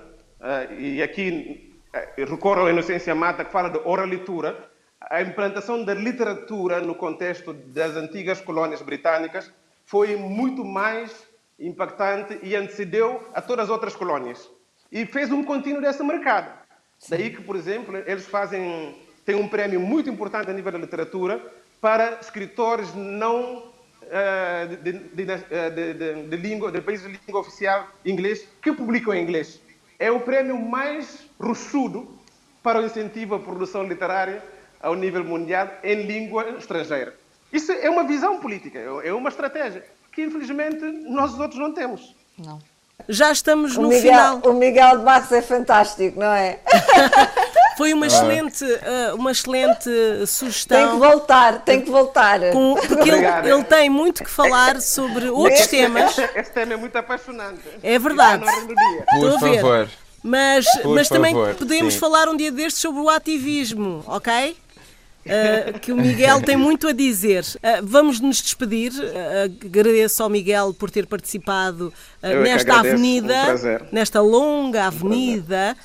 e 0.79 1.03
aqui 1.03 1.75
recorro 2.17 2.65
à 2.65 2.69
Inocência 2.69 3.13
Mata, 3.13 3.43
que 3.43 3.51
fala 3.51 3.69
de 3.69 3.79
oralitura, 3.84 4.70
a 5.12 5.22
implantação 5.22 5.84
da 5.84 5.93
literatura 5.93 6.80
no 6.80 6.95
contexto 6.95 7.51
das 7.51 7.97
antigas 7.97 8.39
colónias 8.39 8.82
britânicas 8.82 9.51
foi 9.84 10.16
muito 10.16 10.64
mais 10.64 11.28
impactante 11.59 12.39
e 12.41 12.55
antecedeu 12.55 13.22
a 13.34 13.41
todas 13.41 13.66
as 13.66 13.70
outras 13.70 13.93
colónias. 13.93 14.49
E 14.89 15.05
fez 15.05 15.30
um 15.30 15.43
contínuo 15.43 15.82
desse 15.82 16.01
mercado. 16.01 16.49
Sim. 16.97 17.09
Daí 17.09 17.30
que, 17.30 17.41
por 17.41 17.57
exemplo, 17.57 17.97
eles 17.97 18.26
fazem, 18.26 18.95
têm 19.26 19.36
um 19.36 19.49
prémio 19.49 19.82
muito 19.82 20.09
importante 20.09 20.49
a 20.49 20.53
nível 20.53 20.72
da 20.72 20.78
literatura 20.78 21.45
para 21.82 22.18
escritores 22.22 22.95
não 22.95 23.57
uh, 24.03 24.68
de, 24.82 24.93
de, 24.93 25.26
de, 25.26 26.24
de, 26.30 26.38
língua, 26.38 26.72
de 26.72 26.80
países 26.80 27.05
de 27.05 27.20
língua 27.28 27.41
oficial 27.41 27.86
inglês 28.05 28.47
que 28.62 28.72
publicam 28.72 29.14
em 29.14 29.22
inglês. 29.22 29.59
É 29.99 30.09
o 30.09 30.22
prémio 30.22 30.57
mais 30.57 31.30
rochudo 31.38 32.18
para 32.64 32.80
o 32.80 32.86
incentivo 32.86 33.36
à 33.36 33.39
produção 33.39 33.84
literária 33.84 34.41
ao 34.82 34.95
nível 34.95 35.23
mundial 35.23 35.67
em 35.84 36.03
língua 36.03 36.49
estrangeira. 36.57 37.15
Isso 37.51 37.71
é 37.71 37.89
uma 37.89 38.03
visão 38.03 38.39
política, 38.39 38.79
é 38.79 39.13
uma 39.13 39.29
estratégia 39.29 39.84
que 40.11 40.23
infelizmente 40.23 40.84
nós 41.09 41.38
outros 41.39 41.59
não 41.59 41.73
temos. 41.73 42.15
Não. 42.38 42.59
Já 43.09 43.32
estamos 43.32 43.77
o 43.77 43.82
no 43.82 43.89
Miguel, 43.89 44.01
final. 44.01 44.41
O 44.45 44.53
Miguel 44.53 44.99
de 44.99 45.03
Barros 45.03 45.32
é 45.32 45.41
fantástico, 45.41 46.19
não 46.19 46.32
é? 46.32 46.59
Foi 47.77 47.93
uma 47.93 48.05
excelente, 48.05 48.63
uh, 48.63 49.15
uma 49.15 49.32
excelente 49.32 49.89
sugestão. 50.27 50.77
Tem 50.77 50.91
que 50.91 50.97
voltar, 50.97 51.61
tem 51.61 51.82
que 51.82 51.89
voltar. 51.89 52.39
Com, 52.51 52.75
porque 52.75 53.09
ele, 53.09 53.25
ele, 53.25 53.63
tem 53.63 53.89
muito 53.89 54.23
que 54.23 54.29
falar 54.29 54.79
sobre 54.82 55.29
outros 55.29 55.65
temas. 55.65 56.15
Este 56.36 56.53
tema 56.53 56.73
é 56.73 56.77
muito 56.77 56.95
apaixonante. 56.95 57.61
É 57.82 57.97
verdade. 57.97 58.45
Por 59.09 59.39
favor. 59.39 59.89
Mas, 60.23 60.65
Por 60.84 60.93
mas 60.95 61.09
também 61.09 61.34
favor, 61.34 61.55
podemos 61.55 61.95
sim. 61.95 61.99
falar 61.99 62.29
um 62.29 62.38
dia 62.38 62.51
destes 62.51 62.79
sobre 62.79 63.01
o 63.01 63.09
ativismo, 63.09 64.03
ok? 64.05 64.55
Uh, 65.26 65.80
que 65.80 65.91
o 65.91 65.95
Miguel 65.95 66.41
tem 66.41 66.57
muito 66.57 66.88
a 66.88 66.91
dizer. 66.91 67.43
Uh, 67.43 67.84
vamos 67.84 68.19
nos 68.19 68.41
despedir. 68.41 68.91
Uh, 68.91 69.65
agradeço 69.65 70.24
ao 70.24 70.30
Miguel 70.30 70.74
por 70.74 70.89
ter 70.89 71.05
participado 71.05 71.93
é 72.22 72.36
nesta 72.41 72.74
agradeço, 72.74 72.95
avenida, 72.95 73.36
um 73.55 73.95
nesta 73.95 74.22
longa 74.22 74.86
avenida, 74.86 75.76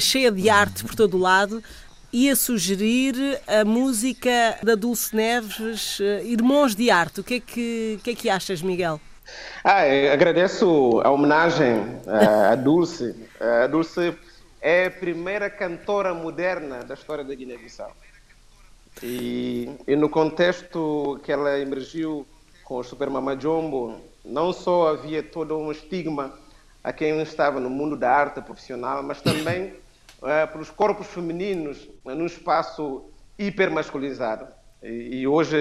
cheia 0.00 0.30
de 0.30 0.48
arte 0.48 0.84
por 0.84 0.94
todo 0.94 1.16
o 1.16 1.20
lado. 1.20 1.62
E 2.10 2.30
a 2.30 2.36
sugerir 2.36 3.14
a 3.46 3.66
música 3.66 4.58
da 4.62 4.74
Dulce 4.74 5.14
Neves, 5.14 5.98
Irmãos 6.24 6.74
de 6.74 6.90
Arte. 6.90 7.20
O 7.20 7.24
que 7.24 7.34
é 7.34 7.40
que, 7.40 8.00
que, 8.02 8.10
é 8.10 8.14
que 8.14 8.30
achas, 8.30 8.62
Miguel? 8.62 8.98
Ah, 9.62 9.82
agradeço 10.10 11.02
a 11.04 11.10
homenagem 11.10 11.84
à 12.50 12.54
Dulce. 12.54 13.14
A 13.38 13.66
Dulce 13.66 14.16
é 14.62 14.86
a 14.86 14.90
primeira 14.90 15.50
cantora 15.50 16.14
moderna 16.14 16.78
da 16.82 16.94
história 16.94 17.22
da 17.22 17.34
Guiné-Bissau. 17.34 17.92
E, 19.02 19.70
e, 19.86 19.96
no 19.96 20.08
contexto 20.08 21.20
que 21.22 21.30
ela 21.30 21.58
emergiu 21.58 22.26
com 22.64 22.78
o 22.78 22.84
Super 22.84 23.08
Mama 23.08 23.38
Jumbo, 23.38 24.00
não 24.24 24.52
só 24.52 24.88
havia 24.88 25.22
todo 25.22 25.56
um 25.56 25.70
estigma 25.70 26.32
a 26.82 26.92
quem 26.92 27.20
estava 27.22 27.60
no 27.60 27.70
mundo 27.70 27.96
da 27.96 28.10
arte 28.10 28.40
profissional, 28.40 29.02
mas 29.02 29.20
também 29.20 29.74
uh, 30.22 30.50
pelos 30.52 30.70
corpos 30.70 31.06
femininos 31.06 31.88
num 32.04 32.26
espaço 32.26 33.04
hipermasculizado. 33.38 34.46
E, 34.82 35.20
e 35.20 35.26
hoje 35.26 35.56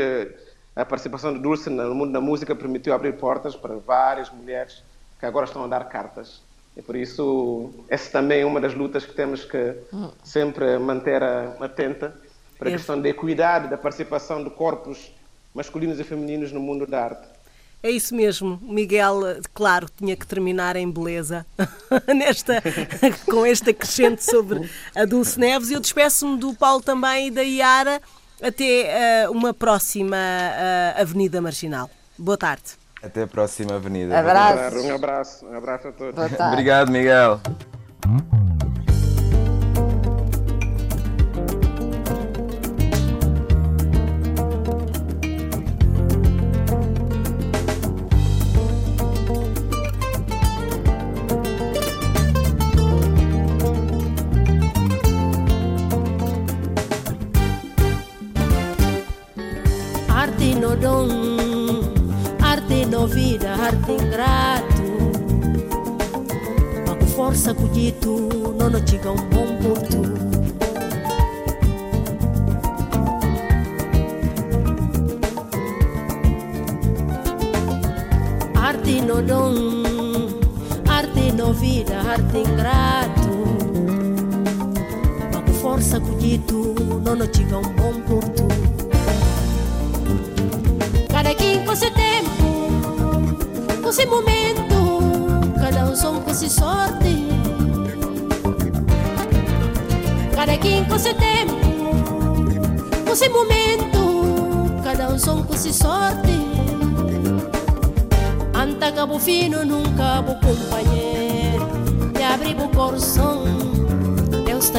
a 0.75 0.85
participação 0.85 1.33
de 1.33 1.39
Dulce 1.39 1.69
no 1.69 1.95
mundo 1.95 2.11
da 2.11 2.21
música 2.21 2.55
permitiu 2.55 2.93
abrir 2.93 3.13
portas 3.13 3.55
para 3.55 3.75
várias 3.75 4.29
mulheres 4.29 4.83
que 5.19 5.25
agora 5.25 5.45
estão 5.45 5.63
a 5.63 5.67
dar 5.67 5.85
cartas. 5.85 6.41
E 6.75 6.81
por 6.81 6.95
isso, 6.95 7.71
essa 7.89 8.11
também 8.11 8.41
é 8.41 8.45
uma 8.45 8.61
das 8.61 8.75
lutas 8.75 9.03
que 9.03 9.13
temos 9.13 9.43
que 9.43 9.75
sempre 10.23 10.77
manter 10.77 11.23
atenta 11.23 12.15
para 12.57 12.69
a 12.69 12.71
questão 12.71 12.99
da 12.99 13.09
equidade, 13.09 13.69
da 13.69 13.77
participação 13.77 14.43
de 14.43 14.49
corpos 14.49 15.11
masculinos 15.53 15.99
e 15.99 16.03
femininos 16.03 16.51
no 16.51 16.59
mundo 16.59 16.85
da 16.85 17.03
arte. 17.03 17.27
É 17.81 17.91
isso 17.91 18.15
mesmo. 18.15 18.59
Miguel, 18.61 19.21
claro, 19.53 19.87
tinha 19.95 20.15
que 20.15 20.25
terminar 20.25 20.75
em 20.75 20.89
beleza 20.89 21.45
nesta, 22.07 22.61
com 23.29 23.45
este 23.45 23.69
acrescente 23.69 24.23
sobre 24.23 24.69
a 24.95 25.05
Dulce 25.05 25.39
Neves. 25.39 25.69
E 25.69 25.73
eu 25.73 25.79
despeço-me 25.79 26.37
do 26.37 26.53
Paulo 26.53 26.81
também 26.81 27.27
e 27.27 27.31
da 27.31 27.43
Iara 27.43 28.01
até 28.41 29.27
uh, 29.27 29.31
uma 29.31 29.53
próxima 29.53 30.17
uh, 30.17 31.01
Avenida 31.01 31.39
Marginal. 31.39 31.89
Boa 32.17 32.37
tarde. 32.37 32.63
Até 33.01 33.23
a 33.23 33.27
próxima 33.27 33.75
Avenida. 33.75 34.19
Abraço. 34.19 34.77
Um 34.79 34.95
abraço, 34.95 35.45
um 35.45 35.55
abraço 35.55 35.87
a 35.87 35.91
todos. 35.91 36.39
Obrigado, 36.39 36.91
Miguel. 36.91 37.39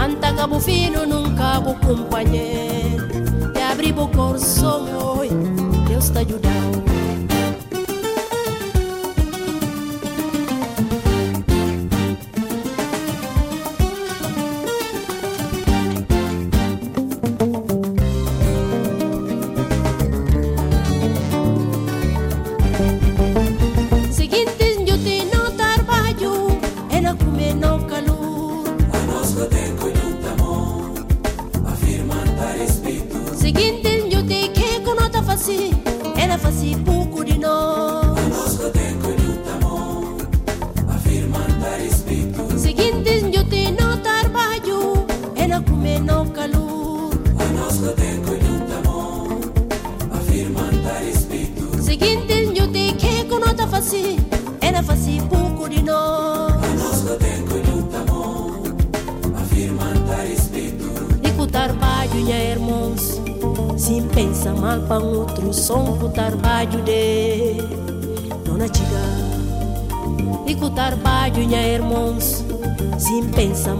Anta 0.00 0.32
cabo 0.34 0.60
fino, 0.60 1.06
nunca 1.06 1.60
vou 1.60 1.74
companheiro 1.76 3.06
E 3.54 3.62
abrir 3.62 3.98
o 3.98 4.08
coração, 4.08 4.86
Deus 5.86 6.04
está 6.04 6.20
ajudando 6.20 6.63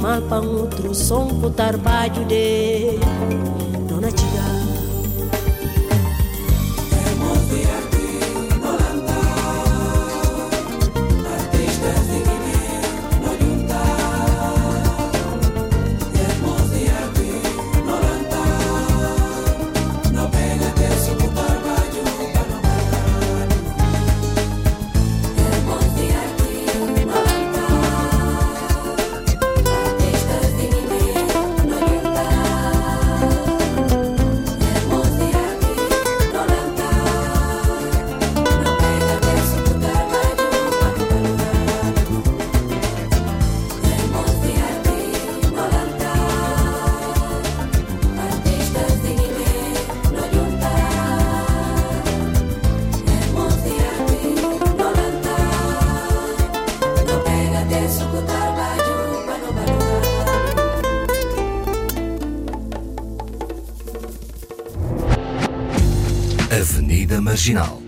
mal 0.04 0.20
para 0.20 0.42
outro 0.42 0.94
som 0.94 1.28
com 1.40 1.50
trabalho 1.50 2.26
de 2.26 2.43
Marginal 67.34 67.83